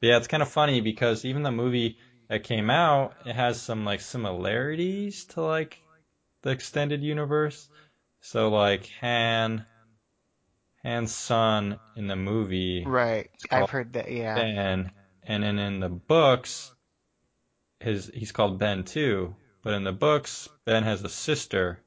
yeah, 0.01 0.17
it's 0.17 0.27
kind 0.27 0.43
of 0.43 0.49
funny 0.49 0.81
because 0.81 1.25
even 1.25 1.43
the 1.43 1.51
movie 1.51 1.97
that 2.29 2.43
came 2.43 2.69
out, 2.69 3.15
it 3.25 3.35
has 3.35 3.61
some 3.61 3.85
like 3.85 4.01
similarities 4.01 5.25
to 5.27 5.41
like 5.41 5.83
the 6.43 6.51
extended 6.51 7.03
universe. 7.03 7.69
So 8.21 8.49
like 8.49 8.89
Han, 9.01 9.65
Han's 10.83 11.15
son 11.15 11.79
in 11.95 12.07
the 12.07 12.15
movie, 12.15 12.85
right. 12.85 13.29
I've 13.51 13.69
heard 13.69 13.93
that. 13.93 14.11
Yeah. 14.11 14.35
Ben, 14.35 14.91
and 15.23 15.43
then 15.43 15.59
in 15.59 15.79
the 15.79 15.89
books, 15.89 16.73
his 17.81 18.09
he's 18.13 18.31
called 18.31 18.59
Ben 18.59 18.83
too. 18.83 19.35
But 19.63 19.73
in 19.73 19.83
the 19.83 19.91
books, 19.91 20.49
Ben 20.65 20.83
has 20.83 21.03
a 21.03 21.09
sister, 21.09 21.79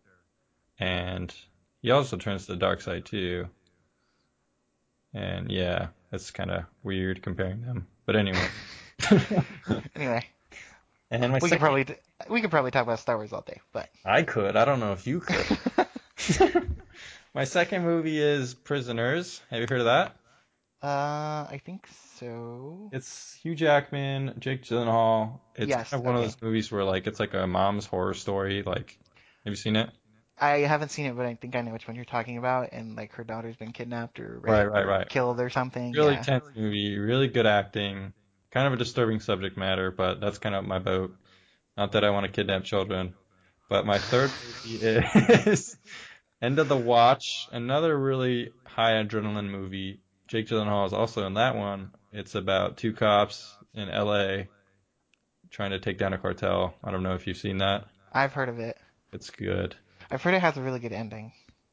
and 0.78 1.34
he 1.82 1.90
also 1.90 2.16
turns 2.16 2.46
to 2.46 2.52
the 2.52 2.58
dark 2.58 2.80
side 2.80 3.04
too. 3.04 3.48
And 5.12 5.50
yeah, 5.50 5.88
it's 6.12 6.30
kind 6.30 6.50
of 6.50 6.64
weird 6.82 7.22
comparing 7.22 7.62
them. 7.62 7.86
But 8.06 8.16
anyway. 8.16 8.46
Anyway, 9.96 10.24
and 11.10 11.32
my 11.32 11.38
we 11.40 11.50
could 11.50 11.60
probably 11.60 11.86
we 12.28 12.40
could 12.40 12.50
probably 12.50 12.70
talk 12.70 12.82
about 12.82 12.98
Star 12.98 13.16
Wars 13.16 13.32
all 13.32 13.42
day, 13.42 13.60
but 13.72 13.88
I 14.04 14.22
could. 14.22 14.56
I 14.56 14.64
don't 14.64 14.80
know 14.80 14.92
if 14.92 15.06
you 15.06 15.20
could. 15.20 15.58
my 17.34 17.44
second 17.44 17.84
movie 17.84 18.20
is 18.20 18.54
Prisoners. 18.54 19.40
Have 19.50 19.60
you 19.60 19.66
heard 19.68 19.80
of 19.80 19.86
that? 19.86 20.16
Uh, 20.82 21.46
I 21.50 21.60
think 21.64 21.88
so. 22.24 22.90
It's 22.92 23.34
Hugh 23.42 23.54
Jackman, 23.54 24.34
Jake 24.38 24.62
Gyllenhaal. 24.62 25.40
It's 25.54 25.70
Yes, 25.70 25.90
kind 25.90 26.00
of 26.00 26.06
one 26.06 26.16
of 26.16 26.22
those 26.22 26.36
movies 26.40 26.70
where 26.70 26.84
like 26.84 27.06
it's 27.06 27.20
like 27.20 27.34
a 27.34 27.46
mom's 27.46 27.86
horror 27.86 28.14
story. 28.14 28.62
Like, 28.62 28.98
have 29.44 29.52
you 29.52 29.56
seen 29.56 29.76
it? 29.76 29.90
I 30.38 30.58
haven't 30.58 30.90
seen 30.90 31.06
it, 31.06 31.16
but 31.16 31.26
I 31.26 31.34
think 31.34 31.54
I 31.54 31.60
know 31.60 31.72
which 31.72 31.86
one 31.86 31.96
you're 31.96 32.04
talking 32.04 32.38
about. 32.38 32.70
And 32.72 32.96
like 32.96 33.12
her 33.14 33.24
daughter's 33.24 33.56
been 33.56 33.72
kidnapped 33.72 34.20
or 34.20 34.40
Right, 34.42 34.64
right, 34.64 34.86
right. 34.86 35.08
killed 35.08 35.40
or 35.40 35.50
something. 35.50 35.94
Really 35.94 36.14
Yeah. 36.14 36.24
tense 36.24 36.44
movie, 36.56 36.98
really 36.98 37.28
good 37.28 37.46
acting. 37.46 38.12
Kind 38.50 38.66
of 38.66 38.72
a 38.72 38.76
disturbing 38.76 39.20
subject 39.20 39.56
matter, 39.56 39.90
but 39.90 40.20
that's 40.20 40.38
kind 40.38 40.54
of 40.54 40.64
my 40.64 40.78
boat. 40.78 41.14
Not 41.76 41.92
that 41.92 42.04
I 42.04 42.10
want 42.10 42.26
to 42.26 42.32
kidnap 42.32 42.64
children. 42.64 43.14
But 43.68 43.86
my 43.86 43.98
third 43.98 44.30
movie 44.64 44.76
is 45.46 45.76
End 46.42 46.58
of 46.58 46.68
the 46.68 46.76
Watch, 46.76 47.48
another 47.52 47.96
really 47.98 48.52
high 48.66 48.92
adrenaline 49.02 49.50
movie. 49.50 50.00
Jake 50.28 50.46
Gyllenhaal 50.46 50.86
is 50.86 50.92
also 50.92 51.26
in 51.26 51.34
that 51.34 51.56
one. 51.56 51.90
It's 52.14 52.36
about 52.36 52.76
two 52.76 52.92
cops 52.92 53.56
in 53.74 53.88
LA 53.88 54.44
trying 55.50 55.72
to 55.72 55.80
take 55.80 55.98
down 55.98 56.12
a 56.12 56.18
cartel. 56.18 56.72
I 56.84 56.92
don't 56.92 57.02
know 57.02 57.16
if 57.16 57.26
you've 57.26 57.36
seen 57.36 57.58
that. 57.58 57.86
I've 58.12 58.32
heard 58.32 58.48
of 58.48 58.60
it. 58.60 58.78
It's 59.12 59.30
good. 59.30 59.74
I've 60.12 60.22
heard 60.22 60.34
it 60.34 60.40
has 60.40 60.56
a 60.56 60.62
really 60.62 60.78
good 60.78 60.92
ending. 60.92 61.32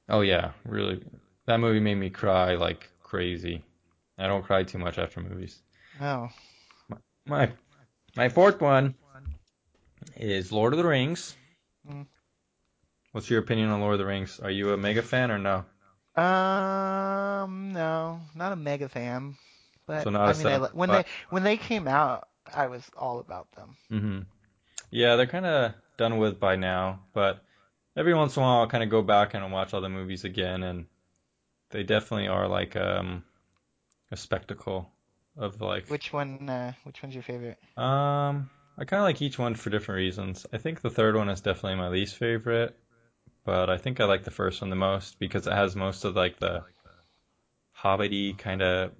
Oh 0.09 0.21
yeah, 0.21 0.53
really. 0.65 1.03
That 1.45 1.59
movie 1.59 1.79
made 1.79 1.93
me 1.95 2.09
cry 2.09 2.55
like 2.55 2.89
crazy. 3.03 3.63
I 4.17 4.25
don't 4.25 4.43
cry 4.43 4.63
too 4.63 4.79
much 4.79 4.97
after 4.97 5.21
movies. 5.21 5.61
Oh, 6.01 6.29
My 7.27 7.51
my 8.15 8.29
fourth 8.29 8.61
one 8.61 8.95
is 10.15 10.51
Lord 10.51 10.73
of 10.73 10.77
the 10.77 10.87
Rings. 10.87 11.35
Mm. 11.87 12.07
What's 13.11 13.29
your 13.29 13.41
opinion 13.41 13.69
on 13.69 13.79
Lord 13.79 13.93
of 13.93 13.99
the 13.99 14.07
Rings? 14.07 14.39
Are 14.39 14.49
you 14.49 14.73
a 14.73 14.77
mega 14.77 15.03
fan 15.03 15.29
or 15.29 15.37
no? 15.37 15.65
um, 16.19 17.73
no, 17.73 18.21
not 18.33 18.53
a 18.53 18.55
mega 18.55 18.89
fan. 18.89 19.35
But 19.85 20.03
So 20.03 20.09
I 20.09 20.13
mean, 20.13 20.19
I, 20.19 20.31
seven, 20.33 20.61
li- 20.63 20.69
when 20.73 20.89
but- 20.89 21.05
they 21.05 21.11
when 21.29 21.43
they 21.43 21.57
came 21.57 21.87
out, 21.87 22.27
I 22.53 22.67
was 22.67 22.89
all 22.97 23.19
about 23.19 23.51
them. 23.53 23.75
Mm-hmm. 23.91 24.19
Yeah, 24.91 25.15
they're 25.15 25.27
kind 25.27 25.45
of 25.45 25.73
done 25.97 26.17
with 26.17 26.39
by 26.39 26.55
now, 26.55 27.01
but 27.13 27.43
every 27.95 28.13
once 28.13 28.35
in 28.35 28.43
a 28.43 28.45
while 28.45 28.59
I'll 28.61 28.67
kind 28.67 28.83
of 28.83 28.89
go 28.89 29.01
back 29.01 29.33
and 29.33 29.51
watch 29.51 29.73
all 29.73 29.81
the 29.81 29.89
movies 29.89 30.23
again, 30.25 30.63
and 30.63 30.85
they 31.69 31.83
definitely 31.83 32.27
are 32.27 32.47
like 32.47 32.75
um 32.75 33.23
a 34.11 34.17
spectacle 34.17 34.91
of 35.37 35.61
like 35.61 35.87
Which 35.87 36.11
one? 36.11 36.49
Uh, 36.49 36.73
which 36.83 37.01
one's 37.01 37.15
your 37.15 37.23
favorite? 37.23 37.57
Um, 37.77 38.49
I 38.77 38.83
kind 38.85 38.99
of 39.01 39.05
like 39.05 39.21
each 39.21 39.39
one 39.39 39.55
for 39.55 39.69
different 39.69 39.97
reasons. 39.97 40.45
I 40.51 40.57
think 40.57 40.81
the 40.81 40.89
third 40.89 41.15
one 41.15 41.29
is 41.29 41.39
definitely 41.41 41.75
my 41.75 41.87
least 41.89 42.17
favorite, 42.17 42.77
but 43.45 43.69
I 43.69 43.77
think 43.77 43.99
I 44.01 44.05
like 44.05 44.23
the 44.23 44.31
first 44.31 44.59
one 44.61 44.69
the 44.69 44.75
most 44.75 45.19
because 45.19 45.47
it 45.47 45.53
has 45.53 45.75
most 45.75 46.03
of 46.03 46.15
like 46.15 46.37
the 46.39 46.63
hobbity 47.77 48.37
kind 48.37 48.61
of 48.61 48.91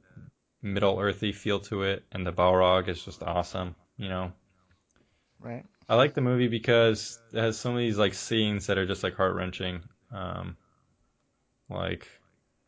Middle 0.62 1.00
Earthy 1.00 1.32
feel 1.32 1.60
to 1.62 1.84
it, 1.84 2.04
and 2.12 2.26
the 2.26 2.32
Balrog 2.34 2.88
is 2.88 3.04
just 3.04 3.24
awesome. 3.24 3.76
You 3.98 4.10
know, 4.10 4.32
Right. 5.40 5.66
I 5.90 5.96
like 5.96 6.14
the 6.14 6.22
movie 6.22 6.48
because 6.48 7.20
it 7.34 7.40
has 7.40 7.58
some 7.60 7.74
of 7.74 7.80
these 7.80 7.98
like 7.98 8.14
scenes 8.14 8.68
that 8.68 8.78
are 8.78 8.86
just 8.86 9.04
like 9.04 9.16
heart 9.16 9.36
wrenching. 9.36 9.82
Um, 10.14 10.56
like, 11.70 12.08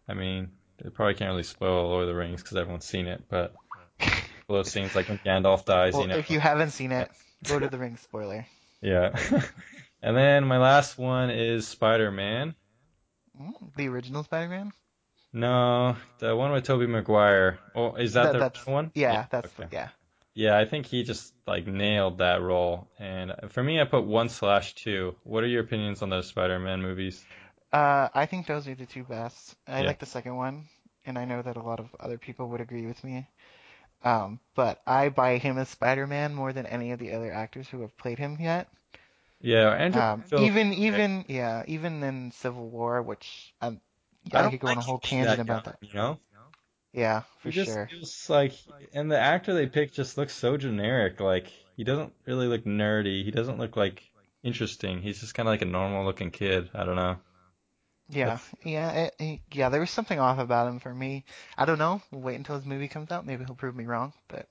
I 0.07 0.13
mean, 0.13 0.51
it 0.79 0.93
probably 0.93 1.13
can't 1.13 1.29
really 1.29 1.43
spoil 1.43 1.87
Lord 1.87 2.03
of 2.03 2.07
the 2.09 2.15
Rings 2.15 2.41
because 2.41 2.57
everyone's 2.57 2.85
seen 2.85 3.07
it, 3.07 3.23
but 3.29 3.53
those 4.49 4.71
scenes 4.71 4.95
like 4.95 5.07
when 5.07 5.19
Gandalf 5.19 5.65
dies, 5.65 5.93
Well, 5.93 6.03
you 6.03 6.07
know. 6.09 6.17
if 6.17 6.29
you 6.31 6.39
haven't 6.39 6.71
seen 6.71 6.91
it, 6.91 7.09
Lord 7.49 7.63
of 7.63 7.71
the 7.71 7.77
Rings 7.77 8.01
spoiler. 8.01 8.45
Yeah. 8.81 9.15
and 10.01 10.17
then 10.17 10.45
my 10.45 10.57
last 10.57 10.97
one 10.97 11.29
is 11.29 11.67
Spider-Man. 11.67 12.55
Mm, 13.39 13.75
the 13.75 13.87
original 13.87 14.23
Spider-Man. 14.23 14.71
No, 15.33 15.95
the 16.19 16.35
one 16.35 16.51
with 16.51 16.63
Tobey 16.63 16.85
Maguire. 16.87 17.57
Oh, 17.75 17.95
is 17.95 18.13
that, 18.13 18.33
That- 18.33 18.53
the 18.53 18.71
one? 18.71 18.91
Yeah, 18.93 19.25
that's 19.29 19.47
okay. 19.59 19.67
yeah. 19.71 19.89
Yeah, 20.35 20.57
I 20.57 20.65
think 20.65 20.87
he 20.87 21.03
just 21.03 21.31
like 21.45 21.67
nailed 21.67 22.17
that 22.19 22.41
role. 22.41 22.87
And 22.97 23.33
for 23.49 23.61
me, 23.63 23.79
I 23.79 23.83
put 23.85 24.03
one 24.05 24.29
slash 24.29 24.73
two. 24.73 25.15
What 25.23 25.43
are 25.43 25.47
your 25.47 25.61
opinions 25.63 26.01
on 26.01 26.09
those 26.09 26.27
Spider-Man 26.27 26.81
movies? 26.81 27.23
Uh, 27.71 28.09
I 28.13 28.25
think 28.25 28.47
those 28.47 28.67
are 28.67 28.73
the 28.75 28.85
two 28.87 29.03
best. 29.03 29.55
I 29.67 29.81
Yeah. 29.81 29.87
like 29.87 29.99
the 29.99 30.05
second 30.07 30.35
one, 30.35 30.65
and 31.05 31.17
I 31.19 31.25
know 31.25 31.41
that 31.41 31.55
a 31.57 31.61
lot 31.61 31.79
of 31.79 31.95
other 31.99 32.17
people 32.17 32.49
would 32.49 32.61
agree 32.61 32.85
with 32.87 33.03
me. 33.03 33.27
Um, 34.03 34.39
but 34.55 34.81
I 34.87 35.09
buy 35.09 35.37
him 35.37 35.57
as 35.59 35.69
Spider-Man 35.69 36.33
more 36.33 36.51
than 36.51 36.65
any 36.65 36.91
of 36.91 36.99
the 36.99 37.13
other 37.13 37.31
actors 37.31 37.69
who 37.69 37.81
have 37.81 37.95
played 37.97 38.17
him 38.19 38.37
yet. 38.39 38.67
Yeah, 39.39 39.69
Andrew 39.71 40.01
Um, 40.01 40.19
Garfield- 40.21 40.41
even 40.43 40.73
even 40.73 41.25
yeah, 41.27 41.63
even 41.67 42.01
in 42.03 42.31
Civil 42.31 42.69
War, 42.69 43.01
which 43.01 43.53
um, 43.61 43.81
I 44.31 44.41
I, 44.41 44.41
don't 44.41 44.51
could 44.51 44.59
go 44.59 44.67
on 44.69 44.77
a 44.77 44.81
whole 44.81 44.99
tangent 44.99 45.25
that 45.25 45.39
about 45.39 45.63
young, 45.63 45.65
that. 45.65 45.79
You 45.81 45.93
know, 45.93 46.19
Yeah, 46.93 47.23
for 47.39 47.49
he 47.49 47.51
just 47.51 47.65
sure. 47.65 47.89
feels 47.89 48.29
like, 48.29 48.53
and 48.93 49.11
the 49.11 49.19
actor 49.19 49.53
they 49.53 49.67
picked 49.67 49.93
just 49.95 50.17
looks 50.17 50.33
so 50.33 50.57
generic. 50.57 51.19
Like 51.19 51.47
he 51.75 51.83
doesn't 51.83 52.13
really 52.25 52.47
look 52.47 52.63
nerdy. 52.65 53.23
He 53.23 53.31
doesn't 53.31 53.57
look 53.59 53.75
like 53.77 54.03
interesting. 54.43 55.01
He's 55.01 55.19
just 55.19 55.33
kind 55.35 55.47
of 55.47 55.53
like 55.53 55.61
a 55.61 55.65
normal-looking 55.65 56.31
kid. 56.31 56.69
I 56.73 56.83
don't 56.85 56.95
know. 56.95 57.17
Yeah, 58.09 58.39
yeah, 58.63 58.91
it, 58.91 59.15
it- 59.19 59.41
yeah. 59.51 59.69
There 59.69 59.79
was 59.81 59.89
something 59.89 60.19
off 60.19 60.39
about 60.39 60.67
him 60.69 60.79
for 60.79 60.93
me. 60.93 61.25
I 61.57 61.65
don't 61.65 61.79
know. 61.79 62.01
We'll 62.11 62.21
wait 62.21 62.35
until 62.35 62.55
his 62.55 62.65
movie 62.65 62.87
comes 62.87 63.11
out. 63.11 63.25
Maybe 63.25 63.43
he'll 63.45 63.55
prove 63.55 63.75
me 63.75 63.85
wrong. 63.85 64.13
But 64.29 64.47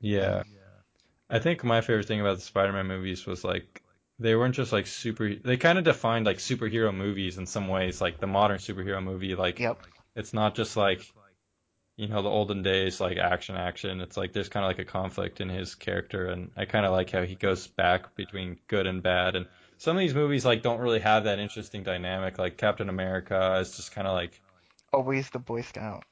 yeah, 0.00 0.42
Yeah. 0.44 0.82
I 1.30 1.38
think 1.40 1.64
my 1.64 1.80
favorite 1.82 2.06
thing 2.08 2.20
about 2.20 2.36
the 2.36 2.42
Spider-Man 2.42 2.86
movies 2.88 3.26
was 3.26 3.44
like 3.44 3.83
they 4.18 4.34
weren't 4.34 4.54
just 4.54 4.72
like 4.72 4.86
super 4.86 5.34
they 5.34 5.56
kind 5.56 5.78
of 5.78 5.84
defined 5.84 6.26
like 6.26 6.38
superhero 6.38 6.94
movies 6.94 7.38
in 7.38 7.46
some 7.46 7.68
ways 7.68 8.00
like 8.00 8.20
the 8.20 8.26
modern 8.26 8.58
superhero 8.58 9.02
movie 9.02 9.34
like 9.34 9.58
yep, 9.58 9.78
it's 10.16 10.32
not 10.32 10.54
just 10.54 10.76
like 10.76 11.14
you 11.96 12.08
know 12.08 12.22
the 12.22 12.28
olden 12.30 12.62
days 12.62 13.00
like 13.00 13.18
action 13.18 13.56
action. 13.56 14.00
It's 14.00 14.16
like 14.16 14.32
there's 14.32 14.48
kind 14.48 14.64
of 14.64 14.70
like 14.70 14.78
a 14.80 14.84
conflict 14.90 15.40
in 15.40 15.48
his 15.48 15.74
character 15.76 16.26
and 16.28 16.50
I 16.56 16.64
kind 16.66 16.86
of 16.86 16.92
like 16.92 17.10
how 17.10 17.22
he 17.22 17.36
goes 17.36 17.66
back 17.68 18.14
between 18.16 18.58
good 18.68 18.86
and 18.86 19.02
bad. 19.02 19.36
And 19.36 19.46
some 19.78 19.96
of 19.96 20.00
these 20.00 20.14
movies 20.14 20.44
like 20.44 20.62
don't 20.62 20.80
really 20.80 21.00
have 21.00 21.24
that 21.24 21.38
interesting 21.38 21.82
dynamic 21.84 22.38
like 22.38 22.58
Captain 22.58 22.88
America 22.88 23.58
is 23.60 23.76
just 23.76 23.92
kind 23.92 24.06
of 24.08 24.14
like 24.14 24.42
always 24.94 25.28
the 25.28 25.38
Boy 25.38 25.60
Scout. 25.60 26.04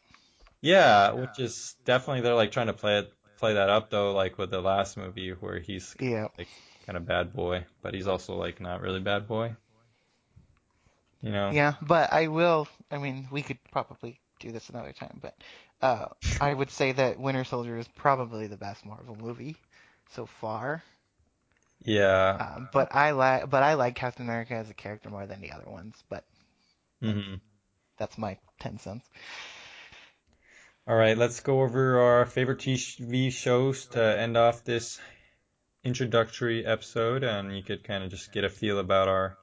yeah 0.61 1.13
which 1.13 1.39
is 1.39 1.75
definitely 1.85 2.21
they're 2.23 2.35
like 2.35 2.53
trying 2.53 2.67
to 2.69 2.73
play 2.73 2.99
it 2.99 3.13
play 3.37 3.55
that 3.55 3.69
up 3.69 3.91
though 3.91 4.13
like 4.13 4.39
with 4.39 4.51
the 4.51 4.61
last 4.61 4.97
movie 4.97 5.31
where 5.31 5.59
he's 5.59 5.97
Yeah, 6.01 6.29
like 6.39 6.49
kind 6.87 6.97
of 6.97 7.07
bad 7.07 7.33
boy, 7.33 7.65
but 7.83 7.95
he's 7.95 8.09
also 8.09 8.35
like 8.37 8.61
not 8.61 8.81
really 8.81 9.01
bad 9.01 9.27
boy. 9.29 9.57
You 11.23 11.31
know? 11.33 11.55
yeah. 11.55 11.75
But 11.83 12.13
I 12.13 12.29
will. 12.29 12.69
I 12.91 12.99
mean, 12.99 13.29
we 13.31 13.43
could 13.43 13.59
probably 13.71 14.19
do 14.41 14.53
this 14.53 14.69
another 14.71 14.93
time. 14.93 15.19
But 15.21 15.37
uh, 15.81 16.07
I 16.41 16.53
would 16.53 16.71
say 16.71 16.93
that 16.93 17.19
Winter 17.19 17.45
Soldier 17.45 17.79
is 17.79 17.89
probably 17.89 18.47
the 18.47 18.57
best 18.57 18.85
Marvel 18.87 19.17
movie 19.17 19.57
so 20.11 20.27
far. 20.27 20.83
Yeah. 21.85 22.41
Um, 22.41 22.69
but 22.73 22.95
I 22.95 23.13
like, 23.13 23.49
but 23.51 23.63
I 23.63 23.75
like 23.75 23.95
Captain 23.95 24.25
America 24.25 24.55
as 24.55 24.71
a 24.71 24.75
character 24.75 25.11
more 25.11 25.27
than 25.27 25.41
the 25.41 25.53
other 25.53 25.71
ones. 25.71 26.03
But 26.09 26.25
hmm 27.01 27.41
that's 27.99 28.19
my 28.19 28.39
ten 28.61 28.79
cents. 28.79 29.09
All 30.87 30.95
right, 30.97 31.17
let's 31.17 31.41
go 31.41 31.63
over 31.63 32.01
our 32.01 32.27
favorite 32.27 32.61
TV 32.61 33.31
shows 33.31 33.87
to 33.87 34.03
end 34.03 34.37
off 34.37 34.65
this 34.65 35.01
introductory 35.85 36.65
episode, 36.65 37.25
and 37.25 37.57
you 37.57 37.63
could 37.63 37.85
kind 37.85 38.05
of 38.05 38.11
just 38.11 38.33
get 38.33 38.45
a 38.45 38.49
feel 38.49 38.79
about 38.79 39.09
our 39.09 39.37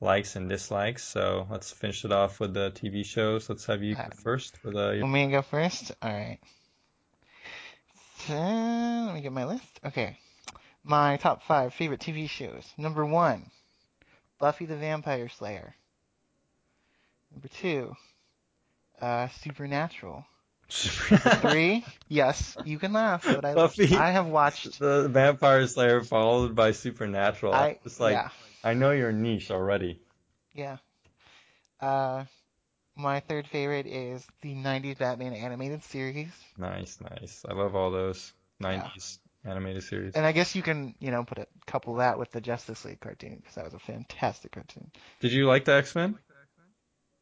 likes 0.00 0.36
and 0.36 0.48
dislikes. 0.48 1.04
So 1.04 1.46
let's 1.50 1.70
finish 1.70 2.04
it 2.04 2.12
off 2.12 2.40
with 2.40 2.54
the 2.54 2.70
TV 2.72 3.04
shows. 3.04 3.48
Let's 3.48 3.66
have 3.66 3.82
you 3.82 3.94
go 3.94 4.02
Uh, 4.02 4.08
first 4.22 4.62
with 4.64 4.74
uh, 4.76 4.90
your 4.90 5.02
Want 5.02 5.12
me 5.12 5.26
go 5.30 5.42
first? 5.42 5.92
All 6.02 6.12
right. 6.12 6.38
So, 8.26 8.34
let 8.34 9.14
me 9.14 9.20
get 9.20 9.32
my 9.32 9.44
list. 9.44 9.80
Okay. 9.84 10.18
My 10.82 11.16
top 11.18 11.42
five 11.42 11.74
favorite 11.74 12.00
TV 12.00 12.28
shows. 12.28 12.66
Number 12.78 13.04
one, 13.04 13.50
Buffy 14.38 14.66
the 14.66 14.76
Vampire 14.76 15.28
Slayer. 15.28 15.74
Number 17.32 17.48
two, 17.48 17.94
uh, 19.00 19.28
Supernatural. 19.28 20.24
Three, 20.68 21.84
yes, 22.08 22.56
you 22.64 22.78
can 22.78 22.92
laugh, 22.92 23.24
but 23.24 23.44
I, 23.44 23.54
Buffy. 23.54 23.94
I 23.96 24.10
have 24.10 24.26
watched. 24.26 24.78
the 24.78 25.08
Vampire 25.08 25.66
Slayer 25.66 26.02
followed 26.02 26.54
by 26.54 26.72
Supernatural. 26.72 27.52
I 27.52 27.78
It's 27.84 28.00
like 28.00 28.12
yeah 28.12 28.28
I 28.62 28.74
know 28.74 28.92
your 28.92 29.12
niche 29.12 29.50
already. 29.50 30.00
yeah. 30.54 30.78
Uh, 31.80 32.24
my 32.96 33.20
third 33.20 33.46
favorite 33.46 33.86
is 33.86 34.26
the 34.40 34.54
'90s 34.54 34.98
Batman 34.98 35.34
animated 35.34 35.84
series. 35.84 36.30
Nice, 36.56 36.98
nice. 37.00 37.44
I 37.48 37.52
love 37.52 37.74
all 37.74 37.90
those 37.90 38.32
90s 38.62 39.18
animated 39.44 39.82
series. 39.82 40.14
And 40.14 40.24
I 40.24 40.32
guess 40.32 40.54
you 40.54 40.62
can, 40.62 40.94
you 41.00 41.10
know, 41.10 41.24
put 41.24 41.38
a 41.38 41.46
couple 41.66 41.96
that 41.96 42.18
with 42.18 42.30
the 42.30 42.40
Justice 42.40 42.84
League 42.84 43.00
cartoon 43.00 43.36
because 43.36 43.56
that 43.56 43.64
was 43.64 43.74
a 43.74 43.78
fantastic 43.78 44.52
cartoon. 44.52 44.90
Did 45.20 45.32
you 45.32 45.46
like 45.46 45.64
the 45.64 45.74
X-Men? 45.74 46.16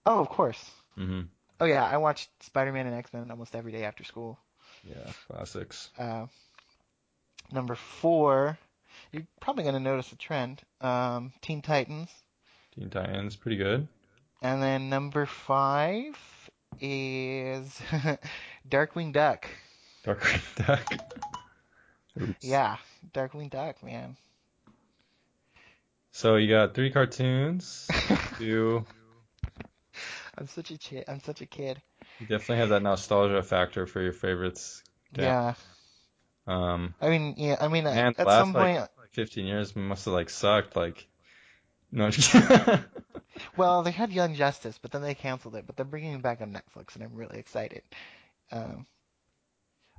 Oh, 0.07 0.21
of 0.21 0.29
course. 0.29 0.71
Mm-hmm. 0.99 1.23
Oh 1.63 1.65
yeah, 1.65 1.85
I 1.85 1.97
watched 1.99 2.29
Spider-Man 2.43 2.89
and 2.89 2.97
X-Men 2.97 3.31
almost 3.31 3.55
every 3.55 3.71
day 3.71 3.85
after 3.85 4.03
school. 4.03 4.37
Yeah, 4.83 5.13
classics. 5.29 5.91
Uh, 5.97 6.27
number 7.53 7.77
four, 7.77 8.59
you're 9.13 9.23
probably 9.41 9.63
gonna 9.63 9.79
notice 9.79 10.11
a 10.11 10.17
trend. 10.17 10.61
Um, 10.81 11.33
Teen 11.41 11.63
Titans, 11.63 12.11
Teen 12.75 12.91
Titans, 12.91 13.37
pretty 13.37 13.59
good. 13.59 13.87
and 14.43 14.61
then 14.61 14.91
number 14.91 15.25
five 15.25 16.19
is 16.81 17.81
Darkwing 18.69 19.13
Duck. 19.13 19.47
Darkwing 20.05 20.67
Duck. 20.67 22.35
Yeah, 22.41 22.77
Darkwing 23.15 23.51
Duck, 23.51 23.85
man. 23.85 24.17
So 26.11 26.35
you 26.35 26.49
got 26.49 26.75
three 26.75 26.91
cartoons. 26.91 27.87
Two. 28.37 28.85
I'm 30.37 30.47
such 30.47 30.71
a 30.71 30.79
chi- 30.79 31.05
I'm 31.07 31.21
such 31.21 31.41
a 31.41 31.47
kid. 31.47 31.81
You 32.19 32.27
definitely 32.27 32.59
have 32.59 32.71
that 32.71 32.83
nostalgia 32.83 33.43
factor 33.43 33.87
for 33.87 34.01
your 34.01 34.13
favorites. 34.13 34.83
Yeah. 35.15 35.55
Um, 36.47 36.95
I 37.01 37.09
mean, 37.09 37.35
yeah. 37.37 37.57
I 37.61 37.69
mean, 37.69 37.87
and 37.87 38.19
at 38.19 38.27
last 38.27 38.41
some 38.41 38.53
like, 38.53 38.77
point, 38.77 38.89
15 39.13 39.47
years 39.47 39.77
must 39.77 40.07
have 40.07 40.15
like 40.15 40.31
sucked. 40.31 40.75
Like, 40.75 41.07
no. 41.91 42.07
I'm 42.07 42.11
just 42.11 42.33
kidding. 42.33 42.85
well, 43.57 43.83
they 43.83 43.91
had 43.91 44.13
Young 44.13 44.35
Justice, 44.35 44.79
but 44.81 44.91
then 44.91 45.03
they 45.03 45.15
canceled 45.15 45.57
it. 45.57 45.67
But 45.67 45.77
they're 45.77 45.85
bringing 45.85 46.15
it 46.15 46.23
back 46.23 46.41
on 46.41 46.53
Netflix, 46.53 46.95
and 46.95 47.05
I'm 47.05 47.15
really 47.15 47.39
excited. 47.39 47.83
Um, 48.51 48.87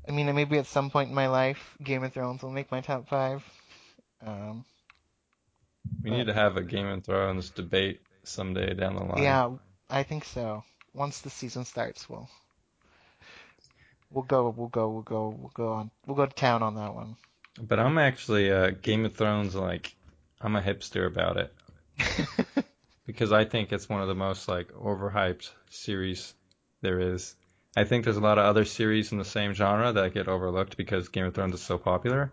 I 0.08 0.12
mean, 0.12 0.34
maybe 0.36 0.58
at 0.58 0.66
some 0.66 0.90
point 0.90 1.10
in 1.10 1.16
my 1.16 1.28
life, 1.28 1.78
Game 1.82 2.04
of 2.04 2.12
Thrones 2.12 2.44
will 2.44 2.52
make 2.52 2.72
my 2.72 2.82
top 2.82 3.08
five. 3.08 3.44
Um, 4.26 4.66
we 6.02 6.12
need 6.12 6.28
to 6.28 6.34
have 6.34 6.58
a 6.58 6.62
Game 6.62 6.88
of 6.88 7.04
Thrones 7.04 7.50
debate 7.50 8.02
someday 8.24 8.74
down 8.74 8.96
the 8.96 9.04
line. 9.04 9.24
yeah, 9.24 9.50
I 9.90 10.04
think 10.04 10.26
so. 10.26 10.64
Once 10.94 11.22
the 11.22 11.30
season 11.30 11.66
starts, 11.66 12.10
we'll 12.10 12.30
we'll 14.12 14.24
go, 14.24 14.50
we'll 14.50 14.68
go, 14.68 14.90
we'll 14.90 15.02
go, 15.02 15.30
we'll 15.30 15.52
go 15.54 15.74
on, 15.74 15.92
we'll 16.06 16.16
go 16.16 16.26
to 16.26 16.36
town 16.36 16.64
on 16.64 16.76
that 16.76 16.94
one. 16.94 17.16
But 17.60 17.80
I'm 17.80 17.98
actually 17.98 18.52
uh, 18.52 18.72
Game 18.82 19.06
of 19.06 19.16
Thrones 19.16 19.56
like 19.56 19.96
I'm 20.42 20.56
a 20.56 20.62
hipster 20.62 21.06
about 21.06 21.38
it 21.38 21.54
because 23.06 23.32
I 23.32 23.46
think 23.46 23.72
it's 23.72 23.88
one 23.88 24.02
of 24.02 24.08
the 24.08 24.16
most 24.16 24.48
like 24.48 24.70
overhyped 24.74 25.50
series 25.70 26.34
there 26.82 27.00
is. 27.00 27.36
I 27.76 27.86
think 27.86 28.04
there's 28.04 28.18
a 28.18 28.22
lot 28.22 28.38
of 28.38 28.46
other 28.46 28.66
series 28.66 29.12
in 29.12 29.18
the 29.18 29.26
same 29.26 29.54
genre 29.54 29.92
that 29.92 30.14
get 30.14 30.28
overlooked 30.28 30.78
because 30.78 31.10
Game 31.10 31.26
of 31.26 31.34
Thrones 31.34 31.56
is 31.56 31.62
so 31.62 31.78
popular. 31.78 32.32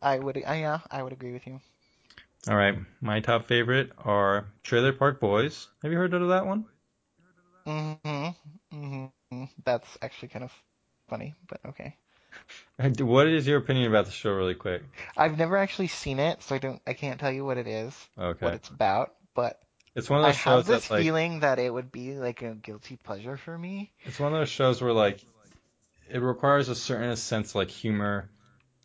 I 0.00 0.18
would, 0.18 0.42
I, 0.46 0.60
yeah, 0.60 0.80
I 0.90 1.02
would 1.02 1.12
agree 1.12 1.32
with 1.32 1.46
you. 1.46 1.60
All 2.48 2.56
right, 2.56 2.78
my 3.00 3.20
top 3.20 3.46
favorite 3.46 3.90
are 3.98 4.46
Trailer 4.62 4.92
Park 4.92 5.18
Boys. 5.18 5.66
Have 5.82 5.90
you 5.90 5.98
heard 5.98 6.14
of 6.14 6.28
that 6.28 6.46
one? 6.46 6.66
Hmm 7.66 8.28
Mm-hmm. 8.74 9.44
That's 9.64 9.98
actually 10.02 10.28
kind 10.28 10.44
of 10.44 10.52
funny, 11.08 11.34
but 11.48 11.60
okay. 11.66 11.96
What 12.98 13.26
is 13.28 13.46
your 13.46 13.58
opinion 13.58 13.88
about 13.90 14.06
the 14.06 14.12
show, 14.12 14.30
really 14.32 14.54
quick? 14.54 14.82
I've 15.16 15.38
never 15.38 15.56
actually 15.56 15.88
seen 15.88 16.18
it, 16.18 16.42
so 16.42 16.54
I 16.54 16.58
don't, 16.58 16.80
I 16.86 16.94
can't 16.94 17.18
tell 17.20 17.30
you 17.32 17.44
what 17.44 17.58
it 17.58 17.66
is, 17.66 18.08
what 18.40 18.54
it's 18.54 18.68
about, 18.68 19.14
but 19.34 19.60
it's 19.94 20.08
one 20.10 20.20
of 20.20 20.24
I 20.24 20.30
those 20.30 20.36
have 20.36 20.64
shows 20.64 20.66
this 20.66 20.86
that 20.88 20.90
like 20.90 21.08
feeling 21.08 21.40
that 21.40 21.58
it 21.58 21.72
would 21.72 21.92
be 21.92 22.14
like 22.14 22.42
a 22.42 22.54
guilty 22.54 22.96
pleasure 22.96 23.36
for 23.36 23.58
me. 23.58 23.92
it's 24.04 24.18
one 24.20 24.32
of 24.32 24.38
those 24.40 24.48
shows 24.48 24.80
where 24.82 24.92
like 24.92 25.24
it 26.10 26.18
requires 26.20 26.68
a 26.68 26.74
certain 26.74 27.16
sense 27.16 27.54
like 27.54 27.70
humor. 27.70 28.30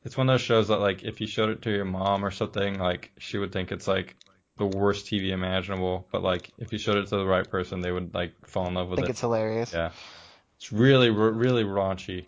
It's 0.03 0.17
one 0.17 0.29
of 0.29 0.33
those 0.33 0.41
shows 0.41 0.67
that 0.69 0.79
like 0.79 1.03
if 1.03 1.21
you 1.21 1.27
showed 1.27 1.49
it 1.49 1.61
to 1.63 1.71
your 1.71 1.85
mom 1.85 2.25
or 2.25 2.31
something, 2.31 2.79
like 2.79 3.11
she 3.17 3.37
would 3.37 3.51
think 3.51 3.71
it's 3.71 3.87
like 3.87 4.15
the 4.61 4.77
worst 4.77 5.07
TV 5.07 5.29
imaginable. 5.29 6.07
But 6.11 6.21
like 6.21 6.51
if 6.59 6.71
you 6.71 6.77
showed 6.77 6.97
it 6.97 7.07
to 7.07 7.17
the 7.17 7.25
right 7.25 7.49
person, 7.49 7.81
they 7.81 7.91
would 7.91 8.13
like 8.13 8.33
fall 8.47 8.67
in 8.67 8.75
love 8.75 8.87
I 8.87 8.89
with 8.91 8.97
think 8.97 9.09
it. 9.09 9.11
it's 9.11 9.21
hilarious. 9.21 9.73
Yeah, 9.73 9.91
it's 10.57 10.71
really 10.71 11.09
really 11.09 11.63
raunchy. 11.63 12.25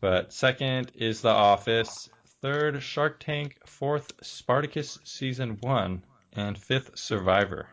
But 0.00 0.32
second 0.32 0.92
is 0.94 1.22
The 1.22 1.30
Office, 1.30 2.10
third 2.42 2.82
Shark 2.82 3.20
Tank, 3.20 3.56
fourth 3.66 4.12
Spartacus 4.20 4.98
season 5.04 5.58
one, 5.60 6.02
and 6.32 6.58
fifth 6.58 6.98
Survivor. 6.98 7.68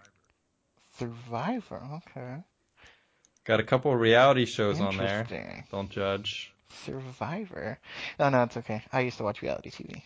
Survivor, 0.97 1.82
okay. 2.07 2.38
Got 3.45 3.60
a 3.60 3.64
couple 3.64 3.95
reality 3.95 4.45
shows 4.45 4.80
on 4.80 4.95
there. 4.95 5.66
Don't 5.72 5.89
judge. 5.89 6.53
Survivor. 6.86 7.80
No, 8.20 8.30
no, 8.30 8.43
it's 8.43 8.57
okay. 8.57 8.84
I 8.93 9.01
used 9.01 9.18
to 9.18 9.24
watch 9.24 9.41
reality 9.41 9.72
TV. 9.72 10.01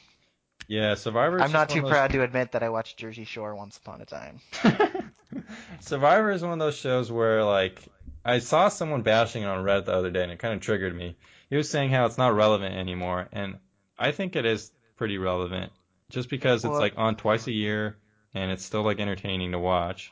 Yeah, 0.68 0.95
Survivor. 0.95 1.41
I'm 1.41 1.51
not 1.51 1.70
too 1.70 1.82
one 1.82 1.86
of 1.86 1.89
those- 1.89 1.97
proud 1.97 2.11
to 2.11 2.24
admit 2.24 2.51
that 2.53 2.64
I 2.64 2.70
watched 2.70 2.97
Jersey 2.97 3.26
Shore 3.26 3.55
once 3.55 3.78
upon 3.78 4.01
a 4.01 4.05
time. 4.05 4.39
Survivor 5.82 6.32
is 6.32 6.41
one 6.43 6.53
of 6.53 6.59
those 6.59 6.78
shows 6.78 7.11
where 7.11 7.43
like 7.43 7.82
I 8.24 8.39
saw 8.39 8.70
someone 8.70 9.01
bashing 9.01 9.43
it 9.43 9.47
on 9.47 9.64
Reddit 9.66 9.86
the 9.86 9.93
other 9.93 10.11
day 10.11 10.24
and 10.24 10.32
it 10.32 10.39
kind 10.39 10.53
of 10.53 10.61
triggered 10.61 10.95
me. 10.95 11.18
He 11.49 11.55
was 11.57 11.70
saying 11.70 11.89
how 11.89 12.05
it's 12.05 12.18
not 12.18 12.36
relevant 12.36 12.76
anymore, 12.76 13.28
and 13.32 13.57
I 13.97 14.11
think 14.11 14.36
it 14.36 14.45
is 14.45 14.72
pretty 14.95 15.18
relevant 15.18 15.72
just 16.09 16.30
because 16.30 16.64
it's 16.64 16.72
Well- 16.72 16.80
like 16.80 16.93
on 16.97 17.16
twice 17.16 17.47
a 17.47 17.51
year 17.51 17.97
and 18.34 18.51
it's 18.51 18.64
still 18.64 18.84
like 18.84 18.99
entertaining 18.99 19.51
to 19.51 19.59
watch. 19.59 20.11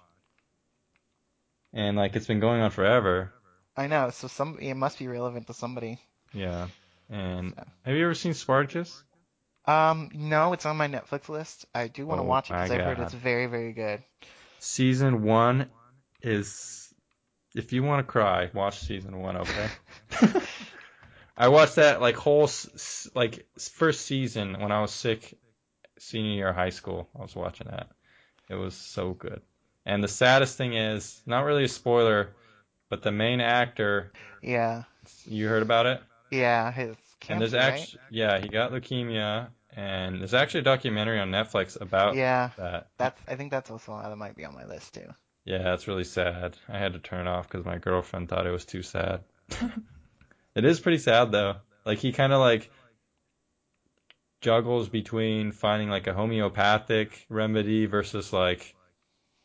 And 1.73 1.95
like 1.97 2.15
it's 2.15 2.27
been 2.27 2.39
going 2.39 2.61
on 2.61 2.71
forever. 2.71 3.33
I 3.77 3.87
know, 3.87 4.09
so 4.09 4.27
some 4.27 4.57
it 4.59 4.73
must 4.73 4.99
be 4.99 5.07
relevant 5.07 5.47
to 5.47 5.53
somebody. 5.53 5.99
Yeah. 6.33 6.67
And 7.09 7.53
So. 7.55 7.63
have 7.85 7.95
you 7.95 8.03
ever 8.03 8.13
seen 8.13 8.33
Spartacus? 8.33 9.03
Um, 9.65 10.09
no, 10.13 10.53
it's 10.53 10.65
on 10.65 10.77
my 10.77 10.87
Netflix 10.87 11.29
list. 11.29 11.65
I 11.73 11.87
do 11.87 12.05
want 12.05 12.19
to 12.19 12.23
Oh 12.23 12.27
watch 12.27 12.49
it 12.49 12.53
because 12.53 12.71
I've 12.71 12.81
heard 12.81 12.99
it's 12.99 13.13
very, 13.13 13.45
very 13.45 13.73
good. 13.73 14.01
Season 14.59 15.23
one 15.23 15.69
is 16.21 16.93
if 17.55 17.73
you 17.73 17.83
want 17.83 18.05
to 18.05 18.11
cry, 18.11 18.49
watch 18.53 18.79
season 18.79 19.19
one, 19.19 19.37
okay? 19.37 19.69
I 21.37 21.47
watched 21.49 21.75
that 21.75 22.01
like 22.01 22.15
whole 22.15 22.49
like 23.15 23.45
first 23.57 24.05
season 24.05 24.59
when 24.59 24.71
I 24.71 24.81
was 24.81 24.91
sick, 24.91 25.37
senior 25.99 26.31
year 26.31 26.49
of 26.49 26.55
high 26.55 26.69
school. 26.69 27.09
I 27.17 27.21
was 27.21 27.35
watching 27.35 27.67
that. 27.69 27.87
It 28.49 28.55
was 28.55 28.75
so 28.75 29.13
good. 29.13 29.41
And 29.85 30.03
the 30.03 30.07
saddest 30.07 30.57
thing 30.57 30.73
is, 30.73 31.21
not 31.25 31.45
really 31.45 31.63
a 31.63 31.67
spoiler, 31.67 32.29
but 32.89 33.01
the 33.01 33.11
main 33.11 33.41
actor, 33.41 34.11
Yeah, 34.41 34.83
you 35.25 35.47
heard 35.47 35.63
about 35.63 35.85
it? 35.87 36.01
yeah, 36.29 36.71
his 36.71 36.95
and 37.29 37.41
there's 37.41 37.51
cancer, 37.51 37.69
right? 37.69 37.79
actually, 37.79 38.01
yeah, 38.09 38.39
he 38.39 38.47
got 38.49 38.71
leukemia, 38.71 39.47
and 39.75 40.19
there's 40.19 40.33
actually 40.33 40.61
a 40.61 40.63
documentary 40.63 41.19
on 41.19 41.29
Netflix 41.29 41.79
about 41.79 42.15
Yeah, 42.15 42.49
that. 42.57 42.87
that's. 42.97 43.21
I 43.27 43.35
think 43.35 43.51
that's 43.51 43.69
also 43.71 43.99
that 44.01 44.15
might 44.15 44.35
be 44.35 44.45
on 44.45 44.53
my 44.53 44.65
list 44.65 44.93
too. 44.93 45.07
Yeah, 45.45 45.73
it's 45.73 45.87
really 45.87 46.03
sad. 46.03 46.57
I 46.69 46.77
had 46.77 46.93
to 46.93 46.99
turn 46.99 47.27
it 47.27 47.29
off 47.29 47.47
because 47.49 47.65
my 47.65 47.77
girlfriend 47.77 48.29
thought 48.29 48.45
it 48.45 48.51
was 48.51 48.65
too 48.65 48.83
sad. 48.83 49.21
it 50.55 50.65
is 50.65 50.79
pretty 50.79 50.99
sad 50.99 51.31
though. 51.31 51.55
Like 51.85 51.97
he 51.97 52.11
kind 52.11 52.31
of 52.33 52.39
like 52.39 52.69
juggles 54.41 54.89
between 54.89 55.51
finding 55.51 55.89
like 55.89 56.07
a 56.07 56.13
homeopathic 56.13 57.25
remedy 57.29 57.85
versus 57.85 58.33
like 58.33 58.75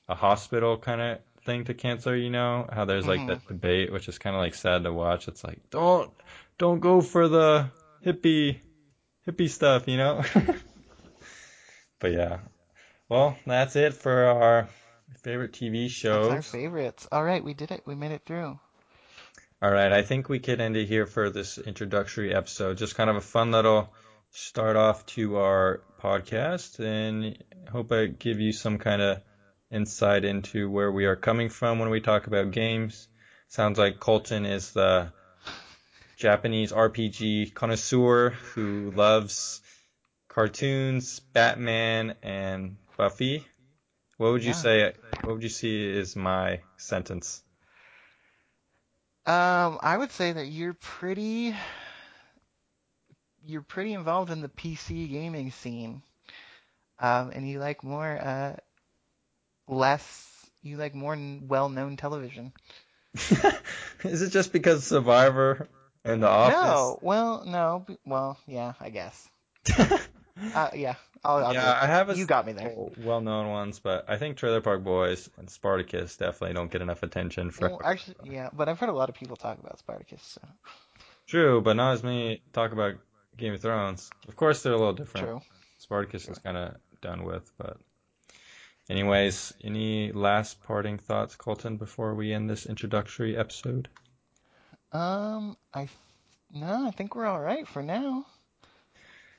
a 0.08 0.14
hospital 0.14 0.76
kind 0.78 1.00
of 1.00 1.18
thing 1.44 1.64
to 1.64 1.74
cancer. 1.74 2.16
You 2.16 2.30
know 2.30 2.68
how 2.70 2.84
there's 2.84 3.06
like 3.06 3.20
Mhm. 3.20 3.26
that 3.28 3.48
debate, 3.48 3.92
which 3.92 4.08
is 4.08 4.18
kind 4.18 4.36
of 4.36 4.40
like 4.40 4.54
sad 4.54 4.84
to 4.84 4.92
watch. 4.92 5.28
It's 5.28 5.44
like 5.44 5.60
don't 5.70 6.12
don't 6.59 6.80
go 6.80 7.00
for 7.00 7.28
the 7.28 7.70
hippie 8.04 8.61
hippie 9.26 9.50
stuff, 9.50 9.88
you 9.88 9.96
know. 9.96 10.22
but 12.00 12.12
yeah, 12.12 12.38
well 13.09 13.36
that's 13.46 13.76
it 13.76 13.94
for 13.94 14.24
our 14.24 14.68
favorite 15.22 15.52
TV 15.52 15.88
shows. 15.88 16.28
That's 16.28 16.54
our 16.54 16.61
favorites. 16.61 17.09
All 17.11 17.24
right, 17.24 17.42
we 17.42 17.54
did 17.54 17.70
it. 17.70 17.82
We 17.86 17.94
made 17.94 18.12
it 18.12 18.22
through. 18.24 18.59
All 19.62 19.70
right, 19.70 19.92
I 19.92 20.02
think 20.02 20.28
we 20.28 20.38
could 20.38 20.61
end 20.61 20.76
it 20.76 20.86
here 20.86 21.07
for 21.07 21.30
this 21.30 21.59
introductory 21.59 22.34
episode. 22.34 22.76
Just 22.76 22.94
kind 22.94 23.09
of 23.09 23.16
a 23.16 23.20
fun 23.20 23.52
little 23.52 23.92
start 24.30 24.76
off 24.76 25.07
to 25.07 25.36
our 25.38 25.82
podcast, 26.00 26.78
and 26.78 27.42
hope 27.70 27.90
I 27.90 28.07
give 28.07 28.38
you 28.38 28.52
some 28.52 28.78
kind 28.78 29.00
of 29.00 29.22
insight 29.70 30.24
into 30.24 30.70
where 30.70 30.92
we 30.92 31.07
are 31.07 31.16
coming 31.16 31.48
from 31.48 31.78
when 31.78 31.90
we 31.90 32.00
talk 32.00 32.26
about 32.26 32.50
games. 32.52 33.09
Sounds 33.48 33.78
like 33.78 33.98
Colton 33.98 34.44
is 34.44 34.72
the 34.72 35.12
Japanese 36.16 36.72
RPG 36.72 37.50
connoisseur 37.54 38.30
who 38.30 38.90
loves 38.90 39.60
cartoons, 40.28 41.20
Batman, 41.20 42.14
and 42.22 42.76
Buffy. 42.96 43.46
What 44.16 44.32
would 44.32 44.44
you 44.44 44.52
Yeah. 44.52 44.62
say? 44.62 44.94
What 45.22 45.34
would 45.34 45.42
you 45.42 45.48
see 45.48 45.84
is 45.86 46.16
my 46.16 46.60
sentence? 46.76 47.42
Um, 49.26 49.78
I 49.82 49.96
would 49.96 50.12
say 50.12 50.32
that 50.32 50.46
you're 50.46 50.74
pretty 50.74 51.54
you're 53.44 53.62
pretty 53.62 53.92
involved 53.92 54.30
in 54.30 54.40
the 54.40 54.48
PC 54.48 55.10
gaming 55.10 55.50
scene. 55.50 56.02
Um, 56.98 57.30
and 57.34 57.48
you 57.48 57.58
like 57.58 57.82
more 57.84 58.18
uh 58.18 58.56
less 59.68 60.48
you 60.62 60.76
like 60.76 60.94
more 60.94 61.16
well-known 61.42 61.96
television. 61.96 62.52
Is 64.04 64.22
it 64.22 64.30
just 64.30 64.52
because 64.52 64.84
Survivor 64.84 65.68
and 66.07 66.22
The 66.22 66.48
No, 66.48 66.98
well, 67.02 67.44
no, 67.46 67.86
well, 68.04 68.38
yeah, 68.46 68.74
I 68.80 68.90
guess. 68.90 69.28
Uh, 70.54 70.68
yeah, 70.74 70.96
I'll, 71.24 71.46
I'll 71.46 71.54
yeah, 71.54 71.78
I 71.80 71.86
have 71.86 72.11
a 72.11 72.16
You 72.16 72.26
got 72.26 72.46
me 72.46 72.52
there. 72.52 72.74
well-known 72.98 73.48
ones, 73.48 73.78
but 73.78 74.04
I 74.09 74.18
think 74.18 74.36
Trailer 74.36 74.61
Park 74.61 74.84
Boys 74.84 75.30
and 75.38 75.48
Spartacus 75.48 76.16
definitely 76.16 76.52
don't 76.52 76.70
get 76.70 76.82
enough 76.82 77.02
attention 77.02 77.50
for. 77.50 77.70
Well, 77.70 77.80
actually, 77.82 78.16
yeah, 78.24 78.50
but 78.52 78.68
I've 78.68 78.78
heard 78.78 78.90
a 78.90 78.94
lot 78.94 79.09
of 79.09 79.14
people 79.14 79.36
talk 79.36 79.59
about 79.59 79.78
Spartacus. 79.78 80.22
So. 80.22 80.42
True, 81.26 81.62
but 81.62 81.74
not 81.74 81.94
as 81.94 82.02
many 82.02 82.42
talk 82.52 82.72
about 82.72 82.96
Game 83.36 83.54
of 83.54 83.62
Thrones. 83.62 84.11
Of 84.28 84.36
course, 84.36 84.62
they're 84.62 84.74
a 84.74 84.78
little 84.78 84.92
different. 84.92 85.26
True. 85.26 85.40
Spartacus 85.78 86.28
is 86.28 86.38
kind 86.38 86.57
of 86.57 86.76
done 87.00 87.24
with, 87.24 87.50
but. 87.57 87.78
Anyways, 88.88 89.52
any 89.64 90.12
last 90.12 90.62
parting 90.62 90.98
thoughts, 90.98 91.34
Colton, 91.34 91.76
before 91.76 92.14
we 92.14 92.32
end 92.32 92.48
this 92.48 92.66
introductory 92.66 93.36
episode? 93.36 93.88
Um, 94.93 95.57
I 95.74 95.89
No, 96.53 96.87
I 96.87 96.91
think 96.91 97.14
we're 97.14 97.26
all 97.26 97.41
right 97.41 97.66
for 97.66 97.82
now. 97.82 98.26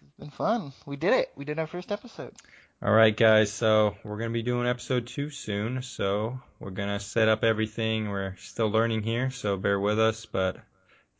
It's 0.02 0.14
been 0.20 0.30
fun. 0.30 0.74
We 0.86 0.96
did 0.96 1.14
it. 1.14 1.32
We 1.36 1.46
did 1.46 1.60
our 1.60 1.68
first 1.68 1.92
episode. 1.92 2.34
All 2.82 2.92
right, 2.92 3.16
guys. 3.16 3.52
So 3.52 3.96
we're 4.04 4.18
gonna 4.18 4.30
be 4.30 4.44
doing 4.44 4.68
episode 4.68 5.08
two 5.08 5.30
soon. 5.30 5.82
So 5.82 6.40
we're 6.60 6.72
gonna 6.72 7.00
set 7.00 7.28
up 7.28 7.44
everything. 7.44 8.10
We're 8.10 8.36
still 8.38 8.70
learning 8.70 9.04
here, 9.04 9.32
so 9.32 9.58
bear 9.58 9.80
with 9.80 10.00
us. 10.00 10.26
But 10.26 10.58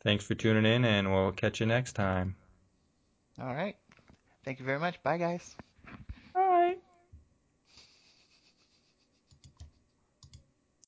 thanks 0.04 0.24
for 0.24 0.34
tuning 0.34 0.72
in, 0.72 0.84
and 0.84 1.12
we'll 1.12 1.32
catch 1.32 1.60
you 1.60 1.66
next 1.66 1.92
time. 1.92 2.36
All 3.40 3.54
right. 3.54 3.76
Thank 4.44 4.60
you 4.60 4.64
very 4.64 4.78
much. 4.78 5.02
Bye, 5.02 5.18
guys. 5.18 5.56